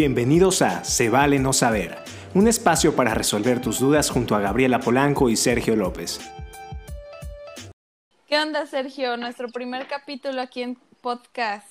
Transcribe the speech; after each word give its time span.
Bienvenidos 0.00 0.62
a 0.62 0.84
Se 0.84 1.10
vale 1.10 1.40
no 1.40 1.52
saber, 1.52 1.96
un 2.32 2.46
espacio 2.46 2.94
para 2.94 3.14
resolver 3.14 3.60
tus 3.60 3.80
dudas 3.80 4.10
junto 4.10 4.36
a 4.36 4.40
Gabriela 4.40 4.78
Polanco 4.78 5.28
y 5.28 5.34
Sergio 5.34 5.74
López. 5.74 6.20
¿Qué 8.28 8.38
onda, 8.38 8.64
Sergio? 8.66 9.16
Nuestro 9.16 9.48
primer 9.48 9.88
capítulo 9.88 10.40
aquí 10.40 10.62
en 10.62 10.76
podcast. 11.00 11.66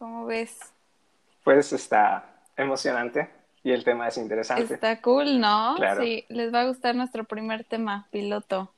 ¿Cómo 0.00 0.26
ves? 0.26 0.58
Pues 1.44 1.72
está 1.72 2.28
emocionante 2.56 3.30
y 3.62 3.70
el 3.70 3.84
tema 3.84 4.08
es 4.08 4.16
interesante. 4.16 4.74
Está 4.74 5.00
cool, 5.00 5.38
¿no? 5.38 5.76
Claro. 5.76 6.02
Sí, 6.02 6.24
les 6.28 6.52
va 6.52 6.62
a 6.62 6.66
gustar 6.66 6.96
nuestro 6.96 7.22
primer 7.22 7.62
tema, 7.62 8.08
piloto. 8.10 8.72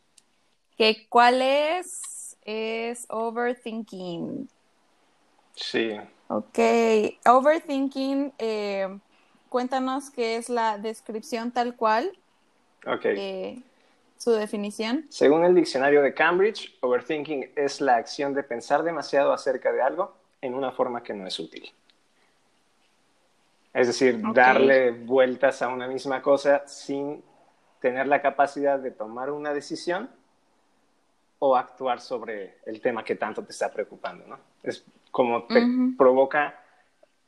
¿Qué, 0.77 1.07
¿Cuál 1.09 1.41
es? 1.41 2.37
Es 2.45 3.07
overthinking. 3.09 4.51
Sí. 5.57 5.99
Ok, 6.28 6.59
overthinking, 7.27 8.34
eh, 8.38 8.98
cuéntanos 9.48 10.10
qué 10.10 10.37
es 10.37 10.51
la 10.51 10.77
descripción 10.77 11.51
tal 11.52 11.74
cual, 11.74 12.12
Ok. 12.87 13.04
eh, 13.04 13.62
su 14.18 14.32
definición. 14.32 15.06
Según 15.09 15.45
el 15.45 15.54
diccionario 15.54 16.02
de 16.02 16.12
Cambridge, 16.12 16.77
overthinking 16.80 17.52
es 17.56 17.80
la 17.80 17.96
acción 17.96 18.34
de 18.34 18.42
pensar 18.42 18.82
demasiado 18.82 19.32
acerca 19.32 19.73
de 19.73 19.80
algo 19.80 20.14
en 20.42 20.54
una 20.54 20.70
forma 20.70 21.02
que 21.02 21.14
no 21.14 21.27
es 21.27 21.38
útil. 21.38 21.73
Es 23.73 23.87
decir, 23.87 24.20
darle 24.34 24.90
vueltas 24.90 25.62
a 25.62 25.68
una 25.68 25.87
misma 25.87 26.20
cosa 26.20 26.66
sin 26.66 27.23
tener 27.80 28.06
la 28.06 28.20
capacidad 28.20 28.79
de 28.79 28.90
tomar 28.90 29.30
una 29.30 29.54
decisión 29.54 30.10
o 31.41 31.56
actuar 31.56 32.01
sobre 32.01 32.59
el 32.66 32.80
tema 32.80 33.05
que 33.05 33.15
tanto 33.15 33.45
te 33.45 33.52
está 33.52 33.70
preocupando, 33.70 34.26
¿no? 34.26 34.38
Es 34.63 34.85
como 35.10 35.45
te 35.45 35.65
provoca 35.96 36.60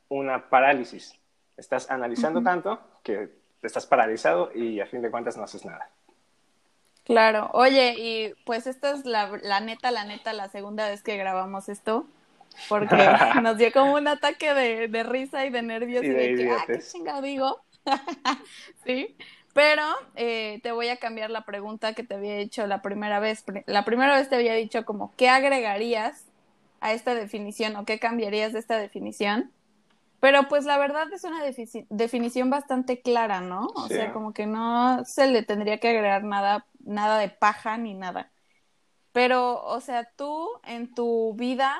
una 0.09 0.49
parálisis. 0.49 1.17
Estás 1.55 1.89
analizando 1.89 2.41
tanto 2.41 2.79
que 3.03 3.29
estás 3.61 3.85
paralizado 3.85 4.51
y 4.53 4.79
a 4.79 4.85
fin 4.85 5.01
de 5.01 5.11
cuentas 5.11 5.37
no 5.37 5.43
haces 5.43 5.65
nada. 5.65 5.89
Claro, 7.03 7.49
oye, 7.53 7.95
y 7.97 8.33
pues 8.45 8.67
esta 8.67 8.91
es 8.91 9.05
la, 9.05 9.39
la 9.41 9.59
neta, 9.59 9.91
la 9.91 10.05
neta, 10.05 10.33
la 10.33 10.49
segunda 10.49 10.87
vez 10.87 11.01
que 11.01 11.17
grabamos 11.17 11.67
esto, 11.67 12.05
porque 12.69 12.95
nos 13.41 13.57
dio 13.57 13.71
como 13.71 13.95
un 13.95 14.07
ataque 14.07 14.53
de, 14.53 14.87
de 14.87 15.03
risa 15.03 15.45
y 15.45 15.49
de 15.49 15.61
nervios 15.61 16.03
Y 16.03 16.07
y, 16.07 16.09
de 16.09 16.15
de, 16.15 16.35
que, 16.35 16.51
ah, 16.51 16.65
qué 16.67 17.21
digo. 17.21 17.61
sí, 18.85 19.15
pero 19.53 19.83
eh, 20.15 20.59
te 20.63 20.71
voy 20.71 20.89
a 20.89 20.97
cambiar 20.97 21.29
la 21.29 21.45
pregunta 21.45 21.93
que 21.93 22.03
te 22.03 22.15
había 22.15 22.35
hecho 22.37 22.67
la 22.67 22.81
primera 22.81 23.19
vez. 23.19 23.43
La 23.65 23.85
primera 23.85 24.15
vez 24.15 24.29
te 24.29 24.35
había 24.35 24.53
dicho 24.53 24.85
como, 24.85 25.13
¿qué 25.17 25.29
agregarías 25.29 26.25
a 26.79 26.93
esta 26.93 27.15
definición 27.15 27.75
o 27.75 27.85
qué 27.85 27.99
cambiarías 27.99 28.53
de 28.53 28.59
esta 28.59 28.77
definición? 28.77 29.51
Pero 30.19 30.47
pues 30.47 30.65
la 30.65 30.77
verdad 30.77 31.11
es 31.11 31.23
una 31.23 31.43
definición 31.89 32.49
bastante 32.49 33.01
clara, 33.01 33.41
¿no? 33.41 33.67
O 33.75 33.87
Sí. 33.87 33.95
sea, 33.95 34.13
como 34.13 34.33
que 34.33 34.45
no 34.45 35.03
se 35.03 35.27
le 35.27 35.41
tendría 35.43 35.79
que 35.79 35.89
agregar 35.89 36.23
nada, 36.23 36.67
nada 36.79 37.17
de 37.17 37.29
paja 37.29 37.77
ni 37.77 37.95
nada. 37.95 38.31
Pero, 39.13 39.61
o 39.63 39.81
sea, 39.81 40.09
tú 40.15 40.47
en 40.63 40.93
tu 40.93 41.33
vida 41.35 41.77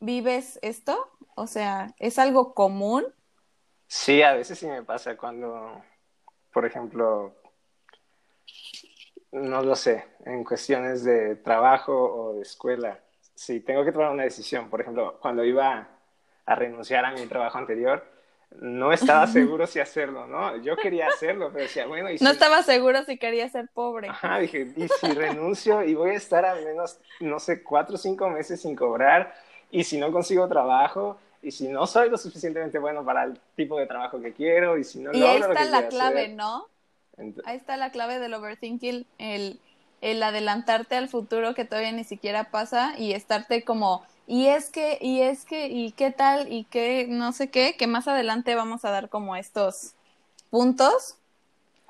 vives 0.00 0.58
esto, 0.62 1.10
o 1.34 1.46
sea, 1.46 1.94
es 1.98 2.18
algo 2.18 2.54
común. 2.54 3.04
Sí, 3.88 4.22
a 4.22 4.34
veces 4.34 4.58
sí 4.58 4.66
me 4.66 4.82
pasa 4.82 5.16
cuando, 5.16 5.82
por 6.54 6.64
ejemplo, 6.64 7.34
no 9.32 9.62
lo 9.62 9.74
sé, 9.74 10.04
en 10.24 10.44
cuestiones 10.44 11.04
de 11.04 11.34
trabajo 11.34 11.92
o 11.92 12.34
de 12.34 12.42
escuela, 12.42 13.00
si 13.34 13.60
tengo 13.60 13.84
que 13.84 13.90
tomar 13.90 14.12
una 14.12 14.22
decisión, 14.22 14.70
por 14.70 14.80
ejemplo, 14.80 15.18
cuando 15.20 15.44
iba 15.44 15.88
a 16.46 16.54
renunciar 16.54 17.04
a 17.04 17.10
mi 17.10 17.26
trabajo 17.26 17.58
anterior, 17.58 18.06
no 18.60 18.92
estaba 18.92 19.26
seguro 19.26 19.66
si 19.66 19.80
hacerlo, 19.80 20.28
¿no? 20.28 20.56
Yo 20.58 20.76
quería 20.76 21.08
hacerlo, 21.08 21.50
pero 21.52 21.64
decía, 21.64 21.86
bueno, 21.86 22.08
y 22.08 22.18
si... 22.18 22.24
No 22.24 22.30
estaba 22.30 22.62
seguro 22.62 23.02
si 23.02 23.18
quería 23.18 23.48
ser 23.48 23.68
pobre. 23.74 24.08
Ajá, 24.08 24.38
dije, 24.38 24.72
¿y 24.76 24.86
si 24.86 25.12
renuncio 25.12 25.82
y 25.82 25.96
voy 25.96 26.10
a 26.10 26.14
estar 26.14 26.44
al 26.44 26.64
menos, 26.64 27.00
no 27.18 27.40
sé, 27.40 27.64
cuatro 27.64 27.96
o 27.96 27.98
cinco 27.98 28.30
meses 28.30 28.60
sin 28.60 28.76
cobrar? 28.76 29.34
¿Y 29.72 29.82
si 29.82 29.98
no 29.98 30.12
consigo 30.12 30.46
trabajo? 30.46 31.18
¿Y 31.44 31.50
si 31.50 31.68
no 31.68 31.86
soy 31.86 32.08
lo 32.08 32.16
suficientemente 32.16 32.78
bueno 32.78 33.04
para 33.04 33.24
el 33.24 33.38
tipo 33.54 33.78
de 33.78 33.86
trabajo 33.86 34.18
que 34.20 34.32
quiero? 34.32 34.78
¿Y 34.78 34.84
si 34.84 34.98
no 35.00 35.12
Y 35.12 35.22
ahí 35.22 35.38
lo 35.38 35.52
está 35.52 35.64
que 35.64 35.70
la 35.70 35.88
clave, 35.88 36.22
hacer? 36.22 36.36
¿no? 36.36 36.66
Ahí 37.44 37.56
está 37.56 37.76
la 37.76 37.90
clave 37.90 38.18
del 38.18 38.32
overthinking, 38.32 39.06
el, 39.18 39.60
el 40.00 40.22
adelantarte 40.22 40.96
al 40.96 41.08
futuro 41.08 41.54
que 41.54 41.66
todavía 41.66 41.92
ni 41.92 42.04
siquiera 42.04 42.44
pasa 42.50 42.94
y 42.98 43.12
estarte 43.12 43.62
como, 43.62 44.02
y 44.26 44.46
es 44.46 44.70
que, 44.70 44.98
y 45.00 45.20
es 45.20 45.44
que, 45.44 45.68
y 45.68 45.92
qué 45.92 46.10
tal, 46.10 46.50
y 46.50 46.64
qué, 46.64 47.06
no 47.08 47.32
sé 47.32 47.50
qué, 47.50 47.76
que 47.76 47.86
más 47.86 48.08
adelante 48.08 48.54
vamos 48.54 48.84
a 48.86 48.90
dar 48.90 49.10
como 49.10 49.36
estos 49.36 49.92
puntos 50.48 51.16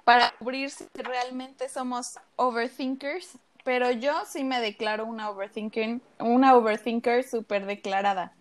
para 0.05 0.33
cubrir 0.39 0.71
si 0.71 0.85
realmente 0.95 1.69
somos 1.69 2.19
overthinkers, 2.37 3.39
pero 3.63 3.93
yo 3.93 4.13
sí 4.27 4.45
me 4.45 4.61
declaro 4.61 5.07
una 5.07 5.31
overthinking, 5.31 6.03
una 6.19 6.57
overthinker 6.57 7.25
súper 7.25 7.67
declarada. 7.67 8.33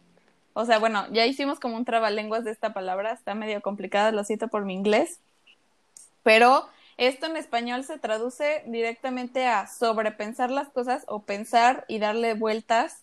O 0.54 0.66
sea, 0.66 0.80
bueno, 0.80 1.06
ya 1.12 1.26
hicimos 1.26 1.60
como 1.60 1.78
un 1.78 1.86
trabalenguas 1.86 2.44
de 2.44 2.52
esta 2.52 2.74
palabra, 2.74 3.12
está 3.12 3.34
medio 3.34 3.62
complicada, 3.62 4.12
lo 4.12 4.24
cito 4.24 4.48
por 4.48 4.66
mi 4.66 4.74
inglés, 4.74 5.20
pero 6.22 6.68
esto 6.98 7.26
en 7.26 7.38
español 7.38 7.84
se 7.84 7.98
traduce 7.98 8.64
directamente 8.68 9.48
a 9.48 9.68
sobrepensar 9.68 10.52
las 10.52 10.70
cosas 10.70 11.04
o 11.08 11.24
pensar 11.24 11.86
y 11.88 11.98
darle 11.98 12.36
vueltas 12.36 13.02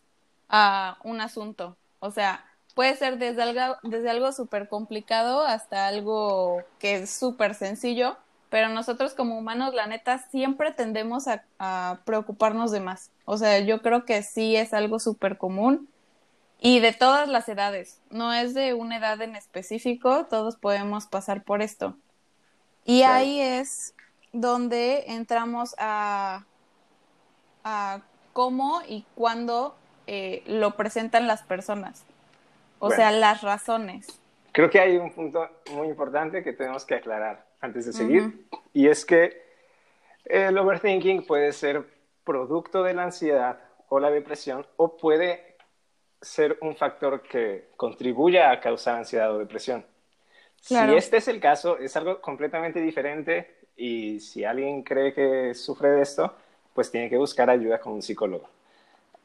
a 0.48 0.98
un 1.02 1.20
asunto. 1.20 1.76
O 1.98 2.12
sea, 2.12 2.44
puede 2.74 2.96
ser 2.96 3.18
desde 3.18 3.42
algo, 3.42 3.76
desde 3.82 4.10
algo 4.10 4.32
súper 4.32 4.68
complicado 4.68 5.42
hasta 5.42 5.88
algo 5.88 6.62
que 6.78 6.96
es 6.96 7.10
súper 7.10 7.54
sencillo, 7.56 8.16
pero 8.48 8.68
nosotros 8.68 9.14
como 9.14 9.38
humanos, 9.38 9.74
la 9.74 9.86
neta, 9.86 10.18
siempre 10.30 10.72
tendemos 10.72 11.26
a, 11.26 11.44
a 11.58 11.98
preocuparnos 12.04 12.70
de 12.70 12.80
más. 12.80 13.10
O 13.24 13.36
sea, 13.38 13.58
yo 13.60 13.82
creo 13.82 14.04
que 14.04 14.22
sí 14.22 14.56
es 14.56 14.72
algo 14.72 15.00
súper 15.00 15.36
común 15.36 15.88
y 16.60 16.80
de 16.80 16.92
todas 16.92 17.28
las 17.28 17.48
edades. 17.48 18.00
No 18.10 18.32
es 18.32 18.54
de 18.54 18.74
una 18.74 18.98
edad 18.98 19.20
en 19.22 19.34
específico, 19.34 20.26
todos 20.26 20.56
podemos 20.56 21.06
pasar 21.06 21.42
por 21.42 21.62
esto. 21.62 21.96
Y 22.84 23.00
Claro. 23.00 23.14
ahí 23.14 23.40
es 23.40 23.94
donde 24.32 25.04
entramos 25.08 25.74
a, 25.78 26.44
a 27.64 28.00
cómo 28.32 28.80
y 28.86 29.04
cuándo 29.14 29.76
eh, 30.06 30.42
lo 30.46 30.72
presentan 30.76 31.26
las 31.26 31.42
personas. 31.42 32.04
O 32.78 32.86
Bueno. 32.86 32.96
sea, 32.96 33.10
las 33.12 33.42
razones. 33.42 34.06
Creo 34.52 34.70
que 34.70 34.80
hay 34.80 34.96
un 34.96 35.12
punto 35.12 35.48
muy 35.72 35.88
importante 35.88 36.42
que 36.42 36.52
tenemos 36.52 36.84
que 36.84 36.94
aclarar 36.96 37.46
antes 37.60 37.86
de 37.86 37.92
seguir, 37.92 38.22
Ujú. 38.50 38.62
y 38.72 38.88
es 38.88 39.04
que 39.04 39.42
el 40.24 40.56
overthinking 40.58 41.26
puede 41.26 41.52
ser 41.52 41.86
producto 42.24 42.82
de 42.82 42.94
la 42.94 43.04
ansiedad 43.04 43.60
o 43.88 44.00
la 44.00 44.10
depresión, 44.10 44.66
o 44.76 44.96
puede 44.96 45.49
ser 46.20 46.58
un 46.60 46.76
factor 46.76 47.22
que 47.22 47.68
contribuya 47.76 48.50
a 48.50 48.60
causar 48.60 48.96
ansiedad 48.96 49.34
o 49.34 49.38
depresión. 49.38 49.84
Claro. 50.66 50.92
Si 50.92 50.98
este 50.98 51.16
es 51.18 51.28
el 51.28 51.40
caso, 51.40 51.78
es 51.78 51.96
algo 51.96 52.20
completamente 52.20 52.80
diferente 52.80 53.60
y 53.76 54.20
si 54.20 54.44
alguien 54.44 54.82
cree 54.82 55.14
que 55.14 55.54
sufre 55.54 55.88
de 55.90 56.02
esto, 56.02 56.34
pues 56.74 56.90
tiene 56.90 57.08
que 57.08 57.16
buscar 57.16 57.48
ayuda 57.48 57.80
con 57.80 57.94
un 57.94 58.02
psicólogo. 58.02 58.48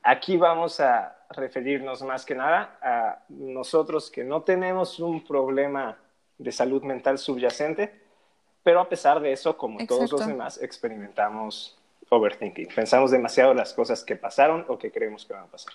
Aquí 0.01 0.37
vamos 0.37 0.79
a 0.79 1.17
referirnos 1.31 2.01
más 2.03 2.25
que 2.25 2.35
nada 2.35 2.77
a 2.81 3.19
nosotros 3.29 4.09
que 4.09 4.23
no 4.23 4.43
tenemos 4.43 4.99
un 4.99 5.25
problema 5.25 5.97
de 6.37 6.51
salud 6.51 6.83
mental 6.83 7.17
subyacente, 7.17 7.93
pero 8.63 8.79
a 8.79 8.87
pesar 8.87 9.19
de 9.19 9.31
eso, 9.31 9.57
como 9.57 9.85
todos 9.85 10.11
los 10.11 10.25
demás, 10.25 10.61
experimentamos 10.61 11.77
overthinking. 12.09 12.67
Pensamos 12.73 13.11
demasiado 13.11 13.53
las 13.53 13.73
cosas 13.73 14.03
que 14.03 14.15
pasaron 14.15 14.65
o 14.67 14.77
que 14.77 14.91
creemos 14.91 15.25
que 15.25 15.33
van 15.33 15.43
a 15.43 15.47
pasar. 15.47 15.73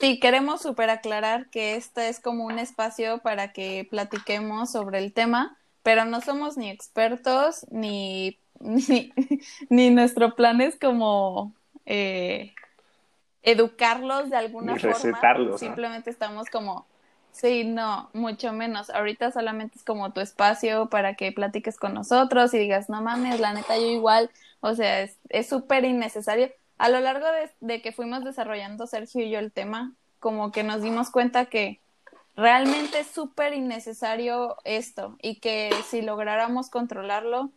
Sí, 0.00 0.18
queremos 0.18 0.62
super 0.62 0.88
aclarar 0.88 1.50
que 1.50 1.76
este 1.76 2.08
es 2.08 2.20
como 2.20 2.46
un 2.46 2.58
espacio 2.58 3.18
para 3.18 3.52
que 3.52 3.86
platiquemos 3.90 4.72
sobre 4.72 4.98
el 4.98 5.12
tema, 5.12 5.58
pero 5.82 6.06
no 6.06 6.22
somos 6.22 6.56
ni 6.56 6.70
expertos 6.70 7.66
ni, 7.70 8.38
ni, 8.60 9.12
ni 9.68 9.90
nuestro 9.90 10.34
plan 10.34 10.62
es 10.62 10.78
como 10.78 11.54
eh, 11.84 12.54
educarlos 13.42 14.30
de 14.30 14.36
alguna 14.36 14.72
Ni 14.72 14.78
forma. 14.78 15.58
Simplemente 15.58 16.08
estamos 16.08 16.48
como, 16.48 16.86
sí, 17.30 17.64
no, 17.64 18.08
mucho 18.14 18.54
menos. 18.54 18.88
Ahorita 18.88 19.30
solamente 19.32 19.76
es 19.76 19.84
como 19.84 20.14
tu 20.14 20.20
espacio 20.20 20.88
para 20.88 21.14
que 21.14 21.30
platiques 21.30 21.76
con 21.76 21.92
nosotros 21.92 22.54
y 22.54 22.58
digas, 22.58 22.88
no 22.88 23.02
mames, 23.02 23.38
la 23.38 23.52
neta 23.52 23.76
yo 23.76 23.86
igual, 23.86 24.30
o 24.60 24.74
sea, 24.74 25.02
es 25.02 25.18
es 25.28 25.46
súper 25.46 25.84
innecesario. 25.84 26.50
A 26.80 26.88
lo 26.88 26.98
largo 27.00 27.26
de, 27.26 27.50
de 27.60 27.82
que 27.82 27.92
fuimos 27.92 28.24
desarrollando 28.24 28.86
Sergio 28.86 29.22
y 29.22 29.28
yo 29.28 29.38
el 29.38 29.52
tema, 29.52 29.92
como 30.18 30.50
que 30.50 30.62
nos 30.62 30.80
dimos 30.80 31.10
cuenta 31.10 31.44
que 31.44 31.78
realmente 32.36 33.00
es 33.00 33.06
súper 33.08 33.52
innecesario 33.52 34.56
esto 34.64 35.16
y 35.20 35.40
que 35.40 35.70
si 35.90 36.00
lográramos 36.00 36.70
controlarlo 36.70 37.50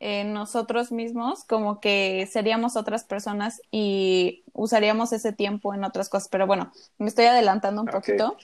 eh, 0.00 0.24
nosotros 0.24 0.92
mismos, 0.92 1.44
como 1.44 1.78
que 1.78 2.26
seríamos 2.32 2.74
otras 2.76 3.04
personas 3.04 3.60
y 3.70 4.44
usaríamos 4.54 5.12
ese 5.12 5.34
tiempo 5.34 5.74
en 5.74 5.84
otras 5.84 6.08
cosas. 6.08 6.30
Pero 6.30 6.46
bueno, 6.46 6.72
me 6.96 7.08
estoy 7.08 7.26
adelantando 7.26 7.82
un 7.82 7.88
poquito. 7.88 8.38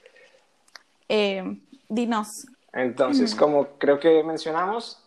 Eh, 1.08 1.58
dinos. 1.88 2.46
Entonces, 2.74 3.34
Mm. 3.34 3.38
como 3.38 3.68
creo 3.78 3.98
que 3.98 4.22
mencionamos, 4.22 5.02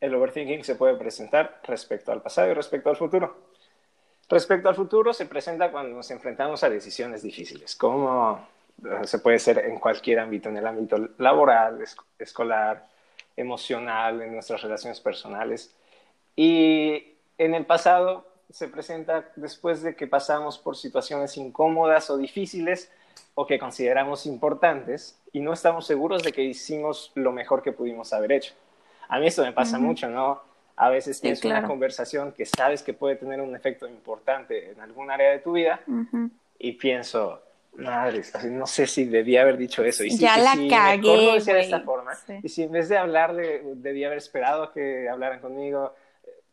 el 0.00 0.14
overthinking 0.14 0.62
se 0.62 0.76
puede 0.76 0.94
presentar 0.94 1.60
respecto 1.64 2.12
al 2.12 2.22
pasado 2.22 2.48
y 2.48 2.54
respecto 2.54 2.90
al 2.90 2.96
futuro. 2.96 3.55
Respecto 4.28 4.68
al 4.68 4.74
futuro 4.74 5.12
se 5.12 5.26
presenta 5.26 5.70
cuando 5.70 5.96
nos 5.96 6.10
enfrentamos 6.10 6.64
a 6.64 6.68
decisiones 6.70 7.22
difíciles, 7.22 7.76
como 7.76 8.46
eh, 8.84 9.06
se 9.06 9.20
puede 9.20 9.38
ser 9.38 9.58
en 9.58 9.78
cualquier 9.78 10.18
ámbito, 10.18 10.48
en 10.48 10.56
el 10.56 10.66
ámbito 10.66 10.96
laboral, 11.18 11.80
es- 11.80 11.96
escolar, 12.18 12.86
emocional, 13.36 14.20
en 14.22 14.32
nuestras 14.32 14.62
relaciones 14.62 15.00
personales. 15.00 15.72
Y 16.34 17.14
en 17.38 17.54
el 17.54 17.64
pasado 17.66 18.26
se 18.50 18.68
presenta 18.68 19.30
después 19.36 19.82
de 19.82 19.94
que 19.96 20.06
pasamos 20.06 20.58
por 20.58 20.76
situaciones 20.76 21.36
incómodas 21.36 22.10
o 22.10 22.16
difíciles 22.16 22.90
o 23.34 23.46
que 23.46 23.58
consideramos 23.58 24.26
importantes 24.26 25.18
y 25.32 25.40
no 25.40 25.52
estamos 25.52 25.86
seguros 25.86 26.22
de 26.22 26.32
que 26.32 26.42
hicimos 26.42 27.12
lo 27.14 27.32
mejor 27.32 27.62
que 27.62 27.72
pudimos 27.72 28.12
haber 28.12 28.32
hecho. 28.32 28.54
A 29.08 29.18
mí 29.18 29.26
esto 29.26 29.42
me 29.42 29.52
pasa 29.52 29.78
mucho, 29.78 30.08
¿no? 30.08 30.40
A 30.76 30.90
veces 30.90 31.16
Sí, 31.16 31.22
tienes 31.22 31.44
una 31.44 31.54
claro. 31.56 31.68
conversación 31.68 32.32
que 32.32 32.44
sabes 32.44 32.82
que 32.82 32.92
puede 32.92 33.16
tener 33.16 33.40
un 33.40 33.56
efecto 33.56 33.88
importante 33.88 34.70
en 34.72 34.80
algún 34.80 35.10
área 35.10 35.30
de 35.30 35.38
tu 35.38 35.52
vida 35.52 35.80
y 36.58 36.72
pienso, 36.72 37.40
madre, 37.76 38.20
así, 38.20 38.48
no 38.48 38.66
sé 38.66 38.86
si 38.86 39.04
debía 39.06 39.42
haber 39.42 39.56
dicho 39.56 39.82
eso. 39.84 40.04
Y 40.04 40.10
si- 40.10 40.18
Ya 40.18 40.36
la 40.36 40.54
mejor 40.54 40.70
cagué, 40.70 41.32
decía 41.34 41.54
de 41.54 41.60
esta 41.60 41.80
forma. 41.80 42.14
Sí. 42.14 42.34
Y 42.42 42.48
si 42.50 42.62
en 42.64 42.72
vez 42.72 42.88
de 42.90 42.98
hablar, 42.98 43.34
de, 43.34 43.62
debía 43.76 44.06
haber 44.08 44.18
esperado 44.18 44.72
que 44.72 45.08
hablaran 45.08 45.40
conmigo. 45.40 45.94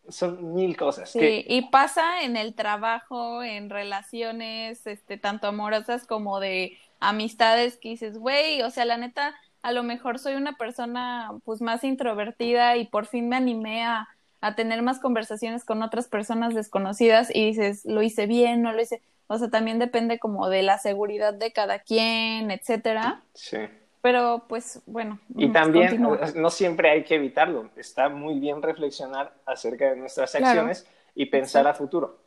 Son 0.09 0.53
mil 0.53 0.75
cosas. 0.75 1.11
Sí, 1.11 1.19
que, 1.19 1.45
y 1.47 1.61
pasa 1.69 2.23
en 2.23 2.35
el 2.35 2.55
trabajo, 2.55 3.41
en 3.41 3.69
relaciones, 3.69 4.85
este, 4.85 5.17
tanto 5.17 5.47
amorosas 5.47 6.05
como 6.05 6.41
de 6.41 6.77
amistades 6.99 7.77
que 7.77 7.89
dices, 7.89 8.17
güey, 8.17 8.61
o 8.63 8.69
sea, 8.69 8.83
la 8.83 8.97
neta, 8.97 9.33
a 9.61 9.71
lo 9.71 9.81
mejor 9.83 10.19
soy 10.19 10.33
una 10.35 10.57
persona 10.57 11.31
pues 11.45 11.61
más 11.61 11.85
introvertida 11.85 12.75
y 12.75 12.85
por 12.85 13.05
fin 13.05 13.29
me 13.29 13.37
animé 13.37 13.85
a, 13.85 14.09
a 14.45 14.55
tener 14.55 14.81
más 14.81 14.99
conversaciones 14.99 15.63
con 15.65 15.81
otras 15.83 16.07
personas 16.07 16.53
desconocidas 16.53 17.29
y 17.33 17.45
dices, 17.47 17.85
lo 17.85 18.01
hice 18.01 18.27
bien, 18.27 18.61
no 18.61 18.73
lo 18.73 18.81
hice, 18.81 19.01
o 19.27 19.37
sea, 19.37 19.49
también 19.49 19.79
depende 19.79 20.19
como 20.19 20.49
de 20.49 20.63
la 20.63 20.77
seguridad 20.79 21.33
de 21.33 21.53
cada 21.53 21.79
quien, 21.79 22.51
etcétera, 22.51 23.23
sí. 23.33 23.57
pero 24.01 24.45
pues 24.49 24.81
bueno. 24.85 25.19
Y 25.37 25.47
mm, 25.47 25.53
también 25.53 25.87
continúa. 25.87 26.19
no 26.35 26.49
siempre 26.49 26.89
hay 26.91 27.03
que 27.03 27.15
evitarlo. 27.15 27.69
Está 27.77 28.09
muy 28.09 28.39
bien 28.39 28.61
reflexionar 28.61 29.33
acerca 29.45 29.89
de 29.89 29.95
nuestras 29.95 30.31
Claro. 30.31 30.47
acciones 30.47 30.85
y 31.15 31.27
pensar 31.27 31.67
a 31.67 31.73
futuro. 31.73 32.19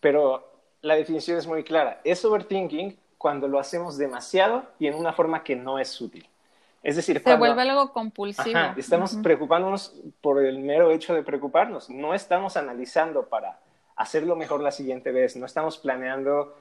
Pero 0.00 0.50
la 0.80 0.94
definición 0.94 1.38
es 1.38 1.46
muy 1.46 1.64
clara. 1.64 2.00
Es 2.04 2.24
overthinking 2.24 2.98
cuando 3.18 3.48
lo 3.48 3.58
hacemos 3.58 3.98
demasiado 3.98 4.64
y 4.78 4.86
en 4.86 4.94
una 4.94 5.12
forma 5.12 5.42
que 5.44 5.56
no 5.56 5.78
es 5.78 6.00
útil. 6.00 6.26
Es 6.82 6.96
decir, 6.96 7.20
Se 7.22 7.36
vuelve 7.36 7.62
algo 7.62 7.92
compulsivo. 7.92 8.56
Ajá, 8.56 8.74
estamos 8.76 9.16
preocupándonos 9.22 9.94
por 10.20 10.44
el 10.44 10.60
mero 10.60 10.90
hecho 10.90 11.14
de 11.14 11.22
preocuparnos. 11.22 11.90
No 11.90 12.14
estamos 12.14 12.56
analizando 12.56 13.26
para 13.26 13.58
hacerlo 13.96 14.36
mejor 14.36 14.60
la 14.60 14.70
siguiente 14.70 15.10
vez. 15.10 15.36
No 15.36 15.46
estamos 15.46 15.78
planeando 15.78 16.56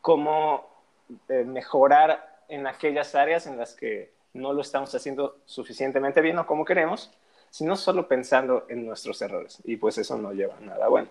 cómo 0.00 0.66
eh, 1.28 1.44
mejorar 1.44 2.42
en 2.48 2.66
aquellas 2.66 3.14
áreas 3.14 3.46
en 3.46 3.58
las 3.58 3.74
que 3.74 4.12
no 4.32 4.52
lo 4.52 4.62
estamos 4.62 4.94
haciendo 4.94 5.38
suficientemente 5.46 6.20
bien 6.20 6.38
o 6.38 6.46
como 6.46 6.64
queremos, 6.64 7.10
sino 7.50 7.76
solo 7.76 8.06
pensando 8.06 8.66
en 8.68 8.86
nuestros 8.86 9.20
errores. 9.22 9.58
Y 9.64 9.76
pues 9.76 9.98
eso 9.98 10.16
no 10.16 10.32
lleva 10.32 10.56
a 10.56 10.60
nada 10.60 10.88
bueno. 10.88 11.08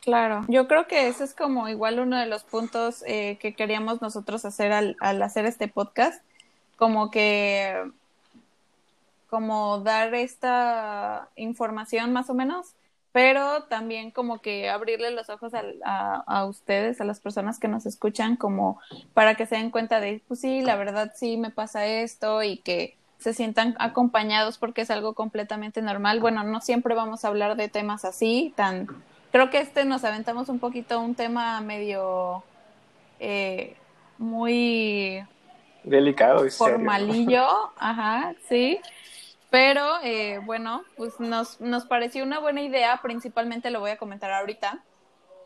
Claro, 0.00 0.44
yo 0.48 0.66
creo 0.66 0.86
que 0.86 1.08
ese 1.08 1.24
es 1.24 1.34
como 1.34 1.68
igual 1.68 2.00
uno 2.00 2.18
de 2.18 2.26
los 2.26 2.42
puntos 2.42 3.04
eh, 3.06 3.36
que 3.38 3.54
queríamos 3.54 4.00
nosotros 4.00 4.44
hacer 4.44 4.72
al, 4.72 4.96
al 4.98 5.22
hacer 5.22 5.44
este 5.44 5.68
podcast, 5.68 6.24
como 6.80 7.12
que, 7.12 7.92
como 9.28 9.78
dar 9.80 10.14
esta 10.14 11.28
información 11.36 12.12
más 12.12 12.30
o 12.30 12.34
menos, 12.34 12.74
pero 13.12 13.64
también 13.64 14.10
como 14.10 14.40
que 14.40 14.68
abrirle 14.70 15.10
los 15.12 15.30
ojos 15.30 15.54
al- 15.54 15.80
a, 15.84 16.16
a 16.26 16.44
ustedes, 16.46 17.00
a 17.00 17.04
las 17.04 17.20
personas 17.20 17.58
que 17.58 17.68
nos 17.68 17.86
escuchan, 17.86 18.36
como 18.36 18.80
para 19.14 19.34
que 19.36 19.46
se 19.46 19.56
den 19.56 19.70
cuenta 19.70 20.00
de, 20.00 20.22
pues 20.28 20.40
sí, 20.40 20.62
la 20.62 20.76
verdad 20.76 21.12
sí 21.14 21.36
me 21.36 21.50
pasa 21.50 21.86
esto 21.86 22.42
y 22.42 22.58
que 22.58 22.96
se 23.18 23.34
sientan 23.34 23.76
acompañados 23.78 24.58
porque 24.58 24.82
es 24.82 24.90
algo 24.90 25.14
completamente 25.14 25.82
normal. 25.82 26.20
Bueno, 26.20 26.42
no 26.44 26.60
siempre 26.60 26.94
vamos 26.94 27.24
a 27.24 27.28
hablar 27.28 27.56
de 27.56 27.68
temas 27.68 28.04
así, 28.04 28.52
tan 28.56 28.88
Creo 29.32 29.50
que 29.50 29.58
este 29.60 29.84
nos 29.84 30.02
aventamos 30.04 30.48
un 30.48 30.58
poquito 30.58 31.00
un 31.00 31.14
tema 31.14 31.60
medio 31.60 32.44
eh, 33.20 33.76
muy 34.18 35.22
Delicado 35.84 36.46
y 36.46 36.50
formalillo, 36.50 37.46
ajá, 37.76 38.34
sí. 38.48 38.80
Pero 39.50 39.98
eh, 40.02 40.40
bueno, 40.44 40.84
pues 40.96 41.18
nos, 41.18 41.60
nos 41.60 41.84
pareció 41.86 42.22
una 42.22 42.38
buena 42.38 42.62
idea, 42.62 43.00
principalmente 43.02 43.70
lo 43.70 43.80
voy 43.80 43.90
a 43.90 43.96
comentar 43.96 44.30
ahorita, 44.30 44.84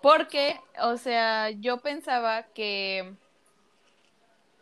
porque, 0.02 0.60
o 0.82 0.98
sea, 0.98 1.50
yo 1.50 1.78
pensaba 1.78 2.42
que, 2.54 3.14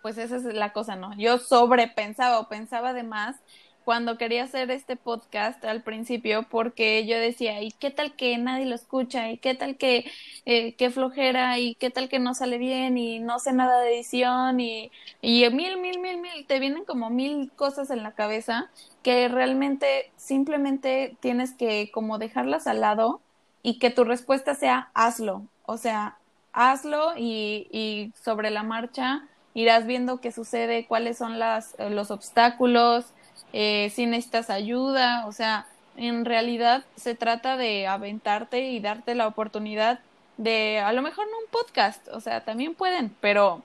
pues 0.00 0.18
esa 0.18 0.36
es 0.36 0.44
la 0.44 0.72
cosa, 0.72 0.94
¿no? 0.94 1.12
Yo 1.16 1.38
sobrepensaba 1.38 2.38
o 2.38 2.48
pensaba 2.48 2.92
de 2.92 3.02
más 3.02 3.36
cuando 3.84 4.18
quería 4.18 4.44
hacer 4.44 4.70
este 4.70 4.96
podcast 4.96 5.64
al 5.64 5.82
principio, 5.82 6.44
porque 6.48 7.06
yo 7.06 7.18
decía, 7.18 7.62
¿y 7.62 7.70
qué 7.72 7.90
tal 7.90 8.14
que 8.14 8.36
nadie 8.38 8.66
lo 8.66 8.74
escucha? 8.74 9.30
¿Y 9.30 9.38
qué 9.38 9.54
tal 9.54 9.76
que, 9.76 10.10
eh, 10.44 10.90
flojera? 10.90 11.58
¿Y 11.58 11.74
qué 11.76 11.90
tal 11.90 12.08
que 12.08 12.18
no 12.18 12.34
sale 12.34 12.58
bien? 12.58 12.98
Y 12.98 13.18
no 13.18 13.38
sé 13.38 13.52
nada 13.52 13.80
de 13.80 13.94
edición 13.94 14.60
y, 14.60 14.90
y 15.20 15.48
mil, 15.50 15.78
mil, 15.78 15.98
mil, 16.00 16.18
mil, 16.20 16.46
te 16.46 16.58
vienen 16.58 16.84
como 16.84 17.10
mil 17.10 17.50
cosas 17.56 17.90
en 17.90 18.02
la 18.02 18.12
cabeza 18.12 18.70
que 19.02 19.28
realmente 19.28 20.10
simplemente 20.16 21.16
tienes 21.20 21.52
que 21.52 21.90
como 21.92 22.18
dejarlas 22.18 22.66
al 22.66 22.80
lado 22.80 23.20
y 23.62 23.78
que 23.78 23.90
tu 23.90 24.04
respuesta 24.04 24.54
sea 24.54 24.90
hazlo. 24.94 25.46
O 25.66 25.76
sea, 25.76 26.18
hazlo 26.52 27.12
y, 27.16 27.68
y 27.70 28.12
sobre 28.22 28.50
la 28.50 28.62
marcha 28.62 29.28
irás 29.54 29.86
viendo 29.86 30.20
qué 30.20 30.32
sucede, 30.32 30.86
cuáles 30.86 31.18
son 31.18 31.38
las, 31.38 31.76
los 31.78 32.10
obstáculos, 32.10 33.06
eh, 33.52 33.90
si 33.94 34.06
necesitas 34.06 34.50
ayuda, 34.50 35.26
o 35.26 35.32
sea, 35.32 35.66
en 35.96 36.24
realidad 36.24 36.84
se 36.96 37.14
trata 37.14 37.56
de 37.56 37.86
aventarte 37.86 38.70
y 38.70 38.80
darte 38.80 39.14
la 39.14 39.26
oportunidad 39.26 40.00
de, 40.36 40.80
a 40.80 40.92
lo 40.92 41.02
mejor 41.02 41.26
no 41.30 41.38
un 41.38 41.50
podcast, 41.50 42.08
o 42.08 42.20
sea, 42.20 42.44
también 42.44 42.74
pueden, 42.74 43.14
pero 43.20 43.62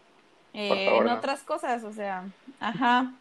eh, 0.54 0.88
favor, 0.88 1.04
en 1.04 1.12
no. 1.12 1.18
otras 1.18 1.44
cosas, 1.44 1.84
o 1.84 1.94
sea, 1.94 2.26
ajá. 2.60 3.14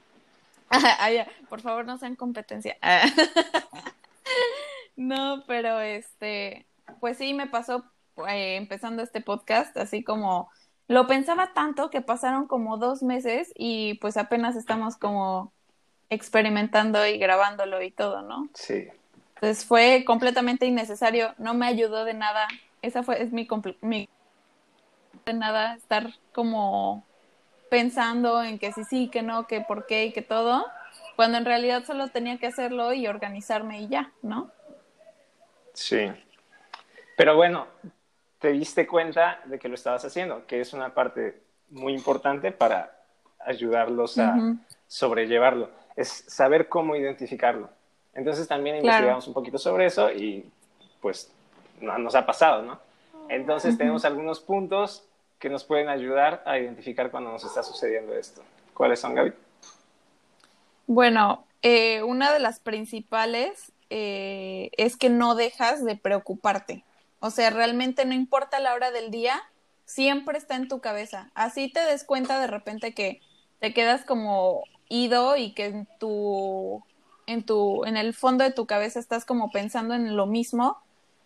Por 1.49 1.61
favor, 1.61 1.87
no 1.87 1.99
sean 1.99 2.17
competencia. 2.17 2.77
no, 4.97 5.45
pero 5.47 5.81
este, 5.81 6.67
pues 7.01 7.19
sí, 7.19 7.35
me 7.35 7.47
pasó 7.47 7.85
eh, 8.29 8.57
empezando 8.57 9.03
este 9.03 9.21
podcast, 9.21 9.77
así 9.77 10.03
como 10.03 10.51
lo 10.89 11.07
pensaba 11.07 11.53
tanto 11.53 11.91
que 11.91 12.01
pasaron 12.01 12.47
como 12.47 12.79
dos 12.79 13.03
meses 13.03 13.53
y 13.57 13.95
pues 13.95 14.17
apenas 14.17 14.57
estamos 14.57 14.97
como 14.97 15.53
experimentando 16.11 17.07
y 17.07 17.19
grabándolo 17.19 17.83
y 17.83 17.91
todo, 17.91 18.23
¿no? 18.23 18.49
Sí. 18.55 18.89
Entonces 19.37 19.65
fue 19.65 20.05
completamente 20.07 20.67
innecesario, 20.67 21.35
no 21.39 21.55
me 21.55 21.67
ayudó 21.67 22.05
de 22.05 22.15
nada. 22.15 22.49
Esa 22.83 23.03
fue 23.03 23.23
es 23.23 23.33
mi, 23.33 23.47
mi 23.81 24.09
de 25.25 25.33
nada 25.35 25.75
estar 25.75 26.09
como 26.33 27.05
pensando 27.69 28.43
en 28.43 28.59
que 28.59 28.73
sí 28.73 28.85
sí, 28.85 29.09
que 29.09 29.23
no, 29.23 29.47
que 29.47 29.61
por 29.61 29.87
qué 29.87 30.07
y 30.07 30.13
que 30.13 30.23
todo, 30.23 30.67
cuando 31.17 31.39
en 31.39 31.45
realidad 31.45 31.85
solo 31.85 32.09
tenía 32.09 32.39
que 32.39 32.47
hacerlo 32.47 32.93
y 32.93 33.07
organizarme 33.07 33.81
y 33.81 33.89
ya, 33.89 34.13
¿no? 34.23 34.51
Sí. 35.73 36.11
Pero 37.17 37.37
bueno, 37.37 37.67
te 38.39 38.53
diste 38.53 38.87
cuenta 38.87 39.41
de 39.47 39.59
que 39.59 39.69
lo 39.69 39.75
estabas 39.75 40.05
haciendo, 40.05 40.47
que 40.47 40.61
es 40.61 40.73
una 40.73 40.95
parte 40.95 41.43
muy 41.71 41.95
importante 41.95 42.53
para 42.53 42.97
ayudarlos 43.41 44.19
a 44.19 44.37
sobrellevarlo. 44.87 45.71
Es 45.97 46.25
saber 46.29 46.69
cómo 46.69 46.95
identificarlo. 46.95 47.71
Entonces 48.15 48.47
también 48.47 48.77
Claro. 48.77 48.89
investigamos 48.89 49.27
un 49.27 49.35
poquito 49.35 49.59
sobre 49.59 49.87
eso 49.87 50.11
y 50.13 50.49
pues 51.01 51.33
no- 51.81 51.99
nos 51.99 52.15
ha 52.15 52.25
pasado, 52.27 52.63
¿no? 52.63 52.79
Entonces 53.29 53.77
tenemos 53.77 54.05
algunos 54.05 54.41
puntos 54.41 55.05
que 55.39 55.49
nos 55.51 55.65
pueden 55.65 55.89
ayudar 55.89 56.43
a 56.47 56.59
identificar 56.59 57.11
cuando 57.11 57.31
nos 57.33 57.45
está 57.45 57.63
sucediendo 57.63 58.15
esto. 58.15 58.43
¿Cuáles 58.73 59.01
son, 59.01 59.15
Gaby? 59.15 59.33
Bueno, 60.87 61.45
eh, 61.63 62.03
una 62.03 62.33
de 62.33 62.39
las 62.39 62.61
principales 62.61 63.73
eh, 63.91 64.71
es 64.77 64.97
que 64.97 65.09
no 65.11 65.35
dejas 65.35 65.85
de 65.85 65.97
preocuparte. 65.97 66.85
O 67.21 67.31
sea, 67.31 67.51
realmente 67.51 68.05
no 68.05 68.15
importa 68.15 68.61
la 68.61 68.75
hora 68.75 68.91
del 68.91 69.11
día, 69.11 69.43
siempre 69.85 70.39
está 70.39 70.57
en 70.57 70.69
tu 70.69 70.81
cabeza. 70.81 71.31
Así 71.35 71.73
te 71.73 71.81
des 71.81 72.05
cuenta 72.05 72.41
de 72.41 72.47
repente 72.47 72.95
que 72.95 73.21
te 73.61 73.73
quedas 73.73 74.05
como 74.05 74.65
ido 74.89 75.37
y 75.37 75.53
que 75.53 75.67
en 75.67 75.89
tu, 75.99 76.83
en 77.27 77.43
tu, 77.43 77.85
en 77.85 77.97
el 77.97 78.15
fondo 78.15 78.45
de 78.45 78.53
tu 78.53 78.67
cabeza 78.67 78.99
estás 78.99 79.25
como 79.25 79.51
pensando 79.51 79.95
en 79.95 80.17
lo 80.17 80.27
mismo, 80.27 80.79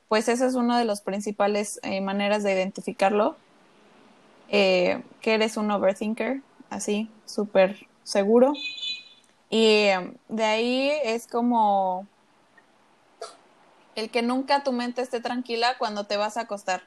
pues 0.09 0.29
esa 0.29 0.47
es 0.47 0.55
una 0.55 0.79
de 0.79 0.85
las 0.85 1.03
principales 1.03 1.79
eh, 1.83 2.01
maneras 2.01 2.43
de 2.43 2.53
identificarlo. 2.53 3.37
Eh, 4.53 5.03
que 5.21 5.35
eres 5.35 5.57
un 5.57 5.71
overthinker, 5.71 6.41
así, 6.71 7.09
súper, 7.25 7.87
seguro. 8.03 8.53
Y 9.49 9.85
em, 9.85 10.15
de 10.29 10.45
ahí 10.45 10.91
es 11.05 11.29
como 11.29 12.09
el 13.95 14.11
que 14.11 14.23
nunca 14.23 14.65
tu 14.65 14.73
mente 14.73 15.03
esté 15.03 15.21
tranquila 15.21 15.77
cuando 15.79 16.05
te 16.05 16.17
vas 16.17 16.37
a 16.37 16.43
acostar. 16.43 16.83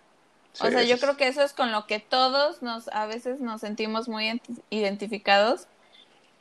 o 0.60 0.70
sea, 0.70 0.84
yo 0.84 1.00
creo 1.00 1.15
que 1.15 1.27
eso 1.27 1.42
es 1.42 1.53
con 1.53 1.72
lo 1.72 1.88
que 1.88 2.00
todos 2.00 2.62
nos 2.62 2.89
a 2.89 3.06
veces 3.06 3.39
nos 3.39 3.62
sentimos 3.62 4.10
muy 4.10 4.42
identificados 4.70 5.68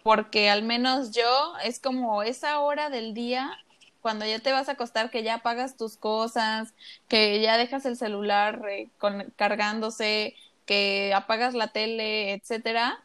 porque 0.03 0.51
al 0.51 0.63
menos 0.63 1.13
yo 1.13 1.55
es 1.65 1.79
como 1.81 2.23
esa 2.23 2.61
hora 2.61 2.91
del 2.91 3.15
día 3.15 3.59
cuando 4.01 4.27
ya 4.27 4.41
te 4.41 4.53
vas 4.53 4.69
a 4.69 4.73
acostar 4.73 5.11
que 5.11 5.23
ya 5.23 5.35
apagas 5.35 5.77
tus 5.77 5.97
cosas, 5.97 6.75
que 7.09 7.41
ya 7.41 7.57
dejas 7.57 7.87
el 7.87 7.97
celular 7.97 8.61
eh, 8.69 8.91
cargándose, 9.37 10.35
que 10.67 11.13
apagas 11.15 11.55
la 11.55 11.69
tele, 11.69 12.33
etcétera, 12.33 13.01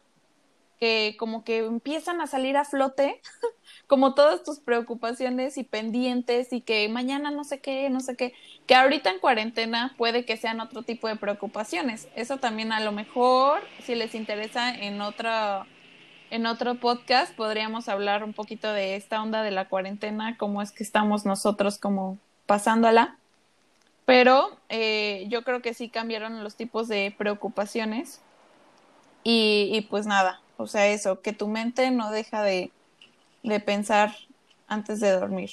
que 0.80 1.16
como 1.18 1.44
que 1.44 1.58
empiezan 1.58 2.20
a 2.20 2.26
salir 2.26 2.56
a 2.56 2.64
flote 2.64 3.20
como 3.86 4.14
todas 4.14 4.42
tus 4.42 4.60
preocupaciones 4.60 5.56
y 5.56 5.64
pendientes 5.64 6.52
y 6.52 6.60
que 6.60 6.88
mañana 6.88 7.30
no 7.30 7.44
sé 7.44 7.60
qué, 7.60 7.90
no 7.90 8.00
sé 8.00 8.16
qué, 8.16 8.34
que 8.66 8.74
ahorita 8.74 9.10
en 9.10 9.20
cuarentena 9.20 9.94
puede 9.98 10.24
que 10.24 10.36
sean 10.36 10.60
otro 10.60 10.82
tipo 10.82 11.08
de 11.08 11.16
preocupaciones. 11.16 12.08
Eso 12.16 12.38
también 12.38 12.72
a 12.72 12.80
lo 12.80 12.92
mejor, 12.92 13.62
si 13.84 13.94
les 13.94 14.14
interesa 14.14 14.74
en 14.74 15.00
otro, 15.00 15.64
en 16.30 16.46
otro 16.46 16.74
podcast, 16.76 17.34
podríamos 17.34 17.88
hablar 17.88 18.24
un 18.24 18.32
poquito 18.32 18.72
de 18.72 18.96
esta 18.96 19.22
onda 19.22 19.42
de 19.42 19.50
la 19.50 19.68
cuarentena, 19.68 20.36
cómo 20.36 20.62
es 20.62 20.72
que 20.72 20.82
estamos 20.82 21.24
nosotros 21.24 21.78
como 21.78 22.18
pasándola. 22.46 23.16
Pero 24.04 24.56
eh, 24.68 25.26
yo 25.28 25.42
creo 25.42 25.60
que 25.60 25.74
sí 25.74 25.88
cambiaron 25.88 26.42
los 26.42 26.56
tipos 26.56 26.88
de 26.88 27.14
preocupaciones. 27.16 28.20
Y, 29.24 29.70
y 29.72 29.82
pues 29.82 30.06
nada, 30.06 30.40
o 30.56 30.66
sea, 30.66 30.86
eso, 30.86 31.20
que 31.20 31.32
tu 31.32 31.48
mente 31.48 31.90
no 31.90 32.10
deja 32.10 32.42
de, 32.42 32.70
de 33.42 33.60
pensar 33.60 34.14
antes 34.66 35.00
de 35.00 35.10
dormir. 35.12 35.50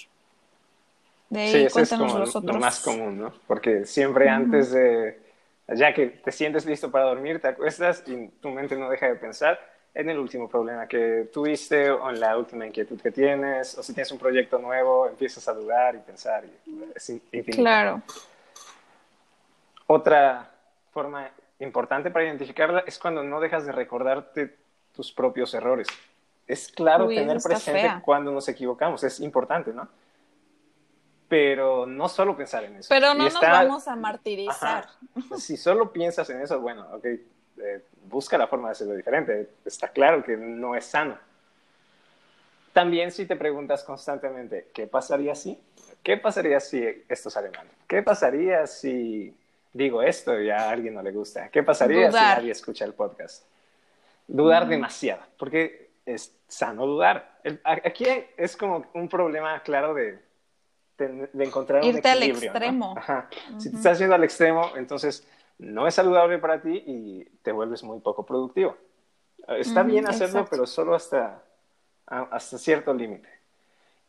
De 1.29 1.41
ahí, 1.41 1.51
sí, 1.51 1.57
eso 1.65 1.79
es 1.79 1.89
como 1.89 2.19
lo 2.19 2.59
más 2.59 2.79
común, 2.79 3.19
¿no? 3.19 3.33
Porque 3.47 3.85
siempre 3.85 4.29
antes 4.29 4.71
de, 4.71 5.19
ya 5.67 5.93
que 5.93 6.07
te 6.07 6.31
sientes 6.31 6.65
listo 6.65 6.91
para 6.91 7.05
dormir, 7.05 7.41
te 7.41 7.49
acuestas 7.49 8.03
y 8.07 8.27
tu 8.41 8.49
mente 8.49 8.75
no 8.75 8.89
deja 8.89 9.07
de 9.07 9.15
pensar 9.15 9.59
en 9.95 10.09
el 10.09 10.19
último 10.19 10.47
problema 10.47 10.87
que 10.87 11.29
tuviste 11.33 11.89
o 11.89 12.09
en 12.11 12.19
la 12.19 12.37
última 12.37 12.67
inquietud 12.67 13.01
que 13.01 13.11
tienes, 13.11 13.75
o 13.77 13.81
si 13.81 13.93
tienes 13.93 14.11
un 14.11 14.19
proyecto 14.19 14.59
nuevo, 14.59 15.07
empiezas 15.07 15.47
a 15.47 15.53
dudar 15.53 15.95
y 15.95 15.99
pensar. 15.99 16.43
Y 16.45 16.83
es 16.93 17.09
infinito. 17.09 17.57
Claro. 17.57 18.01
Otra 19.87 20.51
forma 20.91 21.29
importante 21.59 22.11
para 22.11 22.25
identificarla 22.25 22.83
es 22.85 22.99
cuando 22.99 23.23
no 23.23 23.39
dejas 23.39 23.65
de 23.65 23.71
recordarte 23.71 24.55
tus 24.93 25.11
propios 25.11 25.53
errores 25.53 25.87
es 26.47 26.71
claro 26.71 27.07
tener 27.07 27.37
presente 27.41 28.01
cuando 28.03 28.31
nos 28.31 28.47
equivocamos, 28.47 29.03
es 29.03 29.19
importante, 29.19 29.73
¿no? 29.73 29.87
Pero 31.27 31.87
no 31.87 32.07
solo 32.07 32.37
pensar 32.37 32.63
en 32.65 32.77
eso. 32.77 32.87
Pero 32.89 33.13
no 33.15 33.23
nos 33.23 33.41
vamos 33.41 33.87
a 33.87 33.95
martirizar. 33.95 34.87
Si 35.37 35.57
solo 35.57 35.91
piensas 35.91 36.29
en 36.29 36.41
eso, 36.41 36.59
bueno, 36.61 36.87
ok, 36.93 37.05
eh, 37.05 37.83
busca 38.15 38.37
la 38.37 38.47
forma 38.47 38.69
de 38.69 38.71
hacerlo 38.71 38.93
diferente. 38.93 39.49
Está 39.65 39.89
claro 39.89 40.23
que 40.23 40.37
no 40.37 40.73
es 40.73 40.85
sano. 40.85 41.17
También 42.71 43.11
si 43.11 43.25
te 43.25 43.35
preguntas 43.35 43.83
constantemente, 43.83 44.69
¿qué 44.73 44.87
pasaría 44.87 45.35
si? 45.35 45.59
¿Qué 46.01 46.15
pasaría 46.15 46.61
si 46.61 46.81
esto 47.09 47.29
sale 47.29 47.49
mal? 47.51 47.67
¿Qué 47.85 48.01
pasaría 48.03 48.67
si 48.67 49.35
digo 49.73 50.01
esto 50.01 50.39
y 50.39 50.49
a 50.49 50.69
alguien 50.69 50.93
no 50.93 51.01
le 51.01 51.11
gusta? 51.11 51.49
¿Qué 51.49 51.61
pasaría 51.61 52.09
si 52.09 52.15
nadie 52.15 52.51
escucha 52.53 52.85
el 52.85 52.93
podcast? 52.93 53.43
Dudar 54.25 54.65
demasiado, 54.65 55.21
porque 55.37 55.89
es 56.05 56.33
sano 56.47 56.85
dudar. 56.85 57.41
aquí 57.63 58.05
es 58.37 58.55
como 58.55 58.85
un 58.93 59.09
problema 59.09 59.61
claro 59.61 59.93
de, 59.93 60.19
de, 60.97 61.43
encontrar 61.43 61.83
un 61.83 61.97
equilibrio. 61.97 62.51
al 62.51 62.63
extremo. 62.63 62.95
Si 63.57 63.71
te 63.71 63.75
estás 63.75 63.99
yendo 63.99 64.15
al 64.15 64.23
extremo, 64.23 64.71
entonces 64.77 65.27
no 65.57 65.87
es 65.87 65.95
saludable 65.95 66.37
para 66.39 66.61
ti 66.61 66.83
y 66.85 67.23
te 67.41 67.51
vuelves 67.51 67.83
muy 67.83 67.99
poco 67.99 68.25
productivo. 68.25 68.75
Está 69.47 69.83
bien 69.83 70.07
hacerlo, 70.07 70.47
pero 70.49 70.65
solo 70.65 70.95
hasta, 70.95 71.43
hasta 72.07 72.57
cierto 72.57 72.93
límite. 72.93 73.29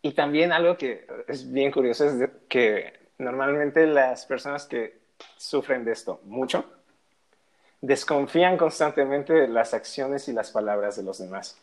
Y 0.03 0.13
también 0.13 0.53
algo 0.53 0.77
que 0.77 1.07
es 1.29 1.51
bien 1.51 1.71
curioso 1.71 2.05
es 2.05 2.31
que 2.49 2.93
normalmente 3.19 3.87
las 3.87 4.27
personas 4.27 4.67
que 4.67 4.99
sufren 5.37 5.85
de 5.85 5.93
esto 5.93 6.21
mucho 6.25 6.65
desconfían 7.81 8.57
constantemente 8.57 9.33
de 9.33 9.49
las 9.49 9.75
acciones 9.75 10.29
y 10.29 10.33
las 10.33 10.51
palabras 10.51 10.97
de 10.97 11.03
los 11.03 11.19
demás. 11.19 11.59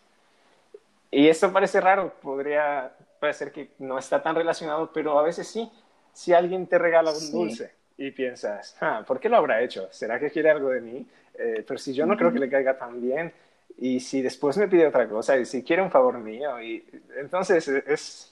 Y 1.12 1.28
esto 1.28 1.52
parece 1.52 1.82
raro, 1.82 2.14
podría 2.22 2.96
parecer 3.20 3.52
que 3.52 3.72
no 3.80 3.98
está 3.98 4.22
tan 4.22 4.36
relacionado, 4.36 4.92
pero 4.94 5.18
a 5.20 5.24
veces 5.24 5.48
sí. 5.48 5.72
Si 6.14 6.32
alguien 6.32 6.68
te 6.68 6.78
regala 6.78 7.12
un 7.12 7.32
dulce 7.32 7.74
y 7.98 8.12
piensas, 8.12 8.76
ah, 8.82 9.04
¿por 9.06 9.20
qué 9.20 9.30
lo 9.30 9.38
habrá 9.38 9.62
hecho? 9.62 9.88
¿Será 9.92 10.20
que 10.20 10.32
quiere 10.32 10.50
algo 10.50 10.70
de 10.70 10.82
mí? 10.82 11.06
Eh, 11.36 11.64
pero 11.68 11.78
si 11.78 11.94
yo 11.94 12.06
no 12.06 12.18
creo 12.18 12.32
que 12.32 12.40
le 12.40 12.50
caiga 12.50 12.78
tan 12.78 13.02
bien, 13.02 13.34
y 13.78 14.00
si 14.00 14.22
después 14.22 14.58
me 14.58 14.68
pide 14.68 14.88
otra 14.88 15.08
cosa, 15.08 15.38
y 15.38 15.46
si 15.46 15.64
quiere 15.64 15.82
un 15.82 15.92
favor 15.92 16.18
mío, 16.20 16.62
y 16.62 16.84
entonces 17.18 17.68
es, 17.68 18.30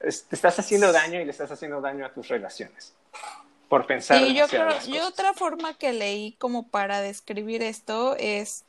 te 0.00 0.36
estás 0.36 0.58
haciendo 0.58 0.92
daño 0.92 1.20
y 1.20 1.24
le 1.24 1.30
estás 1.30 1.50
haciendo 1.50 1.80
daño 1.80 2.04
a 2.04 2.12
tus 2.12 2.28
relaciones 2.28 2.94
por 3.68 3.86
pensar. 3.86 4.18
Sí, 4.18 4.34
yo 4.34 4.46
creo, 4.46 4.68
y 4.86 4.98
otra 4.98 5.32
forma 5.32 5.74
que 5.78 5.92
leí 5.92 6.32
como 6.38 6.68
para 6.68 7.00
describir 7.00 7.62
esto 7.62 8.14
es 8.18 8.64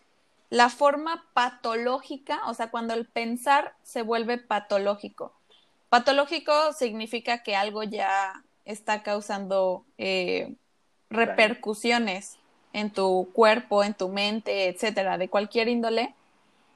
la 0.50 0.70
forma 0.70 1.26
patológica, 1.34 2.42
o 2.48 2.54
sea, 2.54 2.72
cuando 2.72 2.94
el 2.94 3.06
pensar 3.06 3.74
se 3.84 4.02
vuelve 4.02 4.38
patológico. 4.38 5.34
Patológico 5.90 6.74
significa 6.74 7.44
que 7.44 7.56
algo 7.56 7.84
ya 7.84 8.44
está 8.66 9.04
causando 9.04 9.86
eh, 9.98 10.56
repercusiones 11.10 12.38
en 12.74 12.92
tu 12.92 13.30
cuerpo, 13.34 13.84
en 13.84 13.94
tu 13.94 14.10
mente, 14.10 14.68
etcétera, 14.68 15.18
de 15.18 15.30
cualquier 15.30 15.70
índole. 15.70 16.14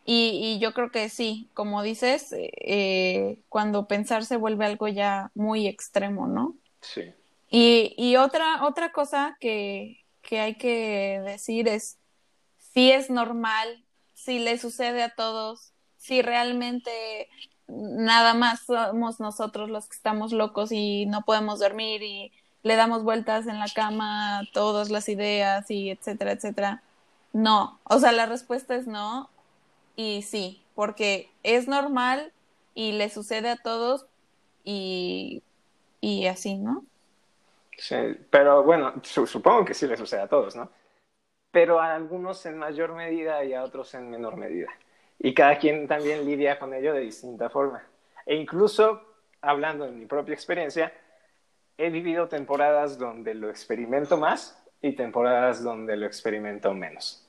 Y, 0.06 0.58
yo 0.60 0.74
creo 0.74 0.90
que 0.90 1.08
sí, 1.10 1.50
como 1.54 1.84
dices, 1.84 2.34
eh, 2.34 3.38
cuando 3.48 3.88
pensar 3.88 4.26
se 4.26 4.38
vuelve 4.38 4.66
algo 4.66 4.88
ya 4.88 5.30
muy 5.36 5.68
extremo, 5.68 6.26
¿no? 6.26 6.56
Sí. 6.82 7.14
Y, 7.52 7.94
y 7.98 8.16
otra, 8.16 8.66
otra 8.66 8.92
cosa 8.92 9.38
que, 9.40 10.04
que 10.22 10.40
hay 10.40 10.56
que 10.56 11.22
decir 11.24 11.68
es, 11.68 11.98
si 12.74 12.92
es 12.92 13.10
normal, 13.10 13.84
si 14.14 14.40
le 14.40 14.58
sucede 14.58 15.04
a 15.04 15.14
todos, 15.16 15.74
si 15.98 16.22
realmente 16.22 17.28
nada 17.70 18.34
más 18.34 18.62
somos 18.62 19.20
nosotros 19.20 19.70
los 19.70 19.88
que 19.88 19.96
estamos 19.96 20.32
locos 20.34 20.72
y 20.72 21.06
no 21.06 21.22
podemos 21.22 21.60
dormir 21.60 22.04
y 22.04 22.32
le 22.64 22.76
damos 22.76 23.04
vueltas 23.04 23.48
en 23.48 23.60
la 23.60 23.68
cama 23.74 24.42
todas 24.54 24.90
las 24.90 25.08
ideas 25.10 25.70
y 25.72 25.92
etcétera, 25.92 26.32
etcétera. 26.32 26.82
No, 27.32 27.80
o 27.84 28.00
sea, 28.00 28.12
la 28.12 28.26
respuesta 28.26 28.76
es 28.76 28.88
no 28.88 29.30
y 29.96 30.24
sí, 30.24 30.62
porque 30.76 31.30
es 31.44 31.68
normal 31.68 32.32
y 32.74 32.94
le 32.94 33.10
sucede 33.10 33.50
a 33.50 33.58
todos 33.58 34.06
y, 34.64 35.44
y 36.02 36.28
así, 36.28 36.56
¿no? 36.56 36.84
Sí, 37.78 37.96
pero 38.30 38.64
bueno, 38.64 38.94
supongo 39.04 39.64
que 39.64 39.74
sí 39.74 39.88
le 39.88 39.96
sucede 39.96 40.22
a 40.22 40.28
todos, 40.28 40.56
¿no? 40.56 40.70
pero 41.52 41.80
a 41.80 41.96
algunos 41.96 42.46
en 42.46 42.58
mayor 42.58 42.94
medida 42.94 43.44
y 43.44 43.54
a 43.54 43.64
otros 43.64 43.94
en 43.94 44.10
menor 44.10 44.38
medida. 44.38 44.70
Y 45.20 45.34
cada 45.34 45.58
quien 45.58 45.88
también 45.88 46.26
lidia 46.26 46.58
con 46.58 46.74
ello 46.74 46.94
de 46.94 47.02
distinta 47.02 47.50
forma. 47.50 47.84
E 48.26 48.36
incluso, 48.36 49.02
hablando 49.42 49.86
de 49.86 49.92
mi 49.92 50.06
propia 50.06 50.34
experiencia, 50.34 50.94
he 51.78 51.90
vivido 51.90 52.28
temporadas 52.28 52.98
donde 52.98 53.34
lo 53.34 53.50
experimento 53.50 54.18
más 54.18 54.62
y 54.82 54.94
temporadas 54.94 55.64
donde 55.64 55.98
lo 55.98 56.06
experimento 56.06 56.74
menos. 56.74 57.26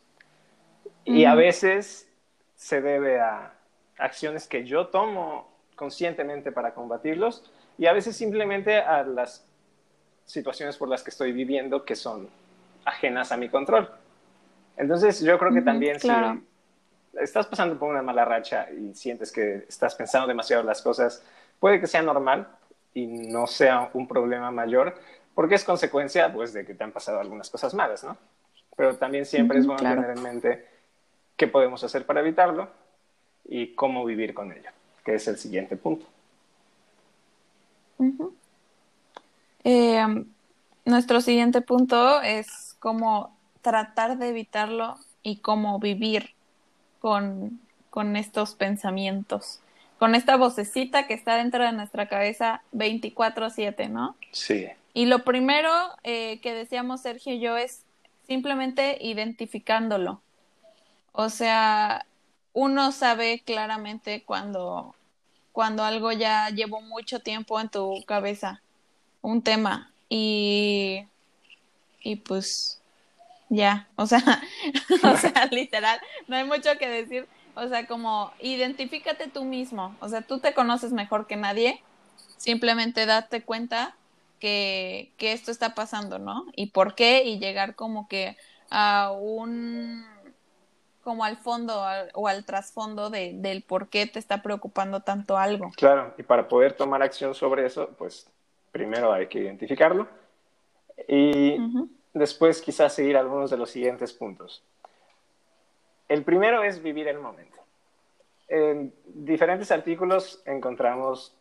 Y 1.05 1.25
a 1.25 1.35
veces 1.35 2.09
se 2.55 2.81
debe 2.81 3.21
a 3.21 3.55
acciones 3.99 4.47
que 4.47 4.65
yo 4.65 4.89
tomo 4.89 5.51
conscientemente 5.75 6.53
para 6.53 6.75
combatirlos 6.75 7.51
y 7.79 7.87
a 7.87 7.93
veces 7.93 8.17
simplemente 8.17 8.77
a 8.77 9.03
las 9.03 9.47
situaciones 10.27 10.77
por 10.77 10.89
las 10.89 11.03
que 11.03 11.11
estoy 11.11 11.33
viviendo 11.33 11.85
que 11.85 11.97
son 11.97 12.29
ajenas 12.85 13.33
a 13.33 13.37
mi 13.37 13.49
control. 13.49 13.91
Entonces 14.77 15.21
yo 15.21 15.39
creo 15.39 15.53
que 15.53 15.63
también 15.63 15.99
si 15.99 16.09
estás 17.19 17.47
pasando 17.47 17.79
por 17.79 17.89
una 17.89 18.03
mala 18.03 18.25
racha 18.25 18.69
y 18.71 18.95
sientes 18.95 19.33
que 19.33 19.65
estás 19.69 19.95
pensando 19.95 20.27
demasiado 20.29 20.63
las 20.63 20.83
cosas, 20.83 21.23
puede 21.59 21.81
que 21.81 21.87
sea 21.87 22.03
normal 22.03 22.49
y 22.95 23.07
no 23.07 23.47
sea 23.47 23.91
un 23.95 24.07
problema 24.07 24.51
mayor, 24.51 24.97
porque 25.35 25.55
es 25.55 25.65
consecuencia 25.65 26.33
pues, 26.33 26.53
de 26.53 26.65
que 26.65 26.75
te 26.75 26.85
han 26.85 26.93
pasado 26.93 27.21
algunas 27.21 27.51
cosas 27.51 27.75
malas, 27.75 28.05
¿no? 28.05 28.17
Pero 28.77 28.97
también 28.97 29.27
siempre 29.27 29.59
es 29.59 29.67
bueno 29.67 29.83
tener 29.83 30.11
en 30.11 30.23
mente 30.23 30.67
qué 31.37 31.47
podemos 31.47 31.83
hacer 31.85 32.07
para 32.07 32.21
evitarlo 32.21 32.69
y 33.45 33.75
cómo 33.75 34.05
vivir 34.05 34.35
con 34.35 34.53
ello, 34.53 34.71
que 35.05 35.15
es 35.15 35.29
el 35.29 35.37
siguiente 35.37 35.77
punto. 35.77 36.07
Eh, 39.65 40.25
nuestro 40.85 41.21
siguiente 41.21 41.61
punto 41.61 42.23
es 42.23 42.77
cómo 42.79 43.37
tratar 43.61 44.17
de 44.17 44.29
evitarlo 44.29 44.97
y 45.23 45.41
cómo 45.41 45.79
vivir 45.79 46.35
con, 47.01 47.61
con 47.91 48.17
estos 48.17 48.55
pensamientos, 48.55 49.61
con 49.99 50.15
esta 50.15 50.37
vocecita 50.37 51.07
que 51.07 51.15
está 51.15 51.37
dentro 51.37 51.65
de 51.65 51.73
nuestra 51.73 52.09
cabeza 52.09 52.63
24/7, 52.73 53.89
¿no? 53.89 54.17
Sí. 54.33 54.69
Y 54.95 55.07
lo 55.07 55.25
primero 55.25 55.71
eh, 56.05 56.41
que 56.41 56.55
decíamos 56.55 57.03
Sergio 57.03 57.35
y 57.35 57.41
yo 57.41 57.57
es 57.57 57.83
simplemente 58.27 58.99
identificándolo. 59.01 60.21
O 61.13 61.29
sea, 61.29 62.07
uno 62.53 62.93
sabe 62.93 63.43
claramente 63.45 64.23
cuando, 64.25 64.95
cuando 65.53 65.85
algo 65.85 66.13
ya 66.13 66.51
llevó 66.51 66.81
mucho 66.81 67.21
tiempo 67.21 67.61
en 67.61 67.69
tu 67.69 68.05
cabeza, 68.07 68.63
un 69.23 69.43
tema, 69.43 69.91
y, 70.09 71.05
y 72.01 72.17
pues 72.17 72.80
ya, 73.51 73.89
o 73.97 74.07
sea, 74.07 74.23
o 75.05 75.17
sea, 75.17 75.47
literal, 75.51 76.01
no 76.29 76.37
hay 76.37 76.45
mucho 76.45 76.71
que 76.79 76.89
decir, 76.89 77.27
o 77.55 77.69
sea, 77.69 77.87
como 77.87 78.33
identifícate 78.41 79.29
tú 79.29 79.45
mismo, 79.45 79.95
o 80.01 80.09
sea, 80.09 80.23
tú 80.23 80.39
te 80.39 80.55
conoces 80.55 80.93
mejor 80.93 81.27
que 81.27 81.37
nadie, 81.37 81.83
simplemente 82.39 83.05
date 83.05 83.43
cuenta 83.43 83.95
que, 84.39 85.11
que 85.19 85.33
esto 85.33 85.51
está 85.51 85.75
pasando, 85.75 86.19
¿no? 86.19 86.47
Y 86.57 86.69
por 86.69 86.95
qué, 86.95 87.25
y 87.25 87.39
llegar 87.39 87.75
como 87.75 88.09
que 88.09 88.37
a 88.71 89.13
un 89.13 90.07
como 91.03 91.25
al 91.25 91.37
fondo 91.39 91.83
o 92.15 92.29
al 92.29 92.45
trasfondo 92.45 93.11
de, 93.11 93.33
del 93.35 93.63
por 93.63 93.89
qué 93.89 94.07
te 94.07 94.19
está 94.19 94.43
preocupando 94.43 95.01
tanto 95.01 95.39
algo. 95.39 95.71
Claro, 95.77 96.15
y 96.19 96.23
para 96.23 96.47
poder 96.47 96.75
tomar 96.75 97.03
acción 97.03 97.35
sobre 97.35 97.67
eso, 97.67 97.91
pues 97.99 98.29
primero 98.71 99.13
hay 99.13 99.27
que 99.27 99.41
identificarlo. 99.41 100.07
Y 101.09 101.57
después 102.13 102.61
quizás 102.61 102.93
seguir 102.93 103.17
algunos 103.17 103.51
de 103.51 103.57
los 103.57 103.71
siguientes 103.71 104.13
puntos. 104.13 104.63
El 106.09 106.25
primero 106.25 106.63
es 106.65 106.83
vivir 106.83 107.09
el 107.09 107.19
momento. 107.19 107.59
En 108.49 108.93
diferentes 109.07 109.71
artículos 109.71 110.43
encontramos 110.45 111.37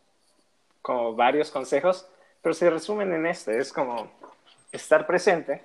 como 0.80 1.14
varios 1.14 1.50
consejos, 1.50 2.08
pero 2.40 2.54
se 2.54 2.70
resumen 2.70 3.12
en 3.12 3.26
este, 3.26 3.58
es 3.58 3.72
como 3.72 4.10
estar 4.72 5.06
presente, 5.06 5.62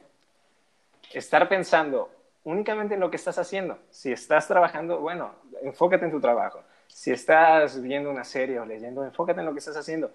estar 1.14 1.48
pensando 1.48 2.10
únicamente 2.44 2.96
en 2.96 3.00
lo 3.00 3.10
que 3.10 3.18
estás 3.18 3.38
haciendo. 3.38 3.78
Si 3.92 4.12
estás 4.12 4.48
trabajando, 4.48 5.00
bueno, 5.00 5.36
enfócate 5.62 6.06
en 6.06 6.12
tu 6.12 6.20
trabajo. 6.20 6.64
Si 6.88 7.12
estás 7.12 7.82
viendo 7.82 8.10
una 8.10 8.24
serie 8.24 8.60
o 8.60 8.66
leyendo, 8.66 9.04
enfócate 9.04 9.40
en 9.40 9.46
lo 9.46 9.54
que 9.54 9.60
estás 9.60 9.78
haciendo. 9.78 10.12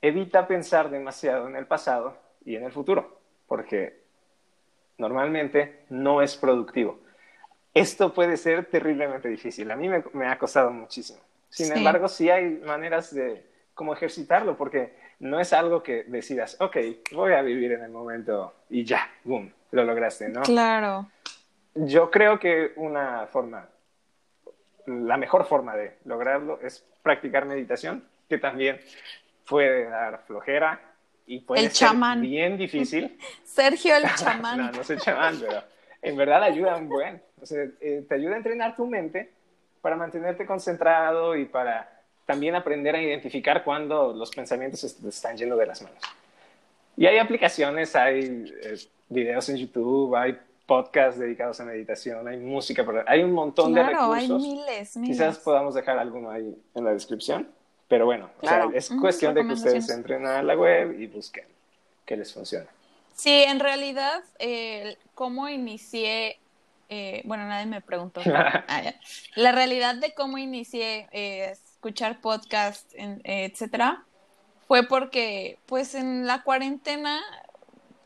Evita 0.00 0.46
pensar 0.46 0.90
demasiado 0.90 1.48
en 1.48 1.56
el 1.56 1.66
pasado 1.66 2.16
y 2.44 2.56
en 2.56 2.64
el 2.64 2.72
futuro, 2.72 3.20
porque 3.46 4.03
normalmente 4.98 5.84
no 5.90 6.22
es 6.22 6.36
productivo. 6.36 7.00
Esto 7.72 8.14
puede 8.14 8.36
ser 8.36 8.66
terriblemente 8.66 9.28
difícil. 9.28 9.70
A 9.70 9.76
mí 9.76 9.88
me, 9.88 10.26
ha 10.26 10.38
costado 10.38 10.70
muchísimo. 10.70 11.18
Sin 11.48 11.76
embargo, 11.76 12.08
sí 12.08 12.30
hay 12.30 12.60
maneras 12.64 13.14
de 13.14 13.44
cómo 13.74 13.92
ejercitarlo, 13.92 14.56
porque 14.56 14.94
no 15.20 15.40
es 15.40 15.52
algo 15.52 15.82
que 15.82 16.04
decidas, 16.04 16.56
ok, 16.60 16.76
voy 17.12 17.32
a 17.32 17.42
vivir 17.42 17.72
en 17.72 17.82
el 17.82 17.90
momento 17.90 18.54
y 18.70 18.84
ya, 18.84 19.10
boom, 19.24 19.52
lo 19.72 19.84
lograste, 19.84 20.28
¿no? 20.28 20.42
Claro. 20.42 21.08
Yo 21.74 22.10
creo 22.10 22.38
que 22.38 22.72
una 22.76 23.26
forma, 23.26 23.68
la 24.86 25.16
mejor 25.16 25.44
forma 25.44 25.74
de 25.74 25.98
lograrlo 26.04 26.60
es 26.60 26.84
practicar 27.02 27.46
meditación, 27.46 28.04
que 28.28 28.38
también 28.38 28.80
puede 29.48 29.88
dar 29.88 30.22
flojera 30.26 30.93
y 31.26 31.40
puede 31.40 31.70
ser 31.70 31.90
bien 32.18 32.56
difícil. 32.56 33.18
Sergio 33.44 33.96
el 33.96 34.04
chamán. 34.16 34.58
no, 34.58 34.72
no 34.72 34.84
soy 34.84 34.98
chamán, 34.98 35.38
pero 35.40 35.62
en 36.02 36.16
verdad 36.16 36.42
ayuda 36.42 36.76
un 36.76 36.88
buen. 36.88 37.22
O 37.40 37.46
sea, 37.46 37.64
eh, 37.80 38.04
te 38.08 38.14
ayuda 38.14 38.34
a 38.34 38.36
entrenar 38.38 38.76
tu 38.76 38.86
mente 38.86 39.30
para 39.80 39.96
mantenerte 39.96 40.46
concentrado 40.46 41.36
y 41.36 41.44
para 41.44 41.90
también 42.26 42.54
aprender 42.54 42.94
a 42.94 43.02
identificar 43.02 43.64
cuando 43.64 44.12
los 44.12 44.30
pensamientos 44.30 44.82
están 44.84 45.36
yendo 45.36 45.56
de 45.56 45.66
las 45.66 45.82
manos. 45.82 46.02
Y 46.96 47.06
hay 47.06 47.18
aplicaciones, 47.18 47.94
hay 47.96 48.50
eh, 48.62 48.76
videos 49.08 49.48
en 49.48 49.56
YouTube, 49.56 50.14
hay 50.14 50.38
podcasts 50.66 51.20
dedicados 51.20 51.60
a 51.60 51.64
meditación, 51.64 52.26
hay 52.26 52.38
música, 52.38 52.84
hay 53.06 53.22
un 53.22 53.32
montón 53.32 53.74
de 53.74 53.82
recursos. 53.82 54.14
Hay 54.14 54.28
miles, 54.28 54.96
miles. 54.96 55.16
Quizás 55.16 55.38
podamos 55.38 55.74
dejar 55.74 55.98
alguno 55.98 56.30
ahí 56.30 56.56
en 56.74 56.84
la 56.84 56.92
descripción, 56.92 57.48
pero 57.94 58.06
bueno, 58.06 58.28
es 58.74 58.90
cuestión 59.00 59.34
de 59.34 59.46
que 59.46 59.52
ustedes 59.52 59.88
entren 59.88 60.26
a 60.26 60.42
la 60.42 60.56
web 60.56 60.98
y 60.98 61.06
busquen 61.06 61.44
que 62.04 62.16
les 62.16 62.34
funcione. 62.34 62.66
Sí, 63.14 63.44
en 63.44 63.60
realidad, 63.60 64.24
eh, 64.40 64.98
cómo 65.14 65.48
inicié, 65.48 66.40
eh, 66.88 67.22
bueno, 67.24 67.46
nadie 67.46 67.66
me 67.66 67.80
preguntó. 67.80 68.20
Ah, 68.26 68.94
la 69.36 69.52
realidad 69.52 69.94
de 69.94 70.12
cómo 70.12 70.38
inicié 70.38 71.06
eh, 71.12 71.52
escuchar 71.52 72.20
podcast, 72.20 72.92
etcétera, 72.96 74.02
fue 74.66 74.82
porque, 74.88 75.60
pues, 75.66 75.94
en 75.94 76.26
la 76.26 76.42
cuarentena 76.42 77.22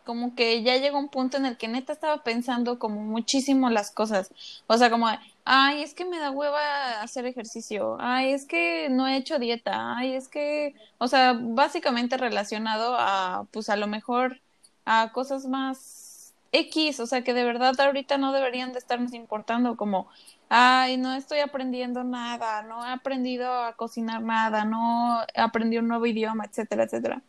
como 0.09 0.35
que 0.35 0.63
ya 0.63 0.79
llegó 0.79 0.99
un 0.99 1.11
punto 1.11 1.37
en 1.37 1.45
el 1.45 1.59
que 1.59 1.69
neta 1.69 1.93
estaba 1.93 2.25
pensando 2.25 2.79
como 2.79 3.03
muchísimo 3.03 3.69
las 3.69 3.91
cosas. 3.91 4.33
O 4.67 4.79
sea, 4.79 4.89
como, 4.89 5.07
ay, 5.45 5.83
es 5.83 5.93
que 5.93 6.07
me 6.07 6.19
da 6.19 6.31
hueva 6.31 7.03
hacer 7.03 7.27
ejercicio, 7.27 7.99
ay, 8.01 8.33
es 8.33 8.47
que 8.47 8.89
no 8.89 9.07
he 9.07 9.19
hecho 9.19 9.39
dieta, 9.39 9.99
ay, 9.99 10.15
es 10.15 10.29
que, 10.29 10.75
o 10.97 11.09
sea, 11.09 11.35
básicamente 11.39 12.17
relacionado 12.17 12.97
a, 12.99 13.45
pues 13.53 13.69
a 13.69 13.77
lo 13.77 13.87
mejor 13.87 14.41
a 14.87 15.13
cosas 15.13 15.45
más 15.45 16.33
X, 16.53 17.01
o 17.01 17.07
sea, 17.07 17.23
que 17.23 17.35
de 17.35 17.45
verdad 17.45 17.79
ahorita 17.79 18.17
no 18.17 18.33
deberían 18.33 18.73
de 18.73 18.79
estarnos 18.79 19.13
importando, 19.13 19.77
como, 19.77 20.09
ay, 20.49 20.97
no 20.97 21.15
estoy 21.17 21.41
aprendiendo 21.41 22.03
nada, 22.03 22.63
no 22.63 22.83
he 22.87 22.91
aprendido 22.91 23.53
a 23.53 23.75
cocinar 23.75 24.23
nada, 24.23 24.65
no 24.65 25.21
aprendí 25.37 25.77
un 25.77 25.89
nuevo 25.89 26.07
idioma, 26.07 26.47
etcétera, 26.47 26.85
etcétera. 26.85 27.23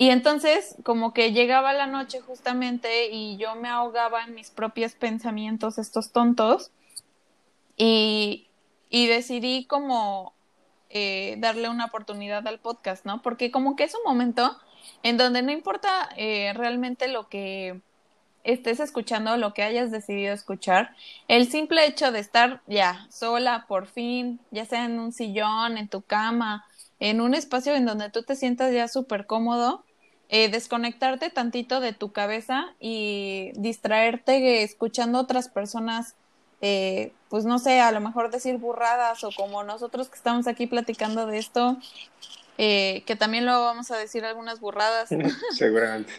Y 0.00 0.08
entonces, 0.08 0.76
como 0.82 1.12
que 1.12 1.32
llegaba 1.32 1.74
la 1.74 1.86
noche 1.86 2.22
justamente 2.22 3.10
y 3.10 3.36
yo 3.36 3.54
me 3.56 3.68
ahogaba 3.68 4.24
en 4.24 4.34
mis 4.34 4.50
propios 4.50 4.94
pensamientos, 4.94 5.76
estos 5.76 6.10
tontos, 6.10 6.70
y, 7.76 8.48
y 8.88 9.08
decidí 9.08 9.66
como 9.66 10.32
eh, 10.88 11.36
darle 11.36 11.68
una 11.68 11.84
oportunidad 11.84 12.48
al 12.48 12.60
podcast, 12.60 13.04
¿no? 13.04 13.20
Porque 13.20 13.50
como 13.50 13.76
que 13.76 13.84
es 13.84 13.94
un 13.94 14.00
momento 14.02 14.56
en 15.02 15.18
donde 15.18 15.42
no 15.42 15.52
importa 15.52 16.08
eh, 16.16 16.54
realmente 16.54 17.06
lo 17.06 17.28
que 17.28 17.82
estés 18.42 18.80
escuchando, 18.80 19.36
lo 19.36 19.52
que 19.52 19.64
hayas 19.64 19.90
decidido 19.90 20.32
escuchar, 20.32 20.96
el 21.28 21.50
simple 21.50 21.84
hecho 21.84 22.10
de 22.10 22.20
estar 22.20 22.62
ya 22.66 23.06
sola, 23.10 23.66
por 23.68 23.86
fin, 23.86 24.40
ya 24.50 24.64
sea 24.64 24.86
en 24.86 24.98
un 24.98 25.12
sillón, 25.12 25.76
en 25.76 25.88
tu 25.88 26.00
cama, 26.00 26.64
en 27.00 27.20
un 27.20 27.34
espacio 27.34 27.74
en 27.74 27.84
donde 27.84 28.08
tú 28.08 28.22
te 28.22 28.34
sientas 28.34 28.72
ya 28.72 28.88
súper 28.88 29.26
cómodo, 29.26 29.84
eh, 30.32 30.48
desconectarte 30.48 31.28
tantito 31.28 31.80
de 31.80 31.92
tu 31.92 32.12
cabeza 32.12 32.66
y 32.78 33.50
distraerte 33.56 34.62
escuchando 34.62 35.18
otras 35.18 35.48
personas, 35.48 36.14
eh, 36.60 37.12
pues 37.28 37.44
no 37.44 37.58
sé, 37.58 37.80
a 37.80 37.90
lo 37.90 38.00
mejor 38.00 38.30
decir 38.30 38.56
burradas 38.58 39.24
o 39.24 39.30
como 39.36 39.64
nosotros 39.64 40.08
que 40.08 40.14
estamos 40.14 40.46
aquí 40.46 40.68
platicando 40.68 41.26
de 41.26 41.38
esto, 41.38 41.78
eh, 42.58 43.02
que 43.06 43.16
también 43.16 43.44
lo 43.44 43.60
vamos 43.60 43.90
a 43.90 43.96
decir 43.96 44.24
algunas 44.24 44.60
burradas. 44.60 45.08
Seguramente. 45.50 46.12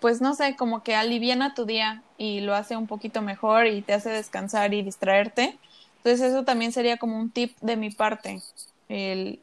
pues 0.00 0.20
no 0.20 0.34
sé, 0.34 0.54
como 0.54 0.84
que 0.84 0.94
aliviana 0.94 1.54
tu 1.54 1.64
día 1.64 2.04
y 2.18 2.38
lo 2.40 2.54
hace 2.54 2.76
un 2.76 2.86
poquito 2.86 3.20
mejor 3.20 3.66
y 3.66 3.82
te 3.82 3.94
hace 3.94 4.10
descansar 4.10 4.74
y 4.74 4.82
distraerte. 4.82 5.58
Entonces 5.96 6.20
eso 6.30 6.44
también 6.44 6.70
sería 6.70 6.98
como 6.98 7.18
un 7.18 7.30
tip 7.30 7.58
de 7.60 7.76
mi 7.76 7.90
parte, 7.90 8.40
el 8.88 9.40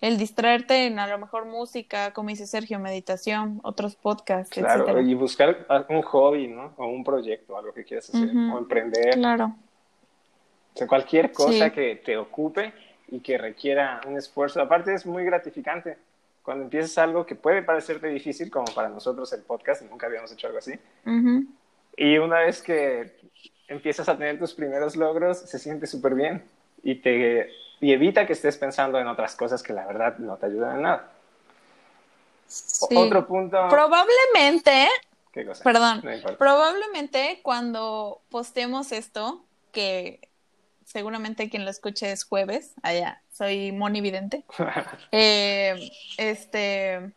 el 0.00 0.16
distraerte 0.16 0.86
en 0.86 0.98
a 0.98 1.06
lo 1.06 1.18
mejor 1.18 1.44
música, 1.44 2.12
como 2.12 2.30
dice 2.30 2.46
Sergio, 2.46 2.78
meditación, 2.78 3.60
otros 3.62 3.96
podcasts. 3.96 4.54
Claro, 4.54 5.00
y 5.00 5.14
buscar 5.14 5.66
un 5.88 6.02
hobby, 6.02 6.48
¿no? 6.48 6.72
O 6.76 6.86
un 6.86 7.04
proyecto, 7.04 7.56
algo 7.56 7.72
que 7.72 7.84
quieras 7.84 8.08
hacer, 8.08 8.28
o 8.28 8.58
emprender. 8.58 9.14
Claro. 9.14 9.54
O 10.74 10.78
sea, 10.78 10.86
cualquier 10.86 11.32
cosa 11.32 11.70
que 11.70 11.96
te 11.96 12.16
ocupe 12.16 12.72
y 13.08 13.20
que 13.20 13.36
requiera 13.36 14.00
un 14.06 14.16
esfuerzo. 14.16 14.62
Aparte 14.62 14.94
es 14.94 15.04
muy 15.04 15.24
gratificante 15.24 15.98
cuando 16.42 16.64
empiezas 16.64 16.96
algo 16.98 17.26
que 17.26 17.34
puede 17.34 17.62
parecerte 17.62 18.08
difícil, 18.08 18.50
como 18.50 18.72
para 18.74 18.88
nosotros 18.88 19.32
el 19.32 19.42
podcast, 19.42 19.82
nunca 19.82 20.06
habíamos 20.06 20.32
hecho 20.32 20.46
algo 20.46 20.58
así. 20.58 20.72
Y 21.96 22.18
una 22.18 22.40
vez 22.40 22.62
que 22.62 23.12
empiezas 23.68 24.08
a 24.08 24.16
tener 24.16 24.38
tus 24.38 24.54
primeros 24.54 24.96
logros, 24.96 25.38
se 25.38 25.58
siente 25.58 25.86
súper 25.86 26.14
bien 26.14 26.42
y 26.82 26.94
te 26.96 27.50
y 27.80 27.92
evita 27.92 28.26
que 28.26 28.34
estés 28.34 28.56
pensando 28.56 28.98
en 28.98 29.06
otras 29.06 29.34
cosas 29.34 29.62
que 29.62 29.72
la 29.72 29.86
verdad 29.86 30.18
no 30.18 30.36
te 30.36 30.46
ayudan 30.46 30.76
en 30.76 30.82
nada. 30.82 31.10
Otro 32.90 33.26
punto. 33.26 33.68
Probablemente. 33.68 34.88
¿Qué 35.32 35.46
cosa? 35.46 35.62
Perdón. 35.62 36.02
probablemente 36.38 37.40
cuando 37.42 38.20
postemos 38.30 38.90
esto, 38.92 39.44
que 39.72 40.28
seguramente 40.84 41.48
quien 41.48 41.64
lo 41.64 41.70
escuche 41.70 42.10
es 42.10 42.24
jueves, 42.24 42.74
allá, 42.82 43.22
soy 43.32 43.72
monividente. 43.72 44.44
eh, 45.12 45.90
este. 46.18 47.12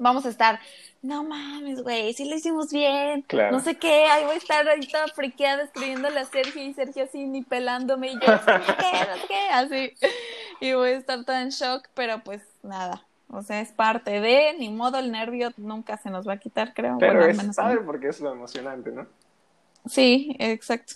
Vamos 0.00 0.26
a 0.26 0.30
estar, 0.30 0.58
no 1.02 1.22
mames, 1.22 1.82
güey, 1.82 2.12
sí 2.14 2.28
lo 2.28 2.34
hicimos 2.34 2.72
bien, 2.72 3.24
no 3.50 3.60
sé 3.60 3.76
qué, 3.76 4.06
ahí 4.06 4.24
voy 4.24 4.34
a 4.34 4.38
estar 4.38 4.66
ahí 4.68 4.80
toda 4.80 5.06
friqueada 5.08 5.62
escribiéndole 5.62 6.18
a 6.18 6.24
Sergio 6.24 6.62
y 6.62 6.74
Sergio 6.74 7.04
así 7.04 7.26
ni 7.26 7.42
pelándome 7.42 8.08
y 8.08 8.14
yo, 8.14 8.26
no 8.26 8.38
sé 8.38 8.44
qué, 8.44 9.06
no 9.06 9.16
sé 9.20 9.26
qué, 9.28 9.48
así, 9.52 9.92
y 10.60 10.72
voy 10.72 10.90
a 10.90 10.96
estar 10.96 11.24
toda 11.24 11.42
en 11.42 11.50
shock, 11.50 11.88
pero 11.94 12.22
pues 12.24 12.42
nada, 12.62 13.06
o 13.28 13.42
sea, 13.42 13.60
es 13.60 13.70
parte 13.70 14.20
de, 14.20 14.54
ni 14.58 14.70
modo, 14.70 14.98
el 14.98 15.12
nervio 15.12 15.50
nunca 15.56 15.96
se 15.98 16.10
nos 16.10 16.26
va 16.26 16.34
a 16.34 16.38
quitar, 16.38 16.74
creo. 16.74 16.96
Pero 16.98 17.24
es 17.24 17.56
padre 17.56 17.78
porque 17.80 18.08
es 18.08 18.20
lo 18.20 18.32
emocionante, 18.32 18.90
¿no? 18.90 19.06
Sí, 19.86 20.34
exacto. 20.40 20.94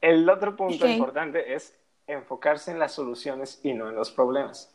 El 0.00 0.28
otro 0.30 0.56
punto 0.56 0.86
importante 0.86 1.54
es 1.54 1.76
enfocarse 2.06 2.70
en 2.70 2.78
las 2.78 2.92
soluciones 2.92 3.60
y 3.62 3.74
no 3.74 3.88
en 3.88 3.96
los 3.96 4.10
problemas. 4.10 4.74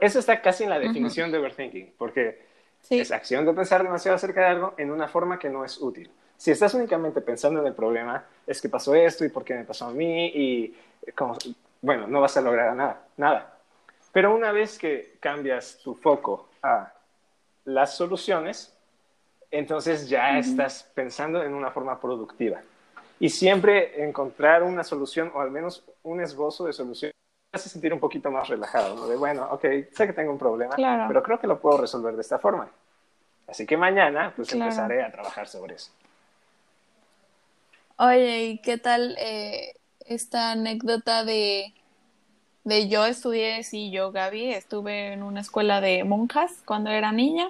Eso 0.00 0.18
está 0.18 0.42
casi 0.42 0.64
en 0.64 0.70
la 0.70 0.78
definición 0.78 1.30
de 1.30 1.38
overthinking, 1.38 1.94
porque 1.96 2.45
es 2.90 3.12
acción 3.12 3.44
de 3.44 3.52
pensar 3.52 3.82
demasiado 3.82 4.16
acerca 4.16 4.40
de 4.42 4.46
algo 4.46 4.74
en 4.76 4.90
una 4.90 5.08
forma 5.08 5.38
que 5.38 5.48
no 5.48 5.64
es 5.64 5.80
útil. 5.80 6.10
Si 6.36 6.50
estás 6.50 6.74
únicamente 6.74 7.20
pensando 7.20 7.60
en 7.60 7.66
el 7.66 7.74
problema, 7.74 8.24
es 8.46 8.60
que 8.60 8.68
pasó 8.68 8.94
esto 8.94 9.24
y 9.24 9.28
por 9.28 9.44
qué 9.44 9.54
me 9.54 9.64
pasó 9.64 9.86
a 9.86 9.92
mí 9.92 10.26
y 10.26 10.76
como, 11.14 11.36
bueno, 11.80 12.06
no 12.06 12.20
vas 12.20 12.36
a 12.36 12.42
lograr 12.42 12.74
nada, 12.74 13.06
nada. 13.16 13.58
Pero 14.12 14.34
una 14.34 14.52
vez 14.52 14.78
que 14.78 15.16
cambias 15.20 15.78
tu 15.82 15.94
foco 15.94 16.48
a 16.62 16.92
las 17.64 17.96
soluciones, 17.96 18.74
entonces 19.50 20.08
ya 20.08 20.38
estás 20.38 20.90
pensando 20.94 21.42
en 21.42 21.54
una 21.54 21.70
forma 21.70 22.00
productiva. 22.00 22.60
Y 23.18 23.30
siempre 23.30 24.02
encontrar 24.04 24.62
una 24.62 24.84
solución 24.84 25.32
o 25.34 25.40
al 25.40 25.50
menos 25.50 25.84
un 26.02 26.20
esbozo 26.20 26.66
de 26.66 26.72
solución 26.74 27.12
hace 27.56 27.68
sentir 27.68 27.92
un 27.92 28.00
poquito 28.00 28.30
más 28.30 28.48
relajado, 28.48 29.08
De 29.08 29.16
bueno, 29.16 29.48
ok, 29.50 29.62
sé 29.92 30.06
que 30.06 30.12
tengo 30.12 30.32
un 30.32 30.38
problema, 30.38 30.76
pero 31.08 31.22
creo 31.22 31.40
que 31.40 31.46
lo 31.46 31.60
puedo 31.60 31.78
resolver 31.78 32.14
de 32.14 32.22
esta 32.22 32.38
forma. 32.38 32.68
Así 33.48 33.66
que 33.66 33.76
mañana 33.76 34.32
pues 34.34 34.52
empezaré 34.52 35.02
a 35.02 35.10
trabajar 35.10 35.48
sobre 35.48 35.74
eso. 35.74 35.90
Oye, 37.98 38.44
¿y 38.44 38.58
qué 38.58 38.78
tal 38.78 39.16
eh, 39.18 39.74
esta 40.06 40.52
anécdota 40.52 41.24
de 41.24 41.72
de 42.66 42.88
yo 42.88 43.06
estudié, 43.06 43.62
sí, 43.62 43.92
yo, 43.92 44.10
Gaby, 44.10 44.52
estuve 44.52 45.12
en 45.12 45.22
una 45.22 45.40
escuela 45.40 45.80
de 45.80 46.02
monjas 46.02 46.64
cuando 46.64 46.90
era 46.90 47.12
niña. 47.12 47.48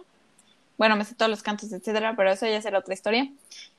Bueno, 0.77 0.95
me 0.95 1.07
sé 1.07 1.15
todos 1.15 1.31
los 1.31 1.43
cantos, 1.43 1.73
etcétera, 1.73 2.13
pero 2.15 2.31
eso 2.31 2.47
ya 2.47 2.61
será 2.61 2.81
otra 2.81 2.93
historia. 2.93 3.27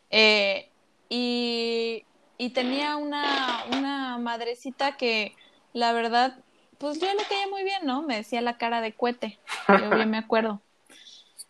Eh, 0.10 0.68
y, 1.10 2.04
y, 2.40 2.50
tenía 2.50 2.98
una, 2.98 3.66
una 3.72 4.18
madrecita 4.18 4.98
que, 4.98 5.36
la 5.78 5.94
verdad, 5.94 6.36
pues 6.80 7.00
yo 7.00 7.08
le 7.08 7.24
caía 7.24 7.48
muy 7.50 7.64
bien, 7.64 7.86
¿no? 7.86 8.02
Me 8.02 8.16
decía 8.16 8.42
la 8.42 8.58
cara 8.58 8.82
de 8.82 8.94
cuete, 8.94 9.38
yo 9.68 9.90
bien 9.92 10.10
me 10.10 10.18
acuerdo. 10.18 10.62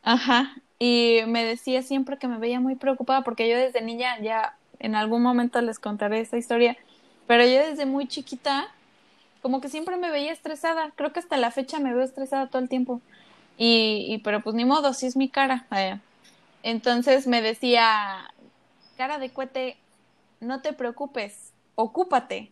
Ajá, 0.03 0.55
y 0.79 1.21
me 1.27 1.43
decía 1.43 1.81
siempre 1.81 2.17
que 2.17 2.27
me 2.27 2.37
veía 2.37 2.59
muy 2.59 2.75
preocupada 2.75 3.23
porque 3.23 3.49
yo 3.49 3.57
desde 3.57 3.81
niña, 3.81 4.19
ya 4.19 4.57
en 4.79 4.95
algún 4.95 5.21
momento 5.21 5.61
les 5.61 5.79
contaré 5.79 6.19
esta 6.19 6.37
historia, 6.37 6.77
pero 7.25 7.43
yo 7.43 7.57
desde 7.67 7.85
muy 7.85 8.07
chiquita 8.07 8.67
como 9.41 9.61
que 9.61 9.69
siempre 9.69 9.95
me 9.95 10.11
veía 10.11 10.33
estresada. 10.33 10.91
Creo 10.95 11.13
que 11.13 11.19
hasta 11.19 11.37
la 11.37 11.51
fecha 11.51 11.79
me 11.79 11.93
veo 11.93 12.03
estresada 12.03 12.47
todo 12.47 12.61
el 12.61 12.69
tiempo. 12.69 13.01
Y, 13.57 14.05
y 14.09 14.17
pero 14.19 14.41
pues 14.41 14.55
ni 14.55 14.65
modo, 14.65 14.93
si 14.93 15.05
es 15.05 15.15
mi 15.15 15.29
cara. 15.29 15.65
Entonces 16.63 17.27
me 17.27 17.41
decía, 17.41 18.29
cara 18.97 19.19
de 19.19 19.29
cuete, 19.29 19.77
no 20.41 20.61
te 20.61 20.73
preocupes, 20.73 21.53
ocúpate. 21.75 22.51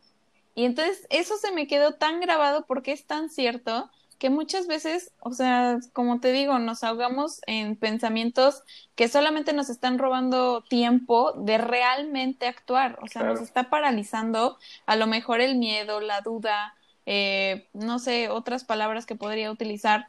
Y 0.55 0.65
entonces 0.65 1.05
eso 1.09 1.37
se 1.37 1.51
me 1.51 1.67
quedó 1.67 1.93
tan 1.93 2.21
grabado 2.21 2.65
porque 2.65 2.93
es 2.93 3.05
tan 3.05 3.29
cierto 3.29 3.91
que 4.17 4.29
muchas 4.29 4.67
veces, 4.67 5.11
o 5.19 5.33
sea, 5.33 5.79
como 5.91 6.21
te 6.21 6.31
digo, 6.31 6.57
nos 6.57 6.83
ahogamos 6.83 7.41
en 7.47 7.75
pensamientos 7.75 8.63
que 8.95 9.09
solamente 9.09 9.51
nos 9.51 9.69
están 9.69 9.99
robando 9.99 10.63
tiempo 10.63 11.33
de 11.33 11.57
realmente 11.57 12.47
actuar, 12.47 12.97
o 13.01 13.07
sea, 13.07 13.23
nos 13.23 13.41
está 13.41 13.69
paralizando 13.69 14.57
a 14.85 14.95
lo 14.95 15.07
mejor 15.07 15.41
el 15.41 15.57
miedo, 15.57 15.99
la 15.99 16.21
duda, 16.21 16.75
eh, 17.05 17.67
no 17.73 17.99
sé, 17.99 18.29
otras 18.29 18.63
palabras 18.63 19.05
que 19.05 19.15
podría 19.15 19.51
utilizar, 19.51 20.07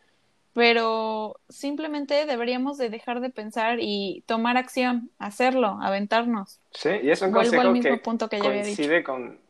pero 0.52 1.40
simplemente 1.48 2.26
deberíamos 2.26 2.78
de 2.78 2.88
dejar 2.88 3.20
de 3.20 3.30
pensar 3.30 3.78
y 3.80 4.22
tomar 4.26 4.56
acción, 4.56 5.10
hacerlo, 5.18 5.78
aventarnos. 5.82 6.60
Sí, 6.70 6.90
y 7.02 7.10
es 7.10 7.20
un 7.22 7.32
consejo 7.32 7.72
que, 7.74 7.96
punto 7.96 8.28
que 8.28 8.38
coincide 8.38 9.02
con 9.02 9.45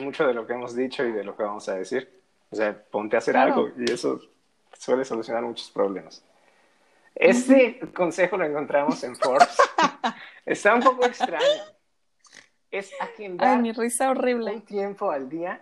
mucho 0.00 0.26
de 0.26 0.34
lo 0.34 0.46
que 0.46 0.54
hemos 0.54 0.74
dicho 0.74 1.04
y 1.04 1.12
de 1.12 1.24
lo 1.24 1.36
que 1.36 1.42
vamos 1.42 1.68
a 1.68 1.74
decir. 1.74 2.10
O 2.50 2.56
sea, 2.56 2.76
ponte 2.90 3.16
a 3.16 3.18
hacer 3.18 3.36
algo 3.36 3.70
y 3.76 3.90
eso 3.90 4.20
suele 4.72 5.04
solucionar 5.04 5.42
muchos 5.42 5.70
problemas. 5.70 6.24
Este 7.14 7.80
consejo 7.94 8.36
lo 8.36 8.44
encontramos 8.44 9.02
en 9.02 9.16
Forbes. 9.16 9.56
Está 10.46 10.74
un 10.74 10.82
poco 10.82 11.04
extraño. 11.04 11.44
Es 12.70 12.92
agendar 13.00 13.56
Ay, 13.56 13.62
mi 13.62 13.72
risa 13.72 14.10
horrible. 14.10 14.54
un 14.54 14.62
tiempo 14.62 15.10
al 15.10 15.28
día 15.28 15.60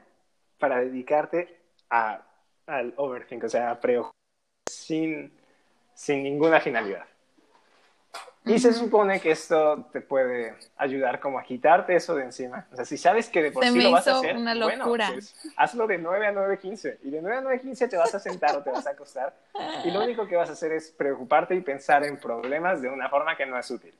para 0.58 0.80
dedicarte 0.80 1.60
a, 1.88 2.20
al 2.66 2.92
overthink, 2.96 3.44
o 3.44 3.48
sea, 3.48 3.70
a 3.70 3.80
preocupar 3.80 4.12
sin, 4.68 5.32
sin 5.94 6.22
ninguna 6.22 6.60
finalidad. 6.60 7.06
Y 8.46 8.60
se 8.60 8.72
supone 8.72 9.20
que 9.20 9.32
esto 9.32 9.88
te 9.92 10.00
puede 10.00 10.54
ayudar 10.76 11.18
como 11.18 11.38
a 11.38 11.42
quitarte 11.42 11.96
eso 11.96 12.14
de 12.14 12.22
encima. 12.24 12.66
O 12.72 12.76
sea, 12.76 12.84
si 12.84 12.96
sabes 12.96 13.28
que 13.28 13.42
de 13.42 13.50
por 13.50 13.64
sí 13.64 13.82
lo 13.82 13.90
vas 13.90 14.06
a 14.06 14.18
hacer, 14.18 14.36
una 14.36 14.54
locura. 14.54 15.06
Bueno, 15.08 15.14
pues, 15.14 15.34
hazlo 15.56 15.88
de 15.88 15.98
9 15.98 16.26
a 16.28 16.32
9.15. 16.32 16.98
Y 17.02 17.10
de 17.10 17.20
9 17.22 17.38
a 17.38 17.42
9.15 17.42 17.90
te 17.90 17.96
vas 17.96 18.14
a 18.14 18.20
sentar 18.20 18.56
o 18.56 18.62
te 18.62 18.70
vas 18.70 18.86
a 18.86 18.90
acostar. 18.90 19.34
Y 19.84 19.90
lo 19.90 20.04
único 20.04 20.28
que 20.28 20.36
vas 20.36 20.48
a 20.48 20.52
hacer 20.52 20.70
es 20.70 20.92
preocuparte 20.92 21.56
y 21.56 21.60
pensar 21.60 22.04
en 22.04 22.18
problemas 22.18 22.80
de 22.80 22.88
una 22.88 23.08
forma 23.08 23.36
que 23.36 23.46
no 23.46 23.58
es 23.58 23.68
útil. 23.68 23.92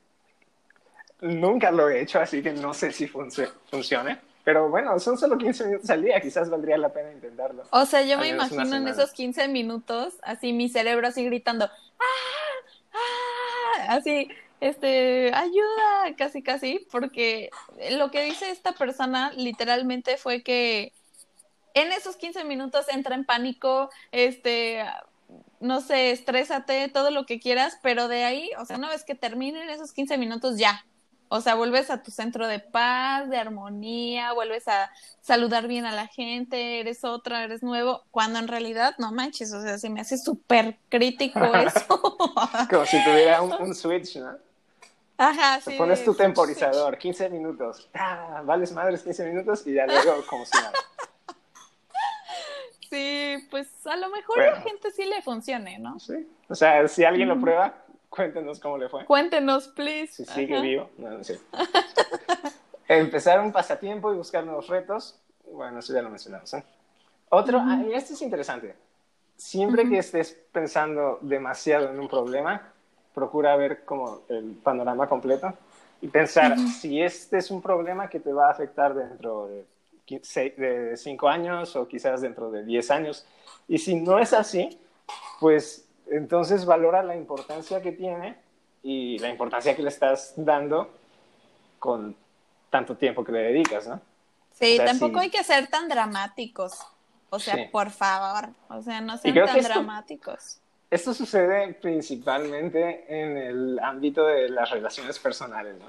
Nunca 1.19 1.69
lo 1.69 1.89
he 1.89 1.99
hecho, 1.99 2.19
así 2.19 2.41
que 2.41 2.53
no 2.53 2.73
sé 2.73 2.91
si 2.93 3.07
funcione. 3.07 4.17
Pero 4.45 4.69
bueno, 4.69 4.97
son 4.97 5.17
solo 5.17 5.37
15 5.37 5.65
minutos 5.65 5.89
al 5.89 6.03
día, 6.03 6.21
quizás 6.21 6.49
valdría 6.49 6.77
la 6.77 6.87
pena 6.87 7.11
intentarlo. 7.11 7.63
O 7.71 7.85
sea, 7.85 8.03
yo 8.03 8.17
me 8.17 8.29
imagino 8.29 8.77
en 8.77 8.87
esos 8.87 9.11
15 9.11 9.49
minutos, 9.49 10.13
así 10.23 10.53
mi 10.53 10.69
cerebro 10.69 11.05
así 11.05 11.25
gritando, 11.25 11.65
¡ah! 11.65 12.36
Así, 13.87 14.29
este, 14.59 15.31
ayuda, 15.33 16.15
casi, 16.17 16.41
casi, 16.41 16.85
porque 16.91 17.49
lo 17.91 18.11
que 18.11 18.23
dice 18.23 18.49
esta 18.49 18.73
persona 18.73 19.31
literalmente 19.35 20.17
fue 20.17 20.43
que 20.43 20.93
en 21.73 21.91
esos 21.91 22.17
15 22.17 22.43
minutos 22.43 22.87
entra 22.89 23.15
en 23.15 23.25
pánico, 23.25 23.89
este, 24.11 24.83
no 25.59 25.81
sé, 25.81 26.11
estrésate, 26.11 26.89
todo 26.89 27.11
lo 27.11 27.25
que 27.25 27.39
quieras, 27.39 27.77
pero 27.83 28.07
de 28.07 28.23
ahí, 28.23 28.49
o 28.59 28.65
sea, 28.65 28.77
una 28.77 28.89
vez 28.89 29.03
que 29.03 29.15
terminen 29.15 29.69
esos 29.69 29.93
15 29.93 30.17
minutos, 30.17 30.57
ya, 30.57 30.85
o 31.29 31.41
sea, 31.41 31.55
vuelves 31.55 31.89
a 31.89 32.01
tu 32.03 32.11
centro 32.11 32.47
de 32.47 32.59
paz, 32.59 33.29
de 33.29 33.37
armonía, 33.37 34.33
vuelves 34.33 34.67
a 34.67 34.91
saludar 35.21 35.67
bien 35.67 35.85
a 35.85 35.91
la 35.91 36.07
gente, 36.07 36.79
eres 36.79 37.03
otra, 37.03 37.43
eres 37.43 37.63
nuevo, 37.63 38.03
cuando 38.11 38.39
en 38.39 38.47
realidad 38.47 38.95
no 38.97 39.11
manches, 39.11 39.51
o 39.53 39.61
sea, 39.61 39.77
se 39.77 39.89
me 39.89 40.01
hace 40.01 40.17
súper 40.17 40.77
crítico 40.89 41.39
eso. 41.55 41.87
Como 42.69 42.85
si 42.85 43.03
tuviera 43.03 43.41
un, 43.41 43.75
switch, 43.75 44.17
¿no? 44.17 44.37
Ajá, 45.17 45.59
sí. 45.61 45.75
pones 45.77 46.05
tu 46.05 46.13
temporizador, 46.13 46.97
15 46.97 47.29
minutos, 47.29 47.89
ah, 47.95 48.41
vales 48.45 48.71
madres 48.71 49.01
15 49.01 49.25
minutos 49.25 49.65
y 49.65 49.73
ya 49.73 49.87
luego 49.87 50.23
como 50.29 50.45
si 50.45 50.57
nada. 50.57 50.73
Sí, 52.89 53.45
pues 53.51 53.67
a 53.85 53.97
lo 53.97 54.07
mejor 54.09 54.39
a 54.39 54.51
la 54.51 54.61
gente 54.61 54.91
sí 54.91 55.03
le 55.03 55.21
funcione, 55.21 55.77
¿no? 55.77 55.99
Sí, 55.99 56.25
o 56.47 56.55
sea, 56.55 56.87
si 56.87 57.03
alguien 57.03 57.27
lo 57.27 57.37
prueba, 57.37 57.83
Cuéntenos 58.17 58.59
cómo 58.59 58.79
le 58.79 58.89
fue. 58.89 59.05
Cuéntenos, 59.05 59.67
please. 59.67 60.11
Si 60.11 60.25
sigue 60.25 60.59
vivo. 60.59 60.89
No, 60.97 61.11
no 61.11 61.23
sé. 61.23 61.39
Empezar 62.87 63.39
un 63.39 63.51
pasatiempo 63.51 64.11
y 64.11 64.17
buscar 64.17 64.43
nuevos 64.43 64.67
retos. 64.67 65.19
Bueno, 65.51 65.79
eso 65.79 65.93
ya 65.93 66.01
lo 66.01 66.09
mencionamos. 66.09 66.51
¿eh? 66.55 66.63
Otro, 67.29 67.61
y 67.87 67.93
este 67.93 68.13
es 68.13 68.21
interesante. 68.23 68.75
Siempre 69.35 69.87
que 69.87 69.99
estés 69.99 70.35
pensando 70.51 71.19
demasiado 71.21 71.91
en 71.91 71.99
un 71.99 72.07
problema, 72.07 72.73
procura 73.13 73.55
ver 73.55 73.85
como 73.85 74.21
el 74.29 74.55
panorama 74.63 75.07
completo 75.07 75.53
y 76.01 76.07
pensar 76.07 76.57
si 76.57 76.99
este 76.99 77.37
es 77.37 77.51
un 77.51 77.61
problema 77.61 78.09
que 78.09 78.19
te 78.19 78.33
va 78.33 78.47
a 78.47 78.51
afectar 78.51 78.95
dentro 78.95 79.47
de, 79.47 79.65
de 80.57 80.97
cinco 80.97 81.29
años 81.29 81.75
o 81.75 81.87
quizás 81.87 82.21
dentro 82.21 82.49
de 82.49 82.63
diez 82.63 82.89
años. 82.89 83.27
Y 83.67 83.77
si 83.77 83.93
no 83.93 84.17
es 84.17 84.33
así, 84.33 84.79
pues 85.39 85.86
entonces 86.11 86.65
valora 86.65 87.03
la 87.03 87.15
importancia 87.15 87.81
que 87.81 87.91
tiene 87.91 88.37
y 88.83 89.19
la 89.19 89.29
importancia 89.29 89.75
que 89.75 89.81
le 89.81 89.89
estás 89.89 90.33
dando 90.37 90.91
con 91.79 92.15
tanto 92.69 92.95
tiempo 92.95 93.23
que 93.23 93.31
le 93.31 93.39
dedicas, 93.39 93.87
¿no? 93.87 94.01
Sí, 94.53 94.79
tampoco 94.83 95.19
hay 95.19 95.29
que 95.29 95.43
ser 95.43 95.67
tan 95.67 95.87
dramáticos. 95.87 96.79
O 97.29 97.39
sea, 97.39 97.69
por 97.71 97.89
favor, 97.91 98.49
o 98.69 98.81
sea, 98.81 99.01
no 99.01 99.17
sean 99.17 99.35
tan 99.35 99.61
dramáticos. 99.61 100.59
Esto 100.89 101.13
sucede 101.13 101.73
principalmente 101.73 103.05
en 103.09 103.37
el 103.37 103.79
ámbito 103.79 104.25
de 104.25 104.47
las 104.49 104.69
relaciones 104.69 105.19
personales, 105.19 105.75
¿no? 105.77 105.85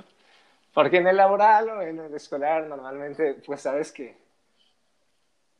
Porque 0.74 0.96
en 0.96 1.06
el 1.06 1.16
laboral 1.16 1.68
o 1.70 1.82
en 1.82 2.00
el 2.00 2.14
escolar 2.14 2.66
normalmente, 2.66 3.34
pues 3.46 3.62
sabes 3.62 3.92
que 3.92 4.16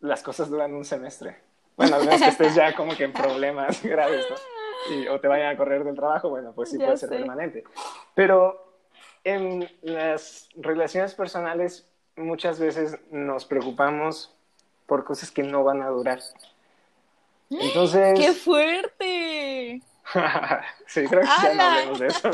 las 0.00 0.22
cosas 0.22 0.48
duran 0.48 0.74
un 0.74 0.84
semestre. 0.84 1.36
Bueno, 1.78 1.96
al 1.96 2.04
menos 2.04 2.20
que 2.20 2.28
estés 2.28 2.54
ya 2.56 2.74
como 2.74 2.94
que 2.96 3.04
en 3.04 3.12
problemas 3.14 3.82
graves, 3.84 4.26
¿no? 4.28 4.94
y, 4.94 5.08
o 5.08 5.18
te 5.20 5.28
vayan 5.28 5.54
a 5.54 5.56
correr 5.56 5.84
del 5.84 5.94
trabajo, 5.94 6.28
bueno, 6.28 6.52
pues 6.52 6.70
sí 6.70 6.76
puede 6.76 6.96
ser 6.96 7.08
permanente. 7.08 7.64
Pero 8.14 8.74
en 9.24 9.70
las 9.82 10.48
relaciones 10.56 11.14
personales 11.14 11.88
muchas 12.16 12.58
veces 12.58 12.98
nos 13.10 13.44
preocupamos 13.44 14.34
por 14.86 15.04
cosas 15.04 15.30
que 15.30 15.42
no 15.42 15.64
van 15.64 15.82
a 15.82 15.88
durar. 15.88 16.20
Entonces... 17.50 18.18
¡Qué 18.18 18.32
fuerte! 18.32 19.82
sí, 20.86 21.04
creo 21.06 21.20
que 21.20 21.26
ya 21.42 21.54
no 21.54 21.62
hablemos 21.62 21.98
de 21.98 22.06
eso. 22.08 22.30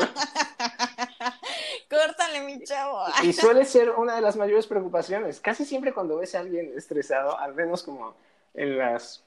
Córtale, 1.91 2.41
mi 2.43 2.63
chavo. 2.63 3.05
y 3.23 3.33
suele 3.33 3.65
ser 3.65 3.91
una 3.91 4.15
de 4.15 4.21
las 4.21 4.37
mayores 4.37 4.67
preocupaciones. 4.67 5.41
Casi 5.41 5.65
siempre 5.65 5.93
cuando 5.93 6.19
ves 6.19 6.35
a 6.35 6.41
alguien 6.41 6.73
estresado, 6.77 7.39
al 7.39 7.55
menos 7.55 7.83
como 7.83 8.15
en 8.55 8.79
las 8.79 9.25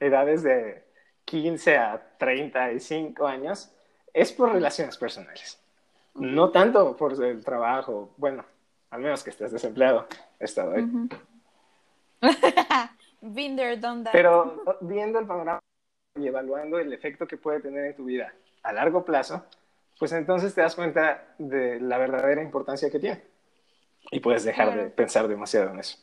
edades 0.00 0.42
de 0.42 0.84
15 1.24 1.76
a 1.76 2.16
35 2.18 3.26
años, 3.26 3.70
es 4.12 4.32
por 4.32 4.52
relaciones 4.52 4.96
personales. 4.98 5.62
No 6.14 6.50
tanto 6.50 6.96
por 6.96 7.12
el 7.22 7.44
trabajo. 7.44 8.12
Bueno, 8.16 8.44
al 8.90 9.00
menos 9.00 9.22
que 9.22 9.30
estés 9.30 9.52
desempleado. 9.52 10.08
He 10.40 10.44
estado 10.44 10.72
ahí. 10.72 10.84
Pero 14.12 14.64
viendo 14.80 15.18
el 15.18 15.26
panorama 15.26 15.60
y 16.16 16.26
evaluando 16.26 16.78
el 16.78 16.92
efecto 16.92 17.26
que 17.26 17.36
puede 17.36 17.60
tener 17.60 17.84
en 17.84 17.96
tu 17.96 18.04
vida 18.04 18.32
a 18.62 18.72
largo 18.72 19.04
plazo, 19.04 19.44
pues 19.98 20.12
entonces 20.12 20.54
te 20.54 20.62
das 20.62 20.74
cuenta 20.74 21.34
de 21.38 21.78
la 21.80 21.98
verdadera 21.98 22.42
importancia 22.42 22.90
que 22.90 22.98
tiene. 22.98 23.22
Y 24.10 24.20
puedes 24.20 24.44
dejar 24.44 24.74
de 24.74 24.86
pensar 24.90 25.28
demasiado 25.28 25.70
en 25.70 25.80
eso. 25.80 25.98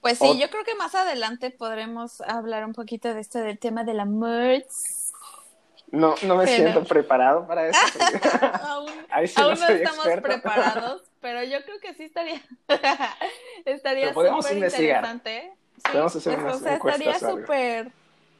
Pues 0.00 0.18
sí, 0.18 0.38
yo 0.38 0.48
creo 0.50 0.64
que 0.64 0.74
más 0.74 0.94
adelante 0.94 1.50
podremos 1.50 2.20
hablar 2.20 2.64
un 2.64 2.72
poquito 2.72 3.12
de 3.12 3.20
esto 3.20 3.38
del 3.40 3.58
tema 3.58 3.84
de 3.84 3.94
la 3.94 4.04
merch. 4.04 4.66
No, 5.90 6.14
no 6.22 6.36
me 6.36 6.46
siento 6.46 6.84
preparado 6.84 7.46
para 7.46 7.68
eso. 7.68 7.78
aún, 8.62 8.92
no, 9.36 9.68
estamos 9.68 10.06
preparados, 10.22 11.02
pero 11.20 11.42
yo 11.42 11.64
creo 11.64 11.80
que 11.80 11.94
sí 11.94 12.04
estaría 12.04 12.42
estaría 13.64 14.12
súper 14.12 14.56
interesante. 14.56 15.52
Podemos 15.90 16.14
hacer 16.14 16.34
pues, 16.34 16.44
unas 16.44 16.56
o 16.56 16.60
sea, 16.60 16.74
estaría 16.74 17.18
súper 17.18 17.92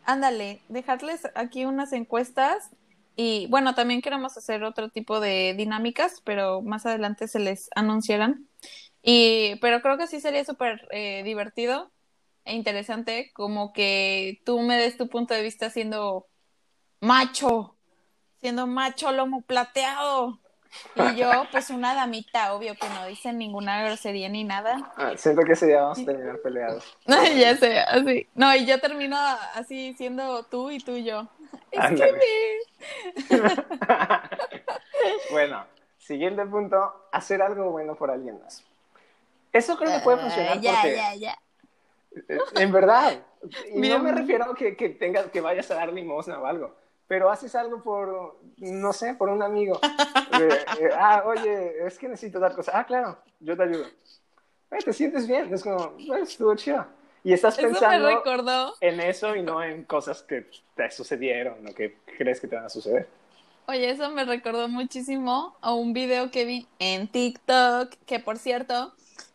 ándale, 0.05 0.61
dejarles 0.69 1.29
aquí 1.35 1.65
unas 1.65 1.93
encuestas 1.93 2.71
y 3.15 3.47
bueno, 3.49 3.75
también 3.75 4.01
queremos 4.01 4.37
hacer 4.37 4.63
otro 4.65 4.91
tipo 4.91 5.21
de 5.21 5.55
dinámicas, 5.57 6.23
pero 6.25 6.63
más 6.63 6.87
adelante 6.87 7.29
se 7.29 7.41
les 7.41 7.69
anunciarán. 7.75 8.48
Y, 9.11 9.57
pero 9.63 9.81
creo 9.81 9.97
que 9.97 10.07
sí 10.07 10.21
sería 10.21 10.45
súper 10.45 10.87
eh, 10.91 11.23
divertido 11.25 11.91
e 12.45 12.55
interesante 12.55 13.31
como 13.33 13.73
que 13.73 14.43
tú 14.45 14.61
me 14.61 14.77
des 14.77 14.99
tu 14.99 15.09
punto 15.09 15.33
de 15.33 15.43
vista 15.43 15.71
siendo 15.71 16.27
macho, 17.01 17.79
siendo 18.37 18.67
macho 18.67 19.11
lomo 19.13 19.41
plateado. 19.41 20.39
Y 20.95 21.17
yo, 21.17 21.31
pues 21.51 21.71
una 21.71 21.95
damita, 21.95 22.53
obvio 22.53 22.75
que 22.75 22.87
no 22.91 23.07
dicen 23.07 23.39
ninguna 23.39 23.83
grosería 23.83 24.29
ni 24.29 24.45
nada. 24.45 24.93
Ah, 24.99 25.15
siento 25.17 25.41
que 25.43 25.53
ese 25.53 25.69
día 25.69 25.81
vamos 25.81 26.01
a 26.01 26.05
terminar 26.05 26.43
peleados. 26.43 26.85
ya 27.07 27.57
sé, 27.57 27.79
así. 27.79 28.29
No, 28.35 28.55
y 28.55 28.67
yo 28.67 28.79
termino 28.79 29.17
así 29.55 29.95
siendo 29.95 30.43
tú 30.43 30.71
y 30.71 30.81
tú 30.81 30.97
y 30.97 31.05
yo. 31.05 31.27
Es 31.71 31.99
que 31.99 33.39
bueno, 35.31 35.65
siguiente 35.97 36.45
punto, 36.45 37.09
hacer 37.11 37.41
algo 37.41 37.71
bueno 37.71 37.95
por 37.95 38.11
alguien 38.11 38.39
más. 38.43 38.68
Eso 39.59 39.77
creo 39.77 39.93
que 39.93 40.05
puede 40.05 40.19
funcionar 40.19 40.61
ya, 40.61 40.87
Ya, 40.87 41.15
ya. 41.15 41.39
Eh, 42.29 42.39
en 42.57 42.73
verdad. 42.73 43.23
Y 43.73 43.89
no 43.89 44.01
me 44.01 44.11
refiero 44.11 44.47
a 44.47 44.55
que, 44.57 44.77
que, 44.77 44.89
tengas, 44.89 45.27
que 45.27 45.41
vayas 45.41 45.71
a 45.71 45.77
dar 45.77 45.93
limosna 45.93 46.41
o 46.41 46.47
algo 46.47 46.75
pero 47.09 47.31
haces 47.31 47.55
algo 47.55 47.83
por, 47.83 48.39
no 48.59 48.93
sé, 48.93 49.15
por 49.15 49.31
un 49.31 49.43
amigo. 49.43 49.81
Eh, 50.39 50.93
ah, 50.97 51.25
oye, 51.25 51.87
es 51.87 51.99
que 51.99 52.07
necesito 52.07 52.39
dar 52.39 52.55
cosas. 52.55 52.75
Ah, 52.77 52.85
claro, 52.85 53.19
yo 53.41 53.57
te 53.57 53.63
ayudo. 53.63 53.87
te 54.85 54.93
sientes 54.93 55.27
bien, 55.27 55.53
es 55.53 55.63
como, 55.63 55.97
pues, 56.07 56.29
estuvo 56.29 56.55
chido. 56.55 56.87
Y 57.25 57.33
estás 57.33 57.57
pensando 57.57 58.77
en 58.81 59.01
eso 59.01 59.35
y 59.35 59.43
no 59.43 59.63
en 59.63 59.85
cosas 59.85 60.23
que 60.23 60.49
te 60.77 60.91
sucedieron 60.91 61.67
o 61.67 61.75
que 61.75 61.97
crees 62.17 62.41
que 62.41 62.47
te 62.47 62.55
van 62.55 62.67
a 62.67 62.69
suceder. 62.69 63.09
Oye, 63.67 63.91
eso 63.91 64.11
me 64.11 64.25
recordó 64.25 64.69
muchísimo 64.69 65.57
a 65.61 65.75
un 65.75 65.93
video 65.93 66.31
que 66.31 66.45
vi 66.45 66.69
en 66.79 67.09
TikTok, 67.09 67.91
que 68.07 68.21
por 68.21 68.39
cierto, 68.39 68.95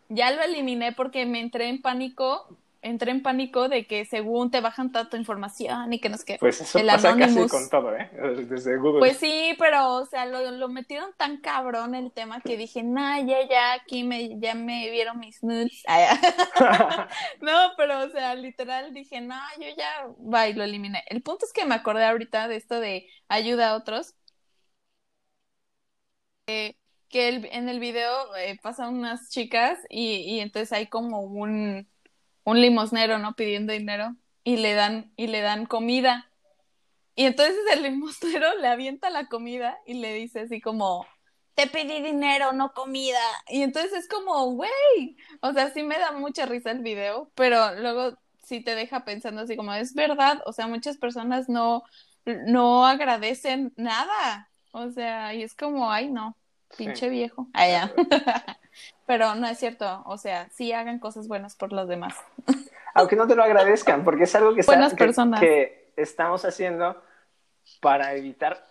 ya 0.09 0.31
lo 0.31 0.41
eliminé 0.41 0.91
porque 0.91 1.25
me 1.25 1.39
entré 1.39 1.69
en 1.69 1.81
pánico 1.81 2.47
entré 2.83 3.11
en 3.11 3.23
pánico 3.23 3.69
de 3.69 3.87
que 3.87 4.05
según 4.05 4.51
te 4.51 4.61
bajan 4.61 4.91
tanta 4.91 5.17
información 5.17 5.91
y 5.93 5.99
que 5.99 6.09
no 6.09 6.15
es 6.15 6.25
que 6.25 6.37
pues 6.37 6.61
eso 6.61 6.79
pasa 6.85 7.15
casi 7.17 7.47
con 7.47 7.69
todo, 7.69 7.95
¿eh? 7.95 8.11
Desde 8.47 8.77
Google. 8.77 8.99
Pues 8.99 9.17
sí, 9.17 9.55
pero 9.57 9.95
o 9.95 10.05
sea, 10.05 10.25
lo, 10.25 10.51
lo 10.51 10.67
metieron 10.67 11.11
tan 11.17 11.37
cabrón 11.37 11.95
el 11.95 12.11
tema 12.11 12.41
que 12.41 12.57
dije, 12.57 12.83
nah, 12.83 13.19
ya, 13.19 13.47
ya, 13.47 13.73
aquí 13.73 14.03
me, 14.03 14.37
ya 14.39 14.53
me 14.53 14.91
vieron 14.91 15.19
mis 15.19 15.41
nudes. 15.43 15.83
no, 17.41 17.71
pero 17.77 18.03
o 18.03 18.09
sea, 18.09 18.35
literal 18.35 18.93
dije, 18.93 19.21
no, 19.21 19.39
yo 19.59 19.67
ya, 19.77 20.07
va 20.21 20.49
y 20.49 20.53
lo 20.53 20.63
eliminé. 20.63 21.03
El 21.07 21.21
punto 21.21 21.45
es 21.45 21.53
que 21.53 21.65
me 21.65 21.75
acordé 21.75 22.05
ahorita 22.05 22.47
de 22.49 22.57
esto 22.57 22.79
de 22.79 23.07
ayuda 23.29 23.69
a 23.69 23.75
otros. 23.75 24.13
Eh, 26.47 26.75
que 27.13 27.29
el, 27.29 27.45
en 27.45 27.69
el 27.69 27.79
video 27.79 28.35
eh, 28.35 28.59
pasan 28.61 28.95
unas 28.95 29.29
chicas 29.29 29.79
y, 29.89 30.15
y 30.17 30.39
entonces 30.41 30.73
hay 30.73 30.87
como 30.87 31.21
un 31.21 31.87
un 32.43 32.61
limosnero, 32.61 33.19
¿no? 33.19 33.35
Pidiendo 33.35 33.73
dinero 33.73 34.15
y 34.43 34.57
le 34.57 34.73
dan, 34.73 35.11
y 35.15 35.27
le 35.27 35.41
dan 35.41 35.65
comida. 35.65 36.29
Y 37.15 37.25
entonces 37.25 37.57
el 37.73 37.83
limosnero 37.83 38.55
le 38.59 38.67
avienta 38.67 39.09
la 39.09 39.27
comida 39.27 39.77
y 39.85 39.95
le 39.95 40.13
dice 40.13 40.41
así 40.41 40.61
como, 40.61 41.05
te 41.55 41.67
pedí 41.67 42.01
dinero, 42.01 42.53
no 42.53 42.73
comida. 42.73 43.21
Y 43.49 43.61
entonces 43.63 43.93
es 43.93 44.07
como, 44.09 44.51
güey, 44.53 45.17
o 45.41 45.53
sea, 45.53 45.71
sí 45.71 45.83
me 45.83 45.99
da 45.99 46.11
mucha 46.11 46.45
risa 46.45 46.71
el 46.71 46.81
video, 46.81 47.31
pero 47.35 47.75
luego 47.75 48.17
sí 48.43 48.61
te 48.61 48.75
deja 48.75 49.05
pensando 49.05 49.41
así 49.41 49.55
como, 49.55 49.73
es 49.73 49.93
verdad, 49.93 50.41
o 50.45 50.53
sea, 50.53 50.67
muchas 50.67 50.97
personas 50.97 51.49
no, 51.49 51.83
no 52.25 52.85
agradecen 52.85 53.73
nada. 53.77 54.49
O 54.71 54.89
sea, 54.89 55.33
y 55.35 55.43
es 55.43 55.55
como, 55.55 55.91
ay, 55.91 56.09
no, 56.09 56.35
pinche 56.77 57.09
viejo. 57.09 57.47
Allá. 57.53 57.91
Pero 59.05 59.35
no 59.35 59.47
es 59.47 59.59
cierto, 59.59 60.03
o 60.05 60.17
sea, 60.17 60.49
sí 60.49 60.71
hagan 60.71 60.99
cosas 60.99 61.27
buenas 61.27 61.55
por 61.55 61.73
los 61.73 61.87
demás. 61.87 62.15
Aunque 62.93 63.15
no 63.15 63.27
te 63.27 63.35
lo 63.35 63.43
agradezcan, 63.43 64.03
porque 64.03 64.23
es 64.23 64.35
algo 64.35 64.53
que, 64.53 64.61
que, 65.39 65.91
estamos 65.97 66.45
haciendo 66.45 67.01
para 67.81 68.13
evitar 68.15 68.63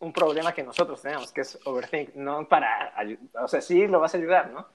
un 0.00 0.12
problema 0.12 0.52
que 0.52 0.62
nosotros 0.62 1.00
tenemos, 1.00 1.32
que 1.32 1.42
es 1.42 1.58
overthink, 1.64 2.14
no 2.14 2.48
para, 2.48 2.92
o 3.40 3.48
sea, 3.48 3.60
sí 3.60 3.86
lo 3.86 4.00
vas 4.00 4.14
a 4.14 4.18
ayudar, 4.18 4.50
¿no? 4.50 4.66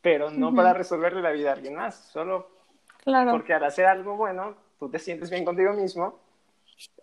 Pero 0.00 0.30
no 0.30 0.54
para 0.54 0.72
resolverle 0.72 1.20
la 1.20 1.32
vida 1.32 1.50
a 1.50 1.52
alguien 1.54 1.74
más, 1.74 1.96
solo 1.96 2.48
claro. 3.04 3.32
porque 3.32 3.52
al 3.52 3.64
hacer 3.64 3.84
algo 3.86 4.16
bueno, 4.16 4.56
tú 4.78 4.88
te 4.88 4.98
sientes 4.98 5.28
bien 5.30 5.44
contigo 5.44 5.74
mismo, 5.74 6.18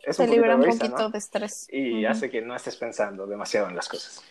es 0.02 0.18
te 0.18 0.28
libera 0.28 0.56
un 0.56 0.66
poquito 0.66 1.10
de 1.10 1.18
estrés. 1.18 1.68
Y 1.72 2.06
hace 2.06 2.30
que 2.30 2.42
no 2.42 2.56
estés 2.56 2.76
pensando 2.78 3.28
demasiado 3.28 3.70
en 3.70 3.76
las 3.76 3.88
cosas. 3.88 4.24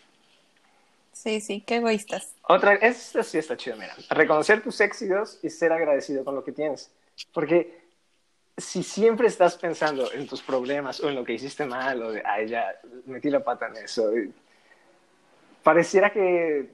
Sí, 1.25 1.41
sí, 1.41 1.61
qué 1.61 1.77
egoístas. 1.77 2.35
Otra, 2.43 2.75
esta 2.75 3.23
sí 3.23 3.39
está 3.39 3.57
chido, 3.57 3.77
mira. 3.77 3.95
Reconocer 4.11 4.61
tus 4.61 4.79
éxitos 4.79 5.39
y 5.41 5.49
ser 5.49 5.71
agradecido 5.71 6.23
con 6.23 6.35
lo 6.35 6.43
que 6.43 6.51
tienes. 6.51 6.91
Porque 7.33 7.81
si 8.55 8.83
siempre 8.83 9.25
estás 9.25 9.57
pensando 9.57 10.11
en 10.11 10.27
tus 10.27 10.43
problemas 10.43 10.99
o 10.99 11.09
en 11.09 11.15
lo 11.15 11.25
que 11.25 11.33
hiciste 11.33 11.65
mal 11.65 12.03
o 12.03 12.11
de, 12.11 12.21
ay, 12.23 12.49
ya 12.49 12.79
metí 13.07 13.31
la 13.31 13.43
pata 13.43 13.69
en 13.69 13.77
eso, 13.77 14.11
pareciera 15.63 16.13
que 16.13 16.69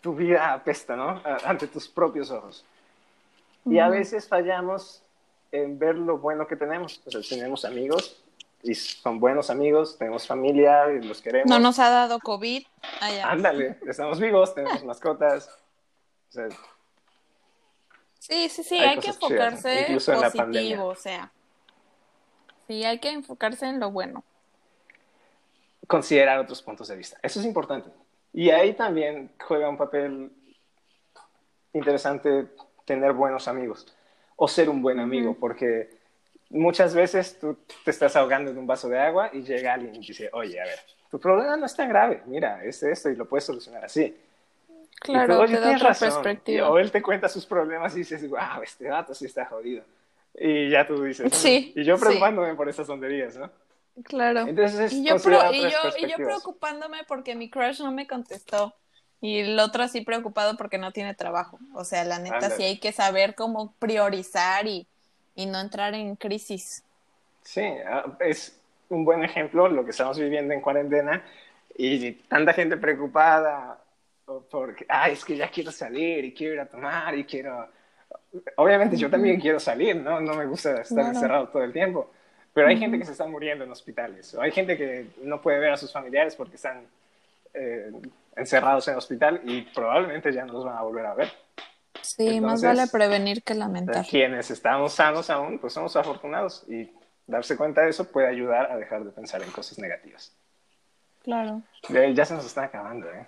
tu 0.00 0.14
vida 0.14 0.52
apesta, 0.52 0.94
¿no? 0.94 1.20
Ante 1.44 1.66
tus 1.66 1.88
propios 1.88 2.30
ojos. 2.30 2.64
Y 3.66 3.80
a 3.80 3.88
veces 3.88 4.28
fallamos 4.28 5.02
en 5.50 5.80
ver 5.80 5.96
lo 5.96 6.18
bueno 6.18 6.46
que 6.46 6.54
tenemos. 6.54 7.02
O 7.06 7.10
sea, 7.10 7.22
tenemos 7.28 7.64
amigos 7.64 8.23
y 8.64 8.74
son 8.74 9.20
buenos 9.20 9.50
amigos, 9.50 9.98
tenemos 9.98 10.26
familia 10.26 10.90
y 10.90 11.02
los 11.02 11.20
queremos. 11.20 11.50
No 11.50 11.58
nos 11.58 11.78
ha 11.78 11.90
dado 11.90 12.18
COVID. 12.18 12.64
Ándale, 13.22 13.78
estamos 13.86 14.18
vivos, 14.18 14.54
tenemos 14.54 14.82
mascotas. 14.86 15.50
sí, 18.18 18.48
sí, 18.48 18.64
sí, 18.64 18.78
hay, 18.78 18.98
que 18.98 19.08
enfocarse 19.08 19.92
en 19.92 19.98
positivo, 19.98 20.86
o 20.86 20.94
sea. 20.94 21.30
Sí, 22.66 22.82
hay 22.84 22.98
que 22.98 23.10
enfocarse 23.10 23.66
en 23.66 23.78
lo 23.78 23.90
bueno. 23.90 24.24
Considerar 25.86 26.38
otros 26.38 26.62
puntos 26.62 26.88
de 26.88 26.96
vista. 26.96 27.18
Eso 27.22 27.40
es 27.40 27.46
importante. 27.46 27.90
Y 28.32 28.48
ahí 28.48 28.72
también 28.72 29.30
juega 29.46 29.68
un 29.68 29.76
papel 29.76 30.32
interesante 31.74 32.48
tener 32.86 33.12
buenos 33.12 33.46
amigos 33.46 33.86
o 34.36 34.48
ser 34.48 34.70
un 34.70 34.80
buen 34.80 34.98
amigo, 35.00 35.36
porque 35.38 35.90
muchas 36.54 36.94
veces 36.94 37.38
tú 37.38 37.56
te 37.84 37.90
estás 37.90 38.16
ahogando 38.16 38.50
en 38.50 38.58
un 38.58 38.66
vaso 38.66 38.88
de 38.88 38.98
agua 38.98 39.30
y 39.32 39.42
llega 39.42 39.74
alguien 39.74 39.94
y 39.96 39.98
dice, 39.98 40.30
oye, 40.32 40.60
a 40.60 40.64
ver, 40.64 40.78
tu 41.10 41.18
problema 41.18 41.56
no 41.56 41.66
es 41.66 41.74
tan 41.74 41.88
grave, 41.88 42.22
mira, 42.26 42.64
es 42.64 42.82
esto 42.82 43.10
y 43.10 43.16
lo 43.16 43.28
puedes 43.28 43.44
solucionar 43.44 43.84
así. 43.84 44.16
Claro, 45.00 45.40
oye, 45.40 45.56
tienes 45.58 45.82
razón. 45.82 46.24
O 46.64 46.78
él 46.78 46.90
te 46.90 47.02
cuenta 47.02 47.28
sus 47.28 47.44
problemas 47.44 47.94
y 47.94 47.98
dices, 47.98 48.28
wow, 48.28 48.62
este 48.62 48.88
vato 48.88 49.14
sí 49.14 49.26
está 49.26 49.44
jodido. 49.46 49.84
Y 50.36 50.70
ya 50.70 50.86
tú 50.86 51.02
dices, 51.02 51.32
sí, 51.34 51.72
y 51.76 51.84
yo 51.84 51.98
preocupándome 51.98 52.54
por 52.54 52.68
esas 52.68 52.86
tonterías, 52.86 53.36
¿no? 53.36 53.50
Claro. 54.02 54.40
Entonces, 54.40 54.92
y 54.92 55.04
yo, 55.04 55.16
y, 55.52 55.60
yo, 55.62 55.78
y 55.98 56.10
yo 56.10 56.16
preocupándome 56.16 56.98
porque 57.06 57.36
mi 57.36 57.48
crush 57.48 57.80
no 57.80 57.92
me 57.92 58.06
contestó. 58.06 58.74
Y 59.20 59.38
el 59.38 59.58
otro 59.58 59.84
así 59.84 60.00
preocupado 60.02 60.56
porque 60.56 60.78
no 60.78 60.92
tiene 60.92 61.14
trabajo. 61.14 61.58
O 61.72 61.84
sea, 61.84 62.04
la 62.04 62.18
neta 62.18 62.50
sí 62.50 62.64
hay 62.64 62.78
que 62.78 62.92
saber 62.92 63.34
cómo 63.34 63.74
priorizar 63.78 64.66
y, 64.66 64.88
y 65.34 65.46
no 65.46 65.60
entrar 65.60 65.94
en 65.94 66.16
crisis. 66.16 66.82
Sí, 67.42 67.62
ah, 67.86 68.16
es 68.20 68.58
un 68.88 69.04
buen 69.04 69.24
ejemplo 69.24 69.68
lo 69.68 69.84
que 69.84 69.90
estamos 69.90 70.18
viviendo 70.18 70.54
en 70.54 70.60
cuarentena 70.60 71.22
y 71.76 72.12
tanta 72.12 72.52
gente 72.52 72.76
preocupada 72.76 73.78
porque, 74.50 74.86
ay, 74.88 75.12
es 75.12 75.24
que 75.24 75.36
ya 75.36 75.48
quiero 75.50 75.70
salir 75.70 76.24
y 76.24 76.32
quiero 76.32 76.54
ir 76.54 76.60
a 76.60 76.66
tomar 76.66 77.16
y 77.16 77.24
quiero... 77.24 77.68
Obviamente 78.56 78.96
yo 78.96 79.10
también 79.10 79.40
quiero 79.40 79.60
salir, 79.60 79.96
¿no? 79.96 80.20
No 80.20 80.34
me 80.34 80.46
gusta 80.46 80.80
estar 80.80 81.06
encerrado 81.06 81.48
todo 81.48 81.62
el 81.62 81.72
tiempo, 81.72 82.10
pero 82.52 82.68
hay 82.68 82.78
gente 82.78 82.98
que 82.98 83.04
se 83.04 83.12
está 83.12 83.26
muriendo 83.26 83.64
en 83.64 83.70
hospitales, 83.70 84.34
o 84.34 84.40
hay 84.40 84.50
gente 84.50 84.76
que 84.76 85.06
no 85.22 85.40
puede 85.40 85.58
ver 85.58 85.72
a 85.72 85.76
sus 85.76 85.92
familiares 85.92 86.34
porque 86.34 86.56
están 86.56 86.86
eh, 87.52 87.92
encerrados 88.36 88.88
en 88.88 88.92
el 88.92 88.98
hospital 88.98 89.40
y 89.44 89.62
probablemente 89.62 90.32
ya 90.32 90.44
no 90.44 90.54
los 90.54 90.64
van 90.64 90.76
a 90.76 90.82
volver 90.82 91.06
a 91.06 91.14
ver. 91.14 91.32
Sí, 92.04 92.40
más 92.40 92.62
vale 92.62 92.86
prevenir 92.86 93.42
que 93.42 93.54
lamentar. 93.54 94.06
Quienes 94.06 94.50
estamos 94.50 94.92
sanos 94.92 95.30
aún, 95.30 95.58
pues 95.58 95.72
somos 95.72 95.96
afortunados 95.96 96.64
y 96.68 96.90
darse 97.26 97.56
cuenta 97.56 97.82
de 97.82 97.90
eso 97.90 98.10
puede 98.10 98.28
ayudar 98.28 98.70
a 98.70 98.76
dejar 98.76 99.04
de 99.04 99.10
pensar 99.10 99.42
en 99.42 99.50
cosas 99.50 99.78
negativas. 99.78 100.36
Claro. 101.22 101.62
Ya 101.88 102.24
se 102.24 102.34
nos 102.34 102.44
está 102.44 102.64
acabando, 102.64 103.06
¿eh? 103.10 103.26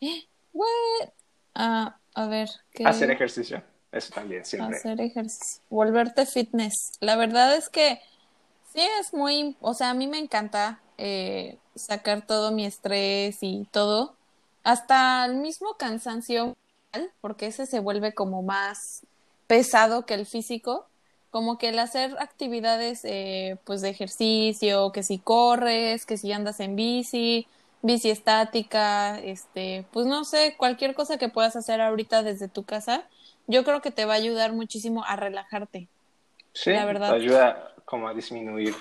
What? 0.52 1.08
Ah, 1.54 1.96
a 2.14 2.26
ver. 2.26 2.48
¿qué? 2.72 2.84
Hacer 2.84 3.10
ejercicio. 3.10 3.62
Eso 3.92 4.12
también, 4.14 4.44
siempre. 4.44 4.76
Hacer 4.76 5.00
ejercicio. 5.00 5.62
Volverte 5.68 6.26
fitness. 6.26 6.92
La 7.00 7.16
verdad 7.16 7.56
es 7.56 7.68
que 7.68 8.00
sí 8.72 8.80
es 9.00 9.12
muy. 9.12 9.56
O 9.60 9.74
sea, 9.74 9.90
a 9.90 9.94
mí 9.94 10.06
me 10.06 10.18
encanta 10.18 10.80
eh, 10.98 11.58
sacar 11.74 12.26
todo 12.26 12.52
mi 12.52 12.66
estrés 12.66 13.38
y 13.40 13.66
todo. 13.72 14.16
Hasta 14.62 15.24
el 15.24 15.36
mismo 15.36 15.74
cansancio, 15.74 16.56
porque 17.20 17.46
ese 17.46 17.66
se 17.66 17.80
vuelve 17.80 18.14
como 18.14 18.42
más 18.42 19.06
pesado 19.46 20.06
que 20.06 20.14
el 20.14 20.26
físico 20.26 20.86
como 21.30 21.58
que 21.58 21.68
el 21.68 21.78
hacer 21.78 22.16
actividades 22.18 23.04
eh, 23.04 23.56
pues 23.64 23.80
de 23.80 23.88
ejercicio, 23.88 24.90
que 24.92 25.02
si 25.02 25.18
corres, 25.18 26.04
que 26.04 26.16
si 26.16 26.32
andas 26.32 26.60
en 26.60 26.74
bici, 26.76 27.46
bici 27.82 28.10
estática, 28.10 29.18
este, 29.20 29.86
pues 29.92 30.06
no 30.06 30.24
sé, 30.24 30.54
cualquier 30.56 30.94
cosa 30.94 31.18
que 31.18 31.28
puedas 31.28 31.54
hacer 31.56 31.80
ahorita 31.80 32.22
desde 32.22 32.48
tu 32.48 32.64
casa, 32.64 33.04
yo 33.46 33.64
creo 33.64 33.80
que 33.80 33.92
te 33.92 34.04
va 34.04 34.14
a 34.14 34.16
ayudar 34.16 34.52
muchísimo 34.52 35.04
a 35.04 35.16
relajarte. 35.16 35.88
Sí, 36.52 36.72
la 36.72 36.84
verdad. 36.84 37.10
Te 37.10 37.14
ayuda 37.14 37.74
como 37.84 38.08
a 38.08 38.14
disminuir 38.14 38.74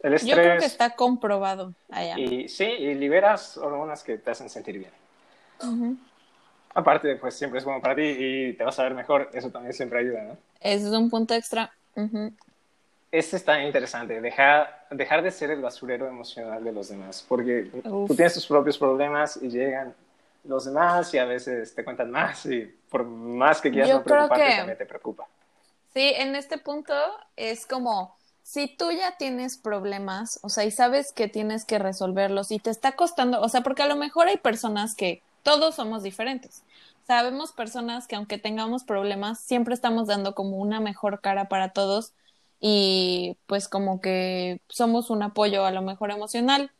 el 0.00 0.14
estrés. 0.14 0.36
Yo 0.36 0.42
creo 0.42 0.58
que 0.58 0.66
está 0.66 0.96
comprobado 0.96 1.74
allá. 1.90 2.18
Y 2.18 2.48
sí, 2.48 2.64
y 2.64 2.94
liberas 2.94 3.56
hormonas 3.56 4.02
que 4.02 4.18
te 4.18 4.32
hacen 4.32 4.50
sentir 4.50 4.78
bien. 4.78 4.92
Aparte, 6.74 7.16
pues 7.16 7.34
siempre 7.34 7.60
es 7.60 7.64
bueno 7.64 7.80
para 7.80 7.94
ti 7.94 8.02
y 8.02 8.52
te 8.54 8.64
vas 8.64 8.78
a 8.78 8.82
ver 8.82 8.94
mejor, 8.94 9.30
eso 9.32 9.48
también 9.50 9.72
siempre 9.72 10.00
ayuda, 10.00 10.22
¿no? 10.22 10.36
Ese 10.60 10.88
es 10.88 10.92
un 10.92 11.08
punto 11.08 11.34
extra. 11.34 11.72
Este 13.12 13.36
está 13.36 13.62
interesante, 13.62 14.20
dejar, 14.20 14.86
dejar 14.90 15.22
de 15.22 15.30
ser 15.30 15.52
el 15.52 15.62
basurero 15.62 16.08
emocional 16.08 16.64
de 16.64 16.72
los 16.72 16.88
demás, 16.88 17.24
porque 17.28 17.70
tú 17.82 18.12
tienes 18.16 18.34
tus 18.34 18.46
propios 18.46 18.76
problemas 18.76 19.38
y 19.40 19.48
llegan 19.48 19.94
los 20.42 20.64
demás 20.64 21.14
y 21.14 21.18
a 21.18 21.24
veces 21.24 21.74
te 21.74 21.84
cuentan 21.84 22.10
más 22.10 22.44
y 22.46 22.62
por 22.90 23.04
más 23.04 23.60
que 23.60 23.70
quieras 23.70 23.90
no 23.90 24.02
preocuparte, 24.02 24.56
también 24.56 24.78
te 24.78 24.86
preocupa. 24.86 25.26
Sí, 25.92 26.12
en 26.16 26.34
este 26.34 26.58
punto 26.58 26.92
es 27.36 27.66
como, 27.66 28.16
si 28.42 28.66
tú 28.66 28.90
ya 28.90 29.16
tienes 29.16 29.56
problemas, 29.56 30.40
o 30.42 30.48
sea, 30.48 30.64
y 30.64 30.72
sabes 30.72 31.12
que 31.12 31.28
tienes 31.28 31.64
que 31.64 31.78
resolverlos 31.78 32.50
y 32.50 32.58
te 32.58 32.70
está 32.70 32.92
costando, 32.92 33.40
o 33.40 33.48
sea, 33.48 33.60
porque 33.60 33.84
a 33.84 33.86
lo 33.86 33.94
mejor 33.94 34.26
hay 34.26 34.38
personas 34.38 34.96
que 34.96 35.22
todos 35.44 35.76
somos 35.76 36.02
diferentes 36.02 36.64
sabemos 37.06 37.52
personas 37.52 38.06
que 38.06 38.16
aunque 38.16 38.38
tengamos 38.38 38.84
problemas, 38.84 39.40
siempre 39.40 39.74
estamos 39.74 40.08
dando 40.08 40.34
como 40.34 40.56
una 40.56 40.80
mejor 40.80 41.20
cara 41.20 41.48
para 41.48 41.70
todos 41.70 42.12
y 42.60 43.36
pues 43.46 43.68
como 43.68 44.00
que 44.00 44.60
somos 44.68 45.10
un 45.10 45.22
apoyo 45.22 45.64
a 45.64 45.70
lo 45.70 45.82
mejor 45.82 46.10
emocional 46.10 46.70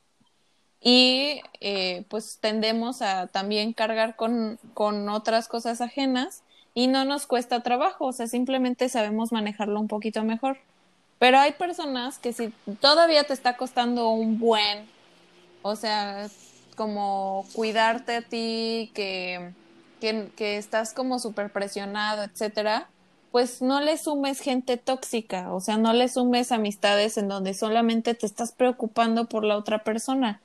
y 0.80 1.40
eh, 1.60 2.04
pues 2.08 2.38
tendemos 2.40 3.02
a 3.02 3.26
también 3.26 3.72
cargar 3.72 4.16
con, 4.16 4.58
con 4.74 5.08
otras 5.08 5.48
cosas 5.48 5.80
ajenas 5.80 6.42
y 6.74 6.88
no 6.88 7.04
nos 7.04 7.26
cuesta 7.26 7.62
trabajo, 7.62 8.06
o 8.06 8.12
sea, 8.12 8.26
simplemente 8.26 8.88
sabemos 8.88 9.30
manejarlo 9.32 9.78
un 9.80 9.88
poquito 9.88 10.24
mejor. 10.24 10.58
Pero 11.20 11.38
hay 11.38 11.52
personas 11.52 12.18
que 12.18 12.32
si 12.32 12.48
todavía 12.80 13.24
te 13.24 13.32
está 13.32 13.56
costando 13.56 14.10
un 14.10 14.40
buen, 14.40 14.86
o 15.62 15.76
sea, 15.76 16.28
como 16.74 17.46
cuidarte 17.54 18.16
a 18.16 18.22
ti, 18.22 18.90
que 18.94 19.52
que, 20.36 20.56
estás 20.58 20.92
como 20.92 21.18
súper 21.18 21.50
presionado, 21.50 22.22
etcétera, 22.22 22.88
pues 23.30 23.62
no 23.62 23.80
le 23.80 23.96
sumes 23.98 24.40
gente 24.40 24.76
tóxica, 24.76 25.52
o 25.52 25.60
sea, 25.60 25.76
no 25.76 25.92
le 25.92 26.08
sumes 26.08 26.52
amistades 26.52 27.16
en 27.16 27.28
donde 27.28 27.54
solamente 27.54 28.14
te 28.14 28.26
estás 28.26 28.52
preocupando 28.52 29.26
por 29.26 29.44
la 29.44 29.56
otra 29.56 29.82
persona. 29.82 30.40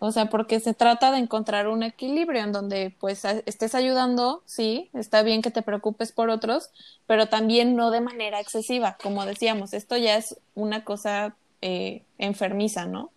O 0.00 0.12
sea, 0.12 0.26
porque 0.26 0.60
se 0.60 0.74
trata 0.74 1.12
de 1.12 1.18
encontrar 1.18 1.68
un 1.68 1.82
equilibrio 1.82 2.42
en 2.42 2.52
donde 2.52 2.94
pues 2.98 3.24
estés 3.24 3.74
ayudando, 3.74 4.42
sí, 4.44 4.90
está 4.92 5.22
bien 5.22 5.40
que 5.40 5.50
te 5.50 5.62
preocupes 5.62 6.12
por 6.12 6.30
otros, 6.30 6.70
pero 7.06 7.26
también 7.28 7.76
no 7.76 7.90
de 7.90 8.00
manera 8.00 8.40
excesiva, 8.40 8.96
como 9.02 9.24
decíamos, 9.24 9.72
esto 9.72 9.96
ya 9.96 10.16
es 10.16 10.36
una 10.54 10.84
cosa 10.84 11.36
eh, 11.62 12.02
enfermiza, 12.18 12.86
¿no? 12.86 13.10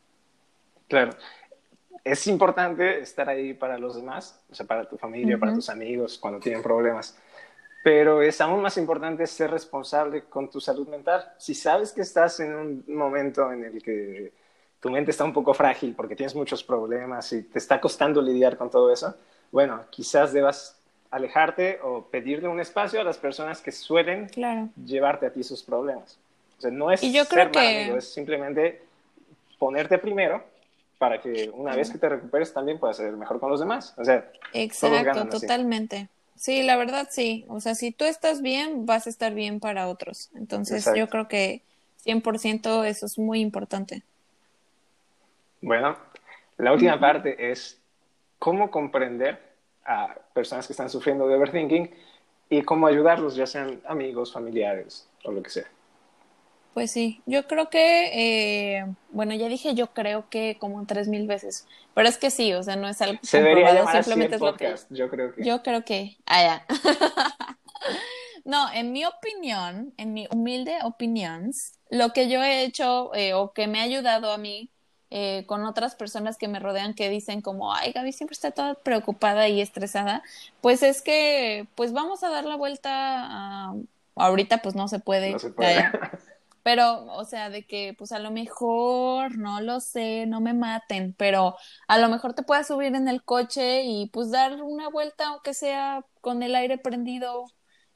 Claro, 0.88 1.18
es 2.12 2.26
importante 2.28 3.00
estar 3.00 3.28
ahí 3.28 3.54
para 3.54 3.78
los 3.78 3.96
demás, 3.96 4.40
o 4.50 4.56
sea, 4.56 4.66
para 4.66 4.88
tu 4.88 4.98
familia, 4.98 5.38
para 5.38 5.54
tus 5.54 5.70
amigos, 5.70 6.18
cuando 6.18 6.40
tienen 6.40 6.62
problemas. 6.62 7.18
Pero 7.84 8.22
es 8.22 8.40
aún 8.42 8.62
más 8.62 8.78
importante 8.78 9.28
ser 9.28 9.52
responsable 9.52 10.24
con 10.24 10.50
tu 10.50 10.60
salud 10.60 10.88
mental. 10.88 11.34
Si 11.38 11.54
sabes 11.54 11.92
que 11.92 12.02
estás 12.02 12.40
en 12.40 12.56
un 12.56 12.84
momento 12.88 13.52
en 13.52 13.66
el 13.66 13.84
que 13.84 14.32
tu 14.80 14.90
mente 14.90 15.12
está 15.12 15.24
un 15.24 15.34
poco 15.34 15.54
frágil 15.54 15.94
porque 15.96 16.16
tienes 16.16 16.36
muchos 16.36 16.64
problemas 16.64 17.32
y 17.34 17.44
te 17.44 17.60
está 17.60 17.80
costando 17.80 18.22
lidiar 18.22 18.58
con 18.58 18.70
todo 18.70 18.92
eso, 18.92 19.16
bueno, 19.52 19.84
quizás 19.90 20.34
debas 20.34 20.78
alejarte 21.12 21.80
o 21.84 22.06
pedirle 22.06 22.48
un 22.48 22.60
espacio 22.60 23.00
a 23.00 23.04
las 23.04 23.18
personas 23.18 23.62
que 23.62 23.72
suelen 23.72 24.28
llevarte 24.86 25.26
a 25.26 25.32
ti 25.32 25.44
sus 25.44 25.64
problemas. 25.64 26.18
O 26.58 26.62
sea, 26.62 26.72
no 26.72 26.92
es 26.92 27.04
y 27.04 27.14
yo 27.14 27.26
creo 27.26 27.52
que... 27.52 27.96
es 27.96 28.14
simplemente 28.14 28.82
ponerte 29.58 29.98
primero 29.98 30.44
para 30.98 31.22
que 31.22 31.50
una 31.54 31.76
vez 31.76 31.92
que 31.92 31.98
te 31.98 32.10
recuperes 32.10 32.54
también 32.54 32.80
puedas 32.80 32.98
ser 32.98 33.12
mejor 33.14 33.40
con 33.40 33.50
los 33.50 33.60
demás. 33.60 33.94
O 33.98 34.04
sea, 34.04 34.30
exacto, 34.54 35.28
totalmente. 35.30 36.10
Sí, 36.36 36.64
la 36.64 36.78
verdad 36.78 37.08
sí. 37.10 37.46
O 37.50 37.60
sea, 37.60 37.76
si 37.76 37.92
tú 37.92 38.06
estás 38.06 38.42
bien, 38.42 38.86
vas 38.86 39.08
a 39.08 39.10
estar 39.10 39.34
bien 39.34 39.60
para 39.60 39.88
otros. 39.88 40.30
Entonces, 40.36 40.88
yo 40.96 41.10
creo 41.10 41.28
que 41.28 41.62
100% 42.06 42.86
eso 42.86 43.06
es 43.06 43.18
muy 43.18 43.42
importante. 43.42 44.04
Bueno, 45.62 45.98
la 46.58 46.72
última 46.72 47.00
parte 47.00 47.52
es 47.52 47.80
cómo 48.40 48.70
comprender 48.70 49.42
a 49.86 50.16
personas 50.34 50.68
que 50.68 50.74
están 50.74 50.90
sufriendo 50.90 51.28
de 51.28 51.36
overthinking 51.36 51.90
y 52.50 52.62
cómo 52.62 52.88
ayudarlos, 52.88 53.36
ya 53.36 53.48
sean 53.48 53.82
amigos, 53.86 54.32
familiares 54.32 55.08
o 55.24 55.32
lo 55.32 55.42
que 55.42 55.50
sea. 55.50 55.66
Pues 56.78 56.92
sí, 56.92 57.24
yo 57.26 57.48
creo 57.48 57.72
que, 57.72 58.12
eh, 58.14 58.86
bueno, 59.10 59.34
ya 59.34 59.48
dije 59.48 59.74
yo 59.74 59.96
creo 59.96 60.30
que 60.30 60.58
como 60.60 60.86
tres 60.86 61.08
mil 61.08 61.26
veces, 61.26 61.66
pero 61.96 62.08
es 62.08 62.20
que 62.20 62.30
sí, 62.30 62.54
o 62.54 62.62
sea, 62.62 62.76
no 62.76 62.88
es 62.88 63.02
algo 63.02 63.18
Se 63.24 63.42
comprobado, 63.42 63.92
simplemente 63.94 64.36
es 64.36 64.42
lo 64.44 64.56
que... 64.56 64.76
Yo 64.92 65.10
creo 65.10 65.34
que. 65.34 65.44
Yo 65.44 65.64
creo 65.64 65.84
que, 65.84 66.18
ah, 66.28 66.44
ya. 66.44 66.66
no, 68.46 68.72
en 68.72 68.92
mi 68.92 69.06
opinión, 69.06 69.92
en 69.98 70.14
mi 70.14 70.28
humilde 70.30 70.78
opinión, 70.84 71.50
lo 71.90 72.14
que 72.14 72.30
yo 72.30 72.44
he 72.44 72.64
hecho 72.64 73.10
eh, 73.16 73.34
o 73.34 73.54
que 73.54 73.66
me 73.66 73.80
ha 73.80 73.84
ayudado 73.84 74.32
a 74.32 74.38
mí 74.38 74.70
eh, 75.10 75.46
con 75.48 75.66
otras 75.66 75.96
personas 75.96 76.38
que 76.38 76.48
me 76.48 76.60
rodean 76.60 76.94
que 76.94 77.10
dicen 77.10 77.42
como, 77.42 77.74
ay, 77.74 77.92
Gaby 77.92 78.12
siempre 78.12 78.36
está 78.36 78.52
toda 78.52 78.76
preocupada 78.76 79.48
y 79.48 79.62
estresada, 79.62 80.22
pues 80.62 80.84
es 80.84 81.02
que, 81.02 81.66
pues 81.74 81.92
vamos 81.92 82.24
a 82.24 82.30
dar 82.30 82.46
la 82.46 82.56
vuelta 82.56 82.92
a... 82.94 83.74
Ahorita 84.16 84.62
pues 84.62 84.76
no 84.76 84.88
se 84.88 85.00
puede. 85.00 85.32
No 85.32 85.40
se 85.40 85.50
puede. 85.50 85.90
pero, 86.68 87.06
o 87.14 87.24
sea, 87.24 87.50
de 87.50 87.66
que 87.66 87.96
pues 87.98 88.12
a 88.12 88.20
lo 88.20 88.30
mejor, 88.30 89.38
no 89.38 89.62
lo 89.62 89.80
sé, 89.80 90.26
no 90.26 90.42
me 90.42 90.54
maten, 90.54 91.16
pero 91.18 91.56
a 91.88 91.98
lo 91.98 92.10
mejor 92.10 92.34
te 92.34 92.44
puedas 92.44 92.68
subir 92.68 92.94
en 92.94 93.08
el 93.08 93.24
coche 93.24 93.84
y 93.86 94.08
pues 94.08 94.32
dar 94.32 94.62
una 94.62 94.90
vuelta, 94.90 95.28
aunque 95.28 95.54
sea 95.54 96.04
con 96.20 96.44
el 96.44 96.56
aire 96.56 96.78
prendido 96.78 97.46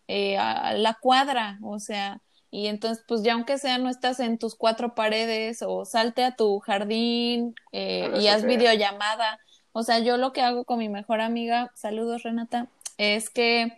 eh, 0.07 0.37
a 0.37 0.71
la 0.75 0.93
cuadra, 0.93 1.59
o 1.61 1.79
sea, 1.79 2.21
y 2.49 2.67
entonces 2.67 3.03
pues 3.05 3.23
ya 3.23 3.33
aunque 3.33 3.57
sea 3.57 3.77
no 3.77 3.89
estás 3.89 4.21
en 4.21 4.37
tus 4.37 4.55
cuatro 4.55 4.95
paredes 4.95 5.63
o 5.67 5.83
salte 5.83 6.23
a 6.23 6.37
tu 6.37 6.59
jardín 6.59 7.55
eh, 7.73 8.09
y 8.21 8.27
haz 8.27 8.45
videollamada, 8.45 9.41
o 9.73 9.83
sea, 9.83 9.99
yo 9.99 10.15
lo 10.15 10.31
que 10.31 10.43
hago 10.43 10.63
con 10.63 10.79
mi 10.79 10.87
mejor 10.87 11.19
amiga, 11.19 11.73
saludos 11.75 12.23
Renata, 12.23 12.69
es 12.97 13.29
que 13.29 13.73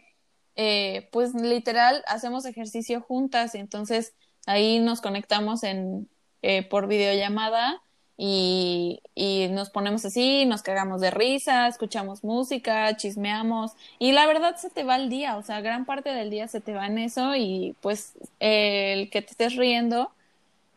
eh, 0.55 1.09
pues 1.11 1.33
literal 1.33 2.03
hacemos 2.05 2.45
ejercicio 2.45 3.01
juntas, 3.01 3.55
entonces 3.55 4.13
ahí 4.45 4.79
nos 4.79 5.01
conectamos 5.01 5.63
en, 5.63 6.07
eh, 6.41 6.63
por 6.63 6.87
videollamada 6.87 7.81
y, 8.17 9.01
y 9.15 9.47
nos 9.49 9.69
ponemos 9.69 10.05
así, 10.05 10.45
nos 10.45 10.61
cagamos 10.61 11.01
de 11.01 11.11
risa, 11.11 11.67
escuchamos 11.67 12.23
música, 12.23 12.95
chismeamos 12.95 13.71
y 13.99 14.11
la 14.11 14.27
verdad 14.27 14.55
se 14.57 14.69
te 14.69 14.83
va 14.83 14.97
el 14.97 15.09
día, 15.09 15.37
o 15.37 15.43
sea, 15.43 15.61
gran 15.61 15.85
parte 15.85 16.11
del 16.11 16.29
día 16.29 16.47
se 16.47 16.61
te 16.61 16.73
va 16.73 16.87
en 16.87 16.99
eso 16.99 17.35
y 17.35 17.75
pues 17.81 18.13
el 18.39 19.09
que 19.09 19.21
te 19.21 19.31
estés 19.31 19.55
riendo 19.55 20.11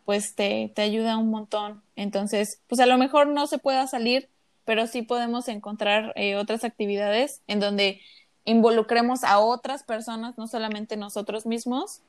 pues 0.06 0.36
te, 0.36 0.70
te 0.74 0.82
ayuda 0.82 1.18
un 1.18 1.30
montón. 1.30 1.82
Entonces, 1.96 2.60
pues 2.68 2.80
a 2.80 2.86
lo 2.86 2.96
mejor 2.96 3.26
no 3.26 3.46
se 3.48 3.58
pueda 3.58 3.86
salir, 3.88 4.28
pero 4.64 4.86
sí 4.86 5.02
podemos 5.02 5.48
encontrar 5.48 6.12
eh, 6.16 6.36
otras 6.36 6.64
actividades 6.64 7.42
en 7.48 7.60
donde 7.60 8.00
involucremos 8.44 9.24
a 9.24 9.40
otras 9.40 9.82
personas, 9.82 10.38
no 10.38 10.46
solamente 10.46 10.96
nosotros 10.96 11.44
mismos, 11.44 12.00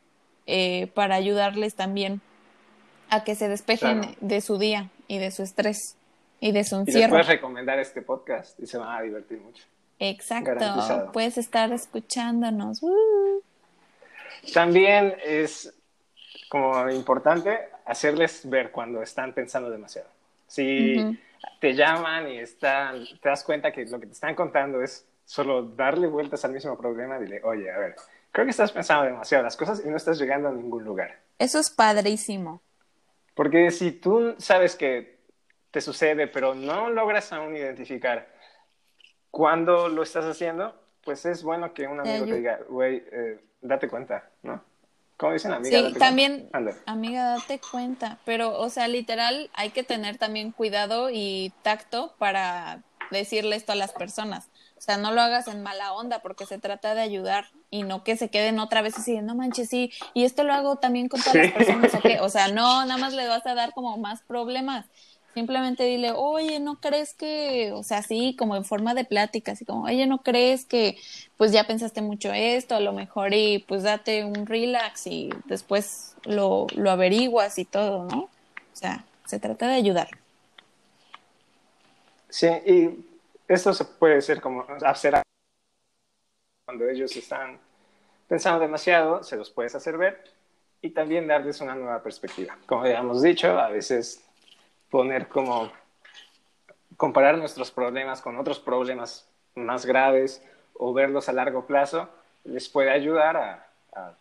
eh, 0.48 0.88
para 0.94 1.16
ayudarles 1.16 1.76
también 1.76 2.22
a 3.10 3.24
que 3.24 3.36
se 3.36 3.48
despejen 3.48 4.16
de 4.22 4.42
su 4.42 4.58
día 4.58 4.90
y 5.08 5.20
de 5.20 5.32
su 5.32 5.44
estrés 5.44 5.98
y 6.40 6.52
de 6.52 6.64
su 6.64 6.78
encierro. 6.78 7.00
Y 7.00 7.02
les 7.02 7.10
puedes 7.10 7.28
recomendar 7.28 7.80
este 7.80 8.02
podcast 8.02 8.60
y 8.60 8.66
se 8.66 8.78
van 8.78 8.98
a 8.98 9.02
divertir 9.02 9.40
mucho. 9.40 9.64
Exacto, 10.00 11.12
puedes 11.12 11.38
estar 11.38 11.72
escuchándonos. 11.72 12.82
Uh. 12.82 13.42
También 14.54 15.16
es 15.26 15.74
como 16.50 16.90
importante 16.90 17.70
hacerles 17.86 18.48
ver 18.50 18.72
cuando 18.72 19.02
están 19.02 19.34
pensando 19.34 19.70
demasiado. 19.70 20.10
Si 20.48 21.20
te 21.60 21.74
llaman 21.74 22.30
y 22.30 22.40
están, 22.40 23.06
te 23.22 23.30
das 23.30 23.44
cuenta 23.44 23.72
que 23.72 23.86
lo 23.86 24.00
que 24.00 24.06
te 24.08 24.14
están 24.14 24.36
contando 24.36 24.82
es 24.82 25.06
solo 25.26 25.64
darle 25.64 26.08
vueltas 26.08 26.46
al 26.46 26.54
mismo 26.54 26.78
problema, 26.78 27.20
dile, 27.20 27.42
oye, 27.44 27.70
a 27.70 27.78
ver, 27.78 27.96
creo 28.32 28.46
que 28.46 28.52
estás 28.52 28.72
pensando 28.72 29.06
demasiado 29.06 29.44
las 29.44 29.58
cosas 29.58 29.84
y 29.84 29.90
no 29.90 29.98
estás 29.98 30.20
llegando 30.20 30.50
a 30.50 30.52
ningún 30.52 30.84
lugar. 30.84 31.20
Eso 31.40 31.60
es 31.60 31.70
padrísimo. 31.70 32.62
Porque 33.36 33.72
si 33.72 33.92
tú 33.92 34.36
sabes 34.40 34.76
que 34.76 35.20
te 35.72 35.82
sucede, 35.82 36.28
pero 36.28 36.56
no 36.56 36.90
logras 36.90 37.32
aún 37.34 37.56
identificar 37.56 38.28
cuándo 39.30 39.90
lo 39.90 40.04
estás 40.04 40.26
haciendo, 40.26 40.74
pues 41.04 41.26
es 41.26 41.44
bueno 41.44 41.74
que 41.74 41.88
un 41.88 42.00
amigo 42.00 42.26
te 42.26 42.36
diga, 42.36 42.60
güey, 42.68 43.04
eh, 43.12 43.40
date 43.62 43.88
cuenta, 43.88 44.30
¿no? 44.42 44.64
¿Cómo 45.18 45.34
dicen, 45.34 45.52
amiga? 45.52 45.80
Sí, 45.80 45.94
también, 45.94 46.50
amiga, 46.86 47.38
date 47.38 47.60
cuenta. 47.60 48.20
Pero, 48.24 48.58
o 48.60 48.70
sea, 48.70 48.88
literal, 48.88 49.50
hay 49.54 49.72
que 49.72 49.84
tener 49.84 50.18
también 50.18 50.52
cuidado 50.52 51.10
y 51.12 51.54
tacto 51.64 52.14
para 52.20 52.84
decirle 53.10 53.56
esto 53.56 53.72
a 53.72 53.76
las 53.76 53.94
personas. 53.94 54.50
O 54.78 54.82
sea, 54.82 54.98
no 54.98 55.12
lo 55.12 55.22
hagas 55.22 55.48
en 55.48 55.64
mala 55.64 55.94
onda 55.94 56.20
porque 56.20 56.46
se 56.46 56.60
trata 56.60 56.94
de 56.94 57.02
ayudar 57.02 57.48
y 57.72 57.84
no 57.84 58.04
que 58.04 58.16
se 58.16 58.30
queden 58.30 58.60
otra 58.60 58.82
vez 58.82 58.98
así, 58.98 59.20
no 59.22 59.36
manches, 59.36 59.70
sí, 59.70 59.92
y 60.14 60.24
esto 60.24 60.44
lo 60.44 60.54
hago 60.54 60.78
también 60.78 61.10
con 61.10 61.22
todas 61.22 61.36
las 61.36 61.52
personas, 61.52 61.92
¿o, 61.94 62.26
o 62.26 62.30
sea, 62.30 62.48
no, 62.50 62.86
nada 62.86 62.98
más 62.98 63.14
le 63.14 63.28
vas 63.28 63.46
a 63.46 63.56
dar 63.56 63.74
como 63.74 63.98
más 63.98 64.22
problemas. 64.22 64.86
Simplemente 65.34 65.84
dile, 65.84 66.14
oye, 66.14 66.60
¿no 66.60 66.80
crees 66.80 67.14
que, 67.14 67.72
o 67.74 67.84
sea, 67.84 68.02
sí, 68.02 68.36
como 68.40 68.56
en 68.56 68.66
forma 68.66 68.96
de 68.96 69.06
plática, 69.06 69.52
así 69.52 69.66
como, 69.66 69.84
oye, 69.84 70.08
¿no 70.08 70.24
crees 70.24 70.66
que, 70.66 70.98
pues 71.38 71.52
ya 71.52 71.68
pensaste 71.68 72.02
mucho 72.02 72.32
esto, 72.34 72.76
a 72.76 72.80
lo 72.80 72.92
mejor 72.92 73.34
y 73.34 73.60
pues 73.60 73.84
date 73.84 74.26
un 74.26 74.48
relax 74.48 75.06
y 75.06 75.30
después 75.46 76.16
lo, 76.24 76.66
lo 76.76 76.90
averiguas 76.90 77.60
y 77.60 77.66
todo, 77.66 78.06
¿no? 78.06 78.22
O 78.22 78.30
sea, 78.74 79.06
se 79.26 79.40
trata 79.40 79.68
de 79.68 79.76
ayudar. 79.76 80.10
Sí, 82.30 82.48
y 82.66 82.90
esto 83.48 83.74
se 83.74 83.86
puede 83.86 84.22
ser 84.22 84.42
como 84.42 84.66
hacer 84.86 85.22
cuando 86.66 86.90
ellos 86.90 87.16
están 87.16 87.60
pensando 88.28 88.60
demasiado, 88.60 89.24
se 89.24 89.38
los 89.38 89.50
puedes 89.50 89.74
hacer 89.74 89.98
ver 89.98 90.24
y 90.82 90.90
también 90.90 91.28
darles 91.28 91.62
una 91.62 91.76
nueva 91.76 92.04
perspectiva. 92.04 92.58
Como 92.66 92.86
ya 92.86 93.00
hemos 93.00 93.22
dicho, 93.22 93.58
a 93.58 93.70
veces 93.70 94.24
poner 94.90 95.28
como 95.28 95.72
comparar 96.98 97.38
nuestros 97.38 97.72
problemas 97.72 98.22
con 98.22 98.38
otros 98.38 98.60
problemas 98.60 99.28
más 99.56 99.86
graves 99.86 100.44
o 100.74 100.94
verlos 100.94 101.30
a 101.30 101.34
largo 101.34 101.66
plazo 101.66 102.10
les 102.44 102.70
puede 102.70 102.92
ayudar 102.92 103.38
a, 103.38 103.64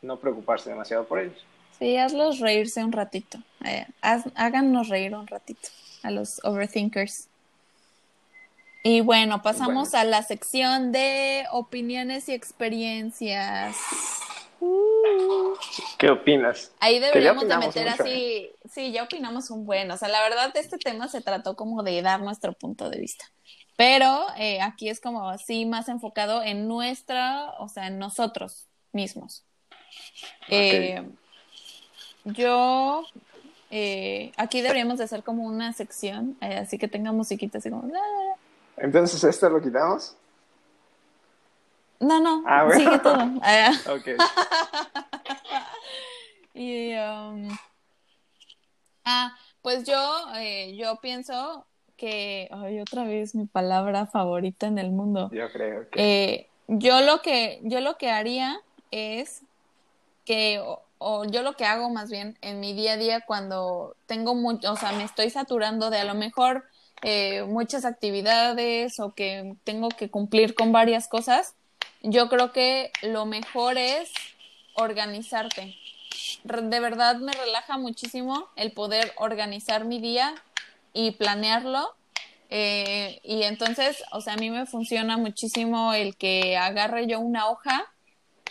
no 0.02 0.18
preocuparse 0.18 0.70
demasiado 0.70 1.04
por 1.04 1.18
ellos. 1.18 1.44
Sí, 1.78 1.98
hazlos 1.98 2.40
reírse 2.40 2.82
un 2.82 2.92
ratito. 2.92 3.38
Eh, 3.64 3.86
háganos 4.34 4.88
reír 4.88 5.14
un 5.14 5.26
ratito 5.26 5.68
a 6.02 6.10
los 6.10 6.42
overthinkers. 6.44 7.28
Y 8.86 9.00
bueno, 9.00 9.42
pasamos 9.42 9.94
a 9.94 10.04
la 10.04 10.22
sección 10.22 10.92
de 10.92 11.44
opiniones 11.50 12.28
y 12.28 12.34
experiencias. 12.34 13.76
¿Qué 15.98 16.08
opinas? 16.08 16.70
Ahí 16.78 17.00
deberíamos 17.00 17.48
de 17.48 17.58
meter 17.58 17.88
así, 17.88 18.48
sí, 18.70 18.92
ya 18.92 19.02
opinamos 19.02 19.50
un 19.50 19.66
buen, 19.66 19.90
o 19.90 19.96
sea, 19.96 20.06
la 20.06 20.20
verdad 20.22 20.52
este 20.54 20.78
tema 20.78 21.08
se 21.08 21.20
trató 21.20 21.56
como 21.56 21.82
de 21.82 22.00
dar 22.00 22.20
nuestro 22.20 22.52
punto 22.52 22.88
de 22.88 23.00
vista, 23.00 23.24
pero 23.76 24.24
eh, 24.38 24.60
aquí 24.60 24.88
es 24.88 25.00
como 25.00 25.28
así 25.30 25.66
más 25.66 25.88
enfocado 25.88 26.44
en 26.44 26.68
nuestra, 26.68 27.54
o 27.58 27.68
sea, 27.68 27.88
en 27.88 27.98
nosotros 27.98 28.68
mismos. 28.92 29.44
Eh, 30.48 31.02
yo, 32.24 33.04
eh, 33.72 34.30
aquí 34.36 34.60
deberíamos 34.60 34.98
de 34.98 35.04
hacer 35.04 35.24
como 35.24 35.42
una 35.42 35.72
sección, 35.72 36.36
así 36.40 36.78
que 36.78 36.86
tenga 36.86 37.10
musiquita 37.10 37.58
así 37.58 37.68
como... 37.68 37.90
Entonces, 38.76 39.22
¿esto 39.24 39.48
lo 39.48 39.60
quitamos? 39.60 40.16
No, 41.98 42.20
no, 42.20 42.42
ah, 42.46 42.68
sigue 42.74 42.98
todo. 42.98 43.16
Ah, 43.42 43.72
ok. 43.88 44.08
y, 46.54 46.94
um, 46.94 47.56
ah, 49.04 49.36
pues 49.62 49.84
yo, 49.84 50.26
eh, 50.36 50.76
yo 50.76 50.96
pienso 51.00 51.66
que, 51.96 52.48
ay, 52.52 52.80
otra 52.80 53.04
vez 53.04 53.34
mi 53.34 53.46
palabra 53.46 54.06
favorita 54.06 54.66
en 54.66 54.78
el 54.78 54.90
mundo. 54.90 55.30
Yo 55.32 55.50
creo 55.50 55.88
que. 55.88 56.24
Eh, 56.24 56.48
yo 56.68 57.00
lo 57.00 57.22
que, 57.22 57.60
yo 57.62 57.80
lo 57.80 57.96
que 57.96 58.10
haría 58.10 58.60
es 58.90 59.42
que, 60.24 60.62
o, 60.98 61.24
yo 61.24 61.42
lo 61.42 61.54
que 61.54 61.64
hago 61.64 61.88
más 61.88 62.10
bien 62.10 62.36
en 62.42 62.60
mi 62.60 62.74
día 62.74 62.94
a 62.94 62.96
día 62.96 63.20
cuando 63.22 63.96
tengo 64.06 64.34
mucho, 64.34 64.72
o 64.72 64.76
sea, 64.76 64.92
me 64.92 65.04
estoy 65.04 65.30
saturando 65.30 65.88
de 65.88 65.98
a 65.98 66.04
lo 66.04 66.14
mejor 66.14 66.64
eh, 67.08 67.44
muchas 67.44 67.84
actividades 67.84 68.98
o 68.98 69.14
que 69.14 69.54
tengo 69.62 69.90
que 69.90 70.10
cumplir 70.10 70.56
con 70.56 70.72
varias 70.72 71.06
cosas, 71.06 71.54
yo 72.02 72.28
creo 72.28 72.50
que 72.50 72.90
lo 73.00 73.26
mejor 73.26 73.78
es 73.78 74.10
organizarte. 74.74 75.76
De 76.42 76.80
verdad 76.80 77.18
me 77.18 77.30
relaja 77.30 77.78
muchísimo 77.78 78.48
el 78.56 78.72
poder 78.72 79.12
organizar 79.18 79.84
mi 79.84 80.00
día 80.00 80.34
y 80.92 81.12
planearlo. 81.12 81.94
Eh, 82.50 83.20
y 83.22 83.44
entonces, 83.44 84.02
o 84.10 84.20
sea, 84.20 84.32
a 84.32 84.36
mí 84.36 84.50
me 84.50 84.66
funciona 84.66 85.16
muchísimo 85.16 85.92
el 85.92 86.16
que 86.16 86.56
agarre 86.56 87.06
yo 87.06 87.20
una 87.20 87.48
hoja 87.48 87.86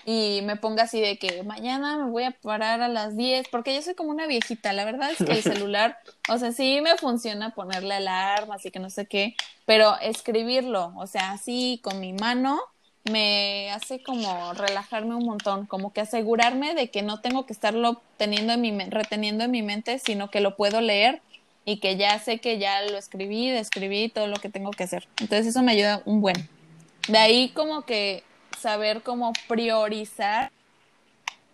y 0.06 0.42
me 0.44 0.56
ponga 0.56 0.84
así 0.84 1.02
de 1.02 1.18
que 1.18 1.42
mañana 1.44 1.98
me 1.98 2.12
voy 2.12 2.24
a 2.24 2.32
parar 2.32 2.82
a 2.82 2.88
las 2.88 3.18
10, 3.18 3.48
porque 3.50 3.74
yo 3.74 3.82
soy 3.82 3.96
como 3.96 4.12
una 4.12 4.28
viejita, 4.28 4.72
la 4.72 4.86
verdad 4.86 5.12
es 5.12 5.18
que 5.18 5.34
el 5.34 5.42
celular, 5.44 5.98
o 6.30 6.38
sea, 6.38 6.52
sí 6.52 6.80
me 6.82 6.96
funciona 6.96 7.56
ponerle 7.56 7.96
alarma, 7.96 8.56
así 8.56 8.70
que 8.70 8.80
no 8.80 8.92
sé 8.92 9.08
qué, 9.08 9.36
pero 9.66 9.98
escribirlo, 10.00 10.94
o 10.96 11.08
sea, 11.08 11.32
así 11.32 11.80
con 11.84 12.00
mi 12.00 12.14
mano, 12.14 12.62
me 13.06 13.72
hace 13.72 14.02
como 14.02 14.54
relajarme 14.54 15.16
un 15.16 15.26
montón, 15.26 15.66
como 15.66 15.94
que 15.94 16.02
asegurarme 16.02 16.74
de 16.74 16.90
que 16.90 17.02
no 17.02 17.22
tengo 17.22 17.46
que 17.46 17.54
estarlo 17.54 18.02
teniendo 18.18 18.54
en 18.54 18.62
mi, 18.62 18.72
reteniendo 18.90 19.44
en 19.44 19.52
mi 19.52 19.62
mente, 19.62 20.00
sino 20.00 20.30
que 20.32 20.40
lo 20.40 20.56
puedo 20.56 20.82
leer 20.82 21.22
y 21.66 21.78
que 21.80 21.98
ya 21.98 22.18
sé 22.20 22.40
que 22.40 22.58
ya 22.58 22.82
lo 22.84 22.98
escribí, 22.98 23.50
describí 23.50 24.10
todo 24.10 24.28
lo 24.28 24.38
que 24.38 24.50
tengo 24.50 24.72
que 24.72 24.84
hacer. 24.84 25.08
Entonces 25.20 25.48
eso 25.48 25.62
me 25.62 25.74
ayuda 25.74 26.02
un 26.06 26.22
buen. 26.22 26.50
De 27.08 27.18
ahí 27.20 27.50
como 27.50 27.84
que 27.84 28.24
saber 28.66 29.04
cómo 29.04 29.32
priorizar 29.48 30.52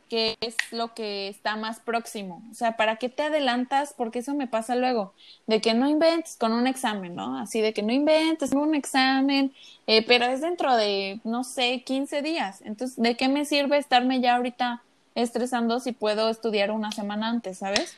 qué 0.10 0.38
es 0.40 0.56
lo 0.72 0.94
que 0.94 1.28
está 1.28 1.58
más 1.58 1.82
próximo. 1.82 2.42
O 2.50 2.54
sea, 2.54 2.78
¿para 2.78 2.96
qué 2.96 3.10
te 3.10 3.24
adelantas? 3.24 3.94
Porque 3.98 4.20
eso 4.20 4.34
me 4.34 4.48
pasa 4.48 4.78
luego, 4.78 5.14
de 5.46 5.60
que 5.60 5.74
no 5.74 5.90
inventes 5.90 6.38
con 6.38 6.54
un 6.54 6.68
examen, 6.68 7.14
¿no? 7.14 7.38
Así 7.38 7.60
de 7.60 7.74
que 7.74 7.84
no 7.84 7.92
inventes 7.92 8.52
con 8.52 8.60
un 8.60 8.76
examen, 8.76 9.54
eh, 9.88 10.06
pero 10.08 10.24
es 10.24 10.40
dentro 10.40 10.74
de, 10.78 11.20
no 11.26 11.44
sé, 11.44 11.84
15 11.86 12.22
días. 12.22 12.62
Entonces, 12.62 12.96
¿de 12.96 13.18
qué 13.18 13.28
me 13.28 13.44
sirve 13.44 13.78
estarme 13.78 14.22
ya 14.22 14.38
ahorita 14.38 14.82
estresando 15.14 15.82
si 15.82 15.92
puedo 15.92 16.30
estudiar 16.30 16.72
una 16.72 16.94
semana 16.94 17.28
antes, 17.28 17.58
¿sabes? 17.58 17.98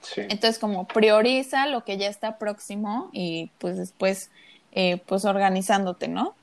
Sí. 0.00 0.22
Entonces, 0.30 0.58
como 0.58 0.86
prioriza 0.86 1.66
lo 1.66 1.84
que 1.84 1.98
ya 1.98 2.08
está 2.08 2.38
próximo 2.38 3.10
y 3.12 3.50
pues 3.58 3.76
después, 3.76 4.30
eh, 4.72 4.96
pues 5.04 5.26
organizándote, 5.26 6.08
¿no? 6.08 6.34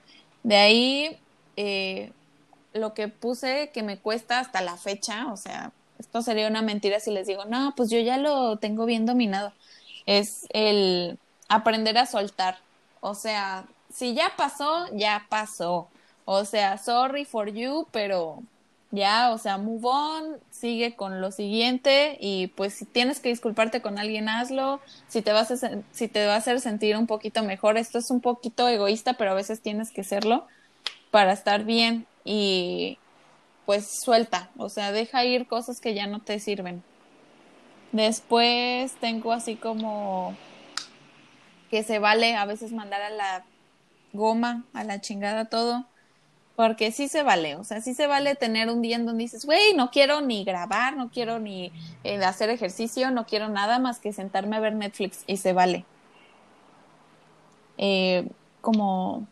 De 0.43 0.57
ahí, 0.57 1.17
eh, 1.57 2.11
lo 2.73 2.93
que 2.93 3.07
puse 3.09 3.71
que 3.73 3.83
me 3.83 3.97
cuesta 3.97 4.39
hasta 4.39 4.61
la 4.61 4.77
fecha, 4.77 5.31
o 5.31 5.37
sea, 5.37 5.71
esto 5.99 6.21
sería 6.21 6.47
una 6.47 6.61
mentira 6.61 6.99
si 6.99 7.11
les 7.11 7.27
digo, 7.27 7.45
no, 7.45 7.73
pues 7.75 7.89
yo 7.89 7.99
ya 7.99 8.17
lo 8.17 8.57
tengo 8.57 8.85
bien 8.85 9.05
dominado, 9.05 9.51
es 10.05 10.45
el 10.51 11.17
aprender 11.49 11.97
a 11.97 12.05
soltar. 12.05 12.59
O 13.01 13.15
sea, 13.15 13.65
si 13.93 14.13
ya 14.13 14.33
pasó, 14.37 14.87
ya 14.93 15.25
pasó. 15.29 15.87
O 16.25 16.45
sea, 16.45 16.77
sorry 16.77 17.25
for 17.25 17.49
you, 17.49 17.87
pero 17.91 18.43
ya, 18.91 19.31
o 19.31 19.37
sea, 19.37 19.57
move 19.57 19.87
on, 19.87 20.37
sigue 20.51 20.95
con 20.95 21.21
lo 21.21 21.31
siguiente 21.31 22.17
y 22.19 22.47
pues 22.47 22.73
si 22.73 22.85
tienes 22.85 23.19
que 23.19 23.29
disculparte 23.29 23.81
con 23.81 23.97
alguien, 23.97 24.29
hazlo. 24.29 24.81
Si 25.07 25.21
te 25.21 25.31
vas 25.31 25.51
a, 25.51 25.71
si 25.91 26.07
te 26.07 26.25
va 26.27 26.35
a 26.35 26.37
hacer 26.37 26.59
sentir 26.61 26.97
un 26.97 27.07
poquito 27.07 27.43
mejor, 27.43 27.77
esto 27.77 27.97
es 27.97 28.11
un 28.11 28.21
poquito 28.21 28.67
egoísta, 28.67 29.13
pero 29.13 29.31
a 29.31 29.35
veces 29.35 29.61
tienes 29.61 29.91
que 29.91 30.03
serlo 30.03 30.45
para 31.11 31.33
estar 31.33 31.63
bien 31.63 32.05
y 32.23 32.97
pues 33.65 33.99
suelta, 34.01 34.49
o 34.57 34.69
sea, 34.69 34.91
deja 34.91 35.25
ir 35.25 35.47
cosas 35.47 35.79
que 35.81 35.93
ya 35.93 36.07
no 36.07 36.21
te 36.21 36.39
sirven. 36.39 36.83
Después 37.91 38.93
tengo 38.99 39.33
así 39.33 39.55
como 39.55 40.35
que 41.69 41.83
se 41.83 41.99
vale 41.99 42.35
a 42.35 42.45
veces 42.45 42.71
mandar 42.71 43.01
a 43.01 43.09
la 43.09 43.45
goma, 44.13 44.63
a 44.73 44.83
la 44.83 45.01
chingada 45.01 45.45
todo 45.45 45.85
porque 46.57 46.91
sí 46.91 47.07
se 47.07 47.21
vale, 47.21 47.55
o 47.55 47.63
sea, 47.63 47.81
sí 47.81 47.93
se 47.93 48.07
vale 48.07 48.33
tener 48.33 48.67
un 48.71 48.81
día 48.81 48.95
en 48.95 49.05
donde 49.05 49.25
dices, 49.25 49.45
güey, 49.45 49.75
no 49.75 49.91
quiero 49.91 50.21
ni 50.21 50.43
grabar, 50.43 50.97
no 50.97 51.11
quiero 51.11 51.37
ni 51.37 51.71
eh, 52.03 52.17
hacer 52.25 52.49
ejercicio, 52.49 53.11
no 53.11 53.27
quiero 53.27 53.47
nada 53.47 53.77
más 53.77 53.99
que 53.99 54.11
sentarme 54.11 54.55
a 54.55 54.59
ver 54.59 54.73
Netflix 54.73 55.23
y 55.27 55.37
se 55.37 55.53
vale. 55.53 55.85
Eh, 57.77 58.27
como 58.59 59.27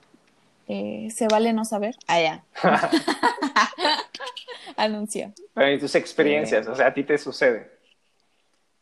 eh, 0.68 1.10
se 1.14 1.28
vale 1.28 1.54
no 1.54 1.66
saber. 1.66 1.96
Ah, 2.08 2.22
ya. 2.22 2.44
Anuncia. 4.78 5.32
y 5.56 5.80
tus 5.80 5.96
experiencias, 5.96 6.68
o 6.68 6.76
sea, 6.76 6.88
a 6.88 6.94
ti 6.94 7.04
te 7.04 7.18
sucede. 7.18 7.72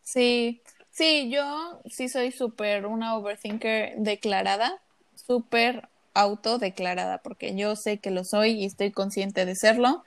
Sí, 0.02 0.62
sí, 0.92 1.30
yo 1.30 1.82
sí 1.86 2.10
soy 2.10 2.32
súper 2.32 2.86
una 2.86 3.16
overthinker 3.16 3.96
declarada, 3.98 4.80
súper 5.16 5.88
autodeclarada, 6.14 7.20
porque 7.20 7.56
yo 7.56 7.76
sé 7.76 7.98
que 7.98 8.12
lo 8.12 8.24
soy 8.24 8.52
y 8.52 8.66
estoy 8.66 8.92
consciente 8.92 9.46
de 9.46 9.56
serlo. 9.56 10.04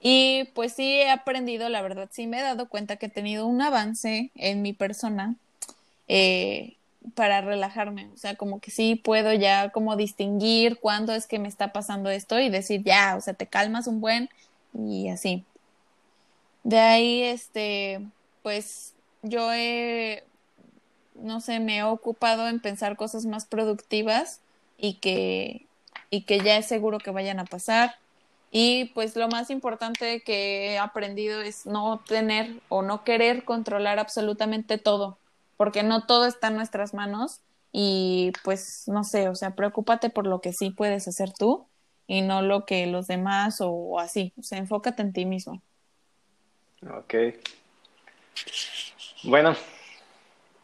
Y 0.00 0.50
pues 0.54 0.72
sí 0.72 0.94
he 0.94 1.10
aprendido, 1.10 1.68
la 1.68 1.82
verdad, 1.82 2.08
sí 2.10 2.26
me 2.26 2.40
he 2.40 2.42
dado 2.42 2.68
cuenta 2.68 2.96
que 2.96 3.06
he 3.06 3.10
tenido 3.10 3.46
un 3.46 3.62
avance 3.62 4.30
en 4.34 4.62
mi 4.62 4.72
persona 4.72 5.36
eh, 6.08 6.76
para 7.14 7.40
relajarme. 7.40 8.08
O 8.14 8.16
sea, 8.16 8.36
como 8.36 8.60
que 8.60 8.70
sí 8.70 8.94
puedo 8.96 9.32
ya 9.32 9.70
como 9.70 9.96
distinguir 9.96 10.78
cuándo 10.78 11.12
es 11.14 11.26
que 11.26 11.38
me 11.38 11.48
está 11.48 11.72
pasando 11.72 12.10
esto 12.10 12.38
y 12.38 12.48
decir, 12.48 12.82
ya, 12.84 13.16
o 13.16 13.20
sea, 13.20 13.34
te 13.34 13.46
calmas 13.46 13.86
un 13.86 14.00
buen 14.00 14.28
y 14.74 15.08
así. 15.08 15.44
De 16.64 16.78
ahí, 16.78 17.22
este, 17.22 18.00
pues 18.42 18.94
yo 19.22 19.52
he, 19.52 20.24
no 21.14 21.40
sé, 21.40 21.60
me 21.60 21.78
he 21.78 21.82
ocupado 21.82 22.48
en 22.48 22.60
pensar 22.60 22.96
cosas 22.96 23.26
más 23.26 23.46
productivas 23.46 24.40
y 24.78 24.94
que, 24.94 25.66
y 26.10 26.22
que 26.22 26.40
ya 26.40 26.56
es 26.56 26.66
seguro 26.66 26.98
que 26.98 27.10
vayan 27.10 27.40
a 27.40 27.44
pasar. 27.44 27.96
Y 28.50 28.86
pues 28.94 29.16
lo 29.16 29.28
más 29.28 29.50
importante 29.50 30.20
que 30.20 30.72
he 30.72 30.78
aprendido 30.78 31.40
es 31.40 31.64
no 31.64 32.02
tener 32.06 32.60
o 32.68 32.82
no 32.82 33.02
querer 33.02 33.44
controlar 33.44 33.98
absolutamente 33.98 34.76
todo, 34.76 35.16
porque 35.62 35.84
no 35.84 36.06
todo 36.06 36.26
está 36.26 36.48
en 36.48 36.56
nuestras 36.56 36.92
manos 36.92 37.40
y 37.70 38.32
pues 38.42 38.88
no 38.88 39.04
sé, 39.04 39.28
o 39.28 39.36
sea, 39.36 39.54
preocúpate 39.54 40.10
por 40.10 40.26
lo 40.26 40.40
que 40.40 40.52
sí 40.52 40.70
puedes 40.70 41.06
hacer 41.06 41.32
tú 41.32 41.68
y 42.08 42.22
no 42.22 42.42
lo 42.42 42.66
que 42.66 42.88
los 42.88 43.06
demás 43.06 43.58
o, 43.60 44.00
así, 44.00 44.32
o 44.36 44.42
sea, 44.42 44.58
enfócate 44.58 45.02
en 45.02 45.12
ti 45.12 45.24
mismo. 45.24 45.62
Ok. 46.82 47.14
Bueno, 49.22 49.54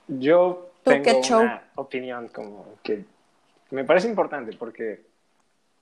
yo 0.08 0.72
tengo 0.82 1.20
una 1.28 1.70
opinión 1.76 2.26
como 2.26 2.66
que 2.82 3.04
me 3.70 3.84
parece 3.84 4.08
importante 4.08 4.56
porque 4.56 5.06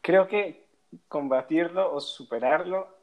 creo 0.03 0.29
que 0.29 0.67
combatirlo 1.09 1.91
o 1.91 2.03
superarlo 2.03 2.95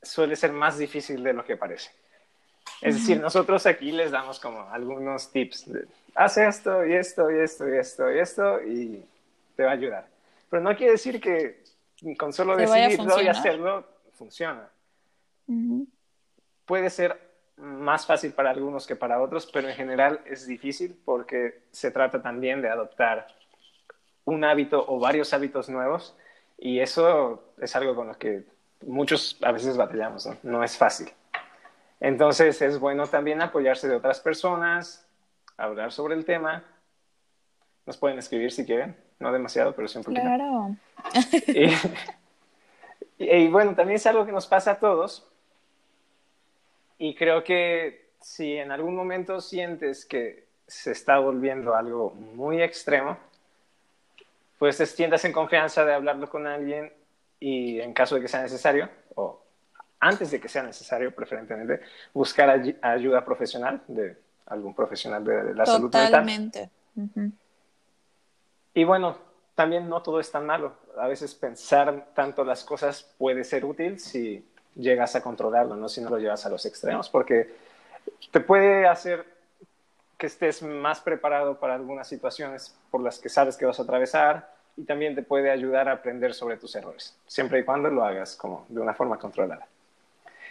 suele 0.00 0.36
ser 0.36 0.52
más 0.52 0.78
difícil 0.78 1.22
de 1.22 1.34
lo 1.34 1.44
que 1.44 1.58
parece. 1.58 1.97
Es 2.80 2.94
decir, 2.94 3.20
nosotros 3.20 3.66
aquí 3.66 3.90
les 3.90 4.10
damos 4.10 4.38
como 4.38 4.68
algunos 4.70 5.30
tips. 5.32 5.72
De, 5.72 5.86
Haz 6.14 6.36
esto 6.36 6.86
y 6.86 6.94
esto 6.94 7.30
y 7.30 7.38
esto 7.38 7.68
y 7.68 7.76
esto 7.76 8.12
y 8.12 8.18
esto 8.18 8.62
y 8.62 9.04
te 9.56 9.64
va 9.64 9.70
a 9.70 9.74
ayudar. 9.74 10.08
Pero 10.50 10.62
no 10.62 10.76
quiere 10.76 10.92
decir 10.92 11.20
que 11.20 11.62
con 12.16 12.32
solo 12.32 12.56
decidirlo 12.56 13.20
y 13.20 13.28
hacerlo 13.28 13.84
funciona. 14.14 14.68
Puede 16.64 16.90
ser 16.90 17.28
más 17.56 18.06
fácil 18.06 18.32
para 18.32 18.50
algunos 18.50 18.86
que 18.86 18.96
para 18.96 19.20
otros, 19.20 19.46
pero 19.52 19.68
en 19.68 19.74
general 19.74 20.20
es 20.26 20.46
difícil 20.46 20.96
porque 21.04 21.62
se 21.70 21.90
trata 21.90 22.22
también 22.22 22.62
de 22.62 22.68
adoptar 22.68 23.26
un 24.24 24.44
hábito 24.44 24.84
o 24.86 24.98
varios 24.98 25.32
hábitos 25.32 25.68
nuevos 25.68 26.16
y 26.58 26.80
eso 26.80 27.52
es 27.60 27.74
algo 27.76 27.94
con 27.94 28.08
lo 28.08 28.18
que 28.18 28.44
muchos 28.86 29.38
a 29.42 29.52
veces 29.52 29.76
batallamos, 29.76 30.26
¿no? 30.26 30.36
no 30.42 30.64
es 30.64 30.76
fácil. 30.76 31.08
Entonces 32.00 32.60
es 32.62 32.78
bueno 32.78 33.06
también 33.06 33.42
apoyarse 33.42 33.88
de 33.88 33.96
otras 33.96 34.20
personas, 34.20 35.06
hablar 35.56 35.92
sobre 35.92 36.14
el 36.14 36.24
tema. 36.24 36.64
Nos 37.86 37.96
pueden 37.96 38.18
escribir 38.18 38.52
si 38.52 38.64
quieren, 38.64 38.96
no 39.18 39.32
demasiado, 39.32 39.74
pero 39.74 39.88
siempre 39.88 40.14
Claro. 40.14 40.76
Y, 43.18 43.24
y, 43.24 43.48
bueno, 43.48 43.74
también 43.74 43.96
es 43.96 44.06
algo 44.06 44.24
que 44.24 44.32
nos 44.32 44.46
pasa 44.46 44.72
a 44.72 44.78
todos. 44.78 45.26
Y 46.98 47.14
creo 47.14 47.42
que 47.42 48.10
si 48.20 48.56
en 48.56 48.70
algún 48.70 48.94
momento 48.94 49.40
sientes 49.40 50.04
que 50.04 50.46
se 50.66 50.92
está 50.92 51.18
volviendo 51.18 51.74
algo 51.74 52.10
muy 52.10 52.62
extremo, 52.62 53.16
pues 54.58 54.76
te 54.76 54.86
sientas 54.86 55.24
en 55.24 55.32
confianza 55.32 55.84
de 55.84 55.94
hablarlo 55.94 56.28
con 56.28 56.46
alguien 56.46 56.92
y 57.40 57.80
en 57.80 57.94
caso 57.94 58.16
de 58.16 58.20
que 58.20 58.28
sea 58.28 58.42
necesario, 58.42 58.88
antes 60.00 60.30
de 60.30 60.40
que 60.40 60.48
sea 60.48 60.62
necesario, 60.62 61.14
preferentemente, 61.14 61.80
buscar 62.12 62.50
ayuda 62.82 63.24
profesional 63.24 63.82
de 63.88 64.16
algún 64.46 64.74
profesional 64.74 65.24
de, 65.24 65.54
la 65.54 65.66
salud 65.66 65.84
mental. 65.84 66.06
Totalmente. 66.06 66.70
Y 68.74 68.84
bueno, 68.84 69.18
también 69.54 69.88
no 69.88 70.02
todo 70.02 70.20
es 70.20 70.30
tan 70.30 70.46
malo. 70.46 70.74
A 70.96 71.08
veces 71.08 71.34
pensar 71.34 72.08
tanto 72.14 72.44
las 72.44 72.64
cosas 72.64 73.14
puede 73.18 73.44
ser 73.44 73.64
útil 73.64 73.98
si 73.98 74.44
llegas 74.74 75.16
a 75.16 75.22
controlarlo, 75.22 75.74
no 75.74 75.88
si 75.88 76.00
no 76.00 76.10
lo 76.10 76.18
llevas 76.18 76.46
a 76.46 76.48
los 76.48 76.64
extremos, 76.64 77.08
porque 77.08 77.54
te 78.30 78.40
puede 78.40 78.86
hacer 78.86 79.26
que 80.16 80.26
estés 80.26 80.62
más 80.62 81.00
preparado 81.00 81.58
para 81.58 81.74
algunas 81.74 82.08
situaciones 82.08 82.76
por 82.90 83.02
las 83.02 83.18
que 83.18 83.28
sabes 83.28 83.56
que 83.56 83.66
vas 83.66 83.78
a 83.78 83.82
atravesar 83.82 84.52
y 84.76 84.84
también 84.84 85.14
te 85.14 85.22
puede 85.22 85.50
ayudar 85.50 85.88
a 85.88 85.92
aprender 85.92 86.34
sobre 86.34 86.56
tus 86.56 86.74
errores, 86.76 87.16
siempre 87.26 87.60
y 87.60 87.64
cuando 87.64 87.90
lo 87.90 88.04
hagas 88.04 88.36
como 88.36 88.64
de 88.68 88.80
una 88.80 88.94
forma 88.94 89.18
controlada. 89.18 89.66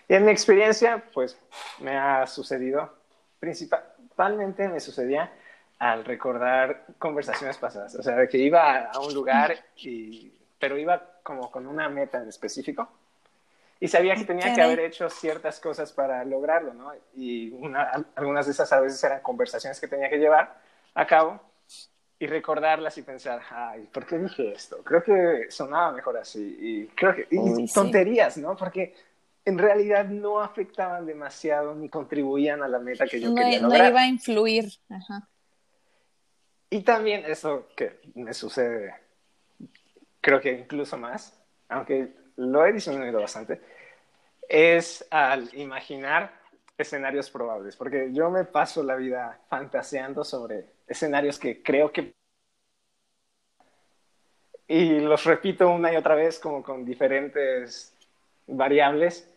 Y 0.08 0.16
en 0.16 0.26
mi 0.26 0.32
experiencia, 0.32 1.04
pues 1.14 1.38
me 1.80 1.98
ha 1.98 2.26
sucedido, 2.28 2.94
principalmente 3.40 4.68
me 4.70 4.80
sucedía 4.80 5.32
al 5.80 6.06
recordar 6.06 6.86
conversaciones 6.98 7.58
pasadas, 7.58 7.96
o 7.96 8.04
sea, 8.04 8.16
de 8.16 8.28
que 8.28 8.38
iba 8.38 8.86
a 8.86 9.00
un 9.00 9.14
lugar, 9.14 9.56
y, 9.76 10.32
pero 10.58 10.78
iba 10.78 11.20
como 11.24 11.52
con 11.52 11.68
una 11.68 11.90
meta 11.90 12.20
en 12.20 12.30
específico 12.30 12.90
y 13.80 13.88
sabía 13.88 14.16
que 14.16 14.26
tenía 14.26 14.54
que 14.54 14.62
haber 14.62 14.80
hecho 14.80 15.10
ciertas 15.10 15.60
cosas 15.60 15.92
para 15.92 16.24
lograrlo, 16.26 16.74
¿no? 16.74 16.92
Y 17.16 17.54
algunas 18.16 18.48
de 18.48 18.52
esas 18.52 18.72
a 18.74 18.80
veces 18.80 19.04
eran 19.04 19.22
conversaciones 19.22 19.80
que 19.80 19.88
tenía 19.88 20.10
que 20.10 20.18
llevar 20.18 20.60
a 20.96 21.06
cabo 21.06 21.40
y 22.20 22.26
recordarlas 22.26 22.98
y 22.98 23.04
pensar, 23.04 23.42
ay, 23.52 23.88
¿por 23.94 24.06
qué 24.08 24.18
dije 24.18 24.52
esto? 24.52 24.78
Creo 24.84 25.04
que 25.04 25.52
sonaba 25.52 25.92
mejor 25.92 26.18
así 26.18 26.58
y 26.60 26.88
creo 26.88 27.16
que 27.16 27.28
y 27.30 27.72
tonterías, 27.72 28.38
¿no? 28.38 28.56
Porque 28.56 28.96
en 29.48 29.58
realidad 29.58 30.04
no 30.04 30.42
afectaban 30.42 31.06
demasiado 31.06 31.74
ni 31.74 31.88
contribuían 31.88 32.62
a 32.64 32.68
la 32.68 32.80
meta 32.80 33.08
que 33.08 33.22
yo 33.22 33.34
quería 33.34 33.62
lograr. 33.62 33.82
No 33.82 33.90
iba 33.92 34.02
a 34.02 34.08
influir. 34.08 34.66
Ajá. 34.90 35.30
Y 36.70 36.82
también 36.82 37.24
eso 37.26 37.70
que 37.74 38.02
me 38.16 38.34
sucede, 38.34 38.94
creo 40.20 40.42
que 40.42 40.52
incluso 40.52 40.98
más, 40.98 41.42
aunque 41.70 42.14
lo 42.36 42.66
he 42.66 42.74
disminuido 42.74 43.22
bastante, 43.22 43.62
es 44.50 45.08
al 45.12 45.50
imaginar 45.54 46.42
escenarios 46.78 47.30
probables, 47.30 47.78
porque 47.78 48.10
yo 48.12 48.30
me 48.30 48.44
paso 48.44 48.84
la 48.84 48.98
vida 48.98 49.40
fantaseando 49.48 50.26
sobre 50.26 50.74
escenarios 50.88 51.40
que 51.40 51.64
creo 51.64 51.90
que... 51.94 52.14
Y 54.68 55.00
los 55.00 55.24
repito 55.24 55.70
una 55.70 55.94
y 55.94 55.96
otra 55.96 56.16
vez 56.16 56.38
como 56.38 56.62
con 56.62 56.84
diferentes 56.84 57.96
variables 58.46 59.32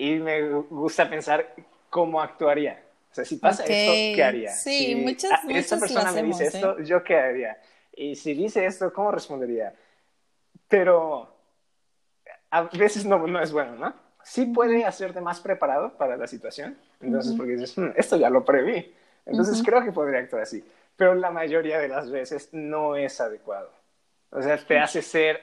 y 0.00 0.18
me 0.18 0.48
gusta 0.50 1.10
pensar 1.10 1.54
cómo 1.90 2.22
actuaría. 2.22 2.82
O 3.10 3.14
sea, 3.14 3.22
si 3.22 3.36
pasa 3.36 3.64
esto, 3.64 3.92
¿qué 4.16 4.24
haría? 4.24 4.50
Sí, 4.50 4.86
si 4.86 4.94
muchas, 4.94 5.40
esta 5.46 5.78
persona 5.78 6.10
me 6.12 6.22
dice 6.22 6.46
esto, 6.46 6.78
¿eh? 6.78 6.86
¿yo 6.86 7.04
qué 7.04 7.16
haría? 7.18 7.58
Y 7.92 8.16
si 8.16 8.32
dice 8.32 8.64
esto, 8.64 8.90
¿cómo 8.94 9.12
respondería? 9.12 9.74
Pero 10.68 11.36
a 12.50 12.62
veces 12.62 13.04
no, 13.04 13.26
no 13.26 13.42
es 13.42 13.52
bueno, 13.52 13.76
¿no? 13.76 13.92
Sí 14.24 14.46
puede 14.46 14.86
hacerte 14.86 15.20
más 15.20 15.38
preparado 15.40 15.92
para 15.98 16.16
la 16.16 16.26
situación. 16.26 16.78
Entonces, 17.02 17.34
porque 17.36 17.52
dices, 17.52 17.76
hmm, 17.76 17.90
esto 17.94 18.16
ya 18.16 18.30
lo 18.30 18.42
preví. 18.42 18.94
Entonces, 19.26 19.62
creo 19.62 19.84
que 19.84 19.92
podría 19.92 20.20
actuar 20.20 20.42
así. 20.42 20.64
Pero 20.96 21.14
la 21.14 21.30
mayoría 21.30 21.78
de 21.78 21.88
las 21.88 22.10
veces 22.10 22.48
no 22.52 22.96
es 22.96 23.20
adecuado. 23.20 23.70
O 24.30 24.40
sea, 24.40 24.56
te 24.56 24.78
hace 24.78 25.02
ser 25.02 25.40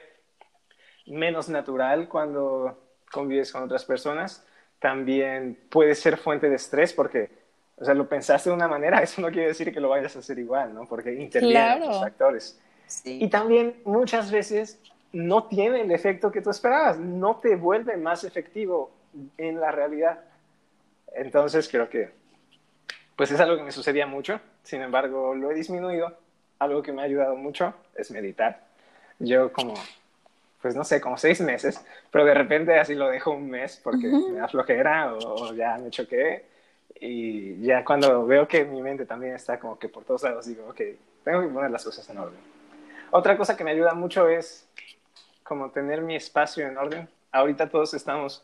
menos 1.06 1.48
natural 1.48 2.08
cuando 2.08 2.87
convives 3.10 3.52
con 3.52 3.62
otras 3.62 3.84
personas. 3.84 4.44
También 4.78 5.58
puede 5.68 5.94
ser 5.94 6.16
fuente 6.16 6.48
de 6.48 6.56
estrés 6.56 6.92
porque, 6.92 7.30
o 7.76 7.84
sea, 7.84 7.94
lo 7.94 8.08
pensaste 8.08 8.50
de 8.50 8.56
una 8.56 8.68
manera, 8.68 8.98
eso 9.02 9.20
no 9.20 9.30
quiere 9.30 9.48
decir 9.48 9.72
que 9.72 9.80
lo 9.80 9.88
vayas 9.88 10.16
a 10.16 10.20
hacer 10.20 10.38
igual, 10.38 10.74
¿no? 10.74 10.86
Porque 10.86 11.12
intervienen 11.12 11.80
los 11.80 12.00
factores. 12.00 12.60
Y 13.04 13.28
también 13.28 13.80
muchas 13.84 14.30
veces 14.30 14.80
no 15.12 15.44
tiene 15.44 15.82
el 15.82 15.90
efecto 15.90 16.30
que 16.30 16.40
tú 16.40 16.50
esperabas, 16.50 16.98
no 16.98 17.36
te 17.36 17.56
vuelve 17.56 17.96
más 17.96 18.24
efectivo 18.24 18.90
en 19.36 19.60
la 19.60 19.70
realidad. 19.70 20.20
Entonces 21.14 21.68
creo 21.68 21.88
que, 21.88 22.10
pues 23.16 23.30
es 23.30 23.40
algo 23.40 23.56
que 23.56 23.62
me 23.62 23.72
sucedía 23.72 24.06
mucho, 24.06 24.40
sin 24.62 24.82
embargo 24.82 25.34
lo 25.34 25.50
he 25.50 25.54
disminuido. 25.54 26.16
Algo 26.58 26.82
que 26.82 26.92
me 26.92 27.02
ha 27.02 27.04
ayudado 27.04 27.36
mucho 27.36 27.72
es 27.94 28.10
meditar. 28.10 28.66
Yo 29.18 29.52
como, 29.52 29.74
pues 30.60 30.74
no 30.74 30.84
sé, 30.84 31.00
como 31.00 31.16
seis 31.16 31.40
meses, 31.40 31.80
pero 32.10 32.24
de 32.24 32.34
repente 32.34 32.78
así 32.78 32.94
lo 32.94 33.08
dejo 33.08 33.30
un 33.30 33.48
mes 33.48 33.80
porque 33.82 34.08
me 34.08 34.38
da 34.38 34.48
flojera 34.48 35.14
o, 35.14 35.54
ya 35.54 35.78
me 35.78 35.90
choqué. 35.90 36.46
Y 37.00 37.60
ya 37.62 37.84
cuando 37.84 38.26
veo 38.26 38.48
que 38.48 38.64
mi 38.64 38.82
mente 38.82 39.06
también 39.06 39.34
está 39.34 39.60
como 39.60 39.78
que 39.78 39.88
por 39.88 40.04
todos 40.04 40.24
lados, 40.24 40.46
digo, 40.46 40.66
ok, 40.68 40.80
tengo 41.22 41.42
que 41.42 41.48
poner 41.48 41.70
las 41.70 41.84
cosas 41.84 42.08
en 42.10 42.18
orden. 42.18 42.40
Otra 43.10 43.36
cosa 43.36 43.56
que 43.56 43.62
me 43.62 43.70
ayuda 43.70 43.94
mucho 43.94 44.28
es 44.28 44.66
como 45.44 45.70
tener 45.70 46.02
mi 46.02 46.16
espacio 46.16 46.66
en 46.66 46.76
orden. 46.76 47.08
Ahorita 47.30 47.68
todos 47.68 47.94
estamos 47.94 48.42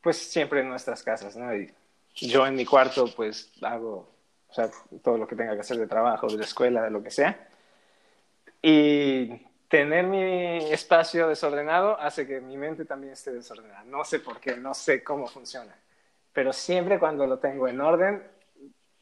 pues 0.00 0.16
siempre 0.16 0.60
en 0.60 0.68
nuestras 0.70 1.02
casas, 1.02 1.36
¿no? 1.36 1.54
Y 1.54 1.70
yo 2.14 2.46
en 2.46 2.54
mi 2.54 2.64
cuarto 2.64 3.06
pues 3.14 3.52
hago, 3.60 4.08
o 4.48 4.54
sea, 4.54 4.70
todo 5.02 5.18
lo 5.18 5.28
que 5.28 5.36
tenga 5.36 5.54
que 5.54 5.60
hacer 5.60 5.76
de 5.76 5.86
trabajo, 5.86 6.26
de 6.28 6.38
la 6.38 6.44
escuela, 6.44 6.82
de 6.82 6.90
lo 6.90 7.02
que 7.02 7.10
sea. 7.10 7.48
Y 8.62 9.47
tener 9.68 10.06
mi 10.06 10.70
espacio 10.72 11.28
desordenado 11.28 11.98
hace 12.00 12.26
que 12.26 12.40
mi 12.40 12.56
mente 12.56 12.84
también 12.84 13.12
esté 13.12 13.32
desordenada. 13.32 13.84
No 13.84 14.04
sé 14.04 14.18
por 14.18 14.40
qué, 14.40 14.56
no 14.56 14.74
sé 14.74 15.04
cómo 15.04 15.26
funciona. 15.26 15.74
Pero 16.32 16.52
siempre 16.52 16.98
cuando 16.98 17.26
lo 17.26 17.38
tengo 17.38 17.68
en 17.68 17.80
orden, 17.80 18.22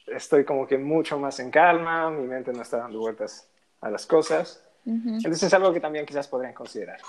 estoy 0.06 0.44
como 0.44 0.66
que 0.66 0.78
mucho 0.78 1.18
más 1.18 1.38
en 1.40 1.50
calma, 1.50 2.10
mi 2.10 2.26
mente 2.26 2.52
no 2.52 2.62
está 2.62 2.78
dando 2.78 2.98
vueltas 2.98 3.48
a 3.80 3.90
las 3.90 4.06
cosas. 4.06 4.62
Entonces 4.84 5.42
es 5.42 5.54
algo 5.54 5.72
que 5.72 5.80
también 5.80 6.06
quizás 6.06 6.28
podrían 6.28 6.54
considerar. 6.54 7.00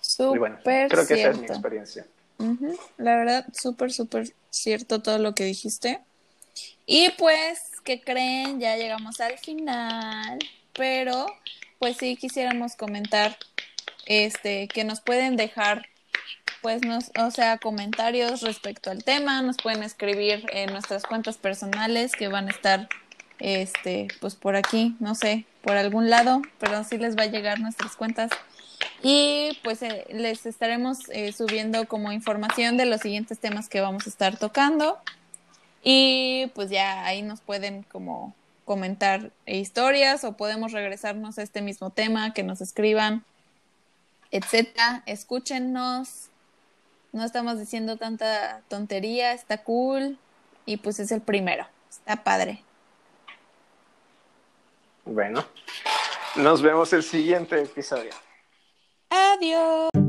Súper 0.00 0.38
bueno, 0.38 0.58
creo 0.62 1.06
que 1.06 1.14
esa 1.14 1.30
es 1.30 1.38
mi 1.38 1.46
experiencia. 1.46 2.06
La 2.98 3.16
verdad, 3.16 3.46
súper, 3.52 3.92
súper 3.92 4.32
cierto 4.50 5.02
todo 5.02 5.18
lo 5.18 5.34
que 5.34 5.44
dijiste. 5.44 6.00
Y 6.86 7.10
pues, 7.18 7.80
¿qué 7.82 8.00
creen? 8.00 8.60
Ya 8.60 8.76
llegamos 8.76 9.20
al 9.20 9.38
final, 9.38 10.38
pero 10.72 11.26
pues 11.84 11.98
sí 11.98 12.16
quisiéramos 12.16 12.76
comentar 12.76 13.36
este 14.06 14.68
que 14.68 14.84
nos 14.84 15.02
pueden 15.02 15.36
dejar 15.36 15.86
pues 16.62 16.80
nos, 16.80 17.10
o 17.20 17.30
sea, 17.30 17.58
comentarios 17.58 18.40
respecto 18.40 18.90
al 18.90 19.04
tema, 19.04 19.42
nos 19.42 19.58
pueden 19.58 19.82
escribir 19.82 20.46
en 20.54 20.72
nuestras 20.72 21.02
cuentas 21.02 21.36
personales 21.36 22.12
que 22.12 22.28
van 22.28 22.48
a 22.48 22.52
estar 22.52 22.88
este 23.38 24.08
pues 24.22 24.34
por 24.34 24.56
aquí, 24.56 24.96
no 24.98 25.14
sé, 25.14 25.44
por 25.60 25.76
algún 25.76 26.08
lado, 26.08 26.40
pero 26.58 26.84
sí 26.84 26.96
les 26.96 27.18
va 27.18 27.24
a 27.24 27.26
llegar 27.26 27.60
nuestras 27.60 27.96
cuentas 27.96 28.30
y 29.02 29.58
pues 29.62 29.82
eh, 29.82 30.06
les 30.10 30.46
estaremos 30.46 31.10
eh, 31.10 31.32
subiendo 31.32 31.86
como 31.86 32.12
información 32.12 32.78
de 32.78 32.86
los 32.86 33.02
siguientes 33.02 33.40
temas 33.40 33.68
que 33.68 33.82
vamos 33.82 34.06
a 34.06 34.08
estar 34.08 34.38
tocando. 34.38 34.98
Y 35.82 36.50
pues 36.54 36.70
ya 36.70 37.04
ahí 37.04 37.20
nos 37.20 37.42
pueden 37.42 37.82
como 37.82 38.34
comentar 38.64 39.30
historias 39.46 40.24
o 40.24 40.36
podemos 40.36 40.72
regresarnos 40.72 41.38
a 41.38 41.42
este 41.42 41.62
mismo 41.62 41.90
tema, 41.90 42.32
que 42.32 42.42
nos 42.42 42.60
escriban, 42.60 43.24
etcétera. 44.30 45.02
Escúchenos. 45.06 46.28
No 47.12 47.24
estamos 47.24 47.58
diciendo 47.58 47.96
tanta 47.96 48.62
tontería, 48.68 49.32
está 49.32 49.62
cool. 49.62 50.18
Y 50.66 50.78
pues 50.78 50.98
es 50.98 51.12
el 51.12 51.20
primero. 51.20 51.66
Está 51.88 52.24
padre. 52.24 52.64
Bueno, 55.04 55.44
nos 56.36 56.62
vemos 56.62 56.92
el 56.92 57.02
siguiente 57.02 57.60
episodio. 57.60 58.12
Adiós. 59.10 60.03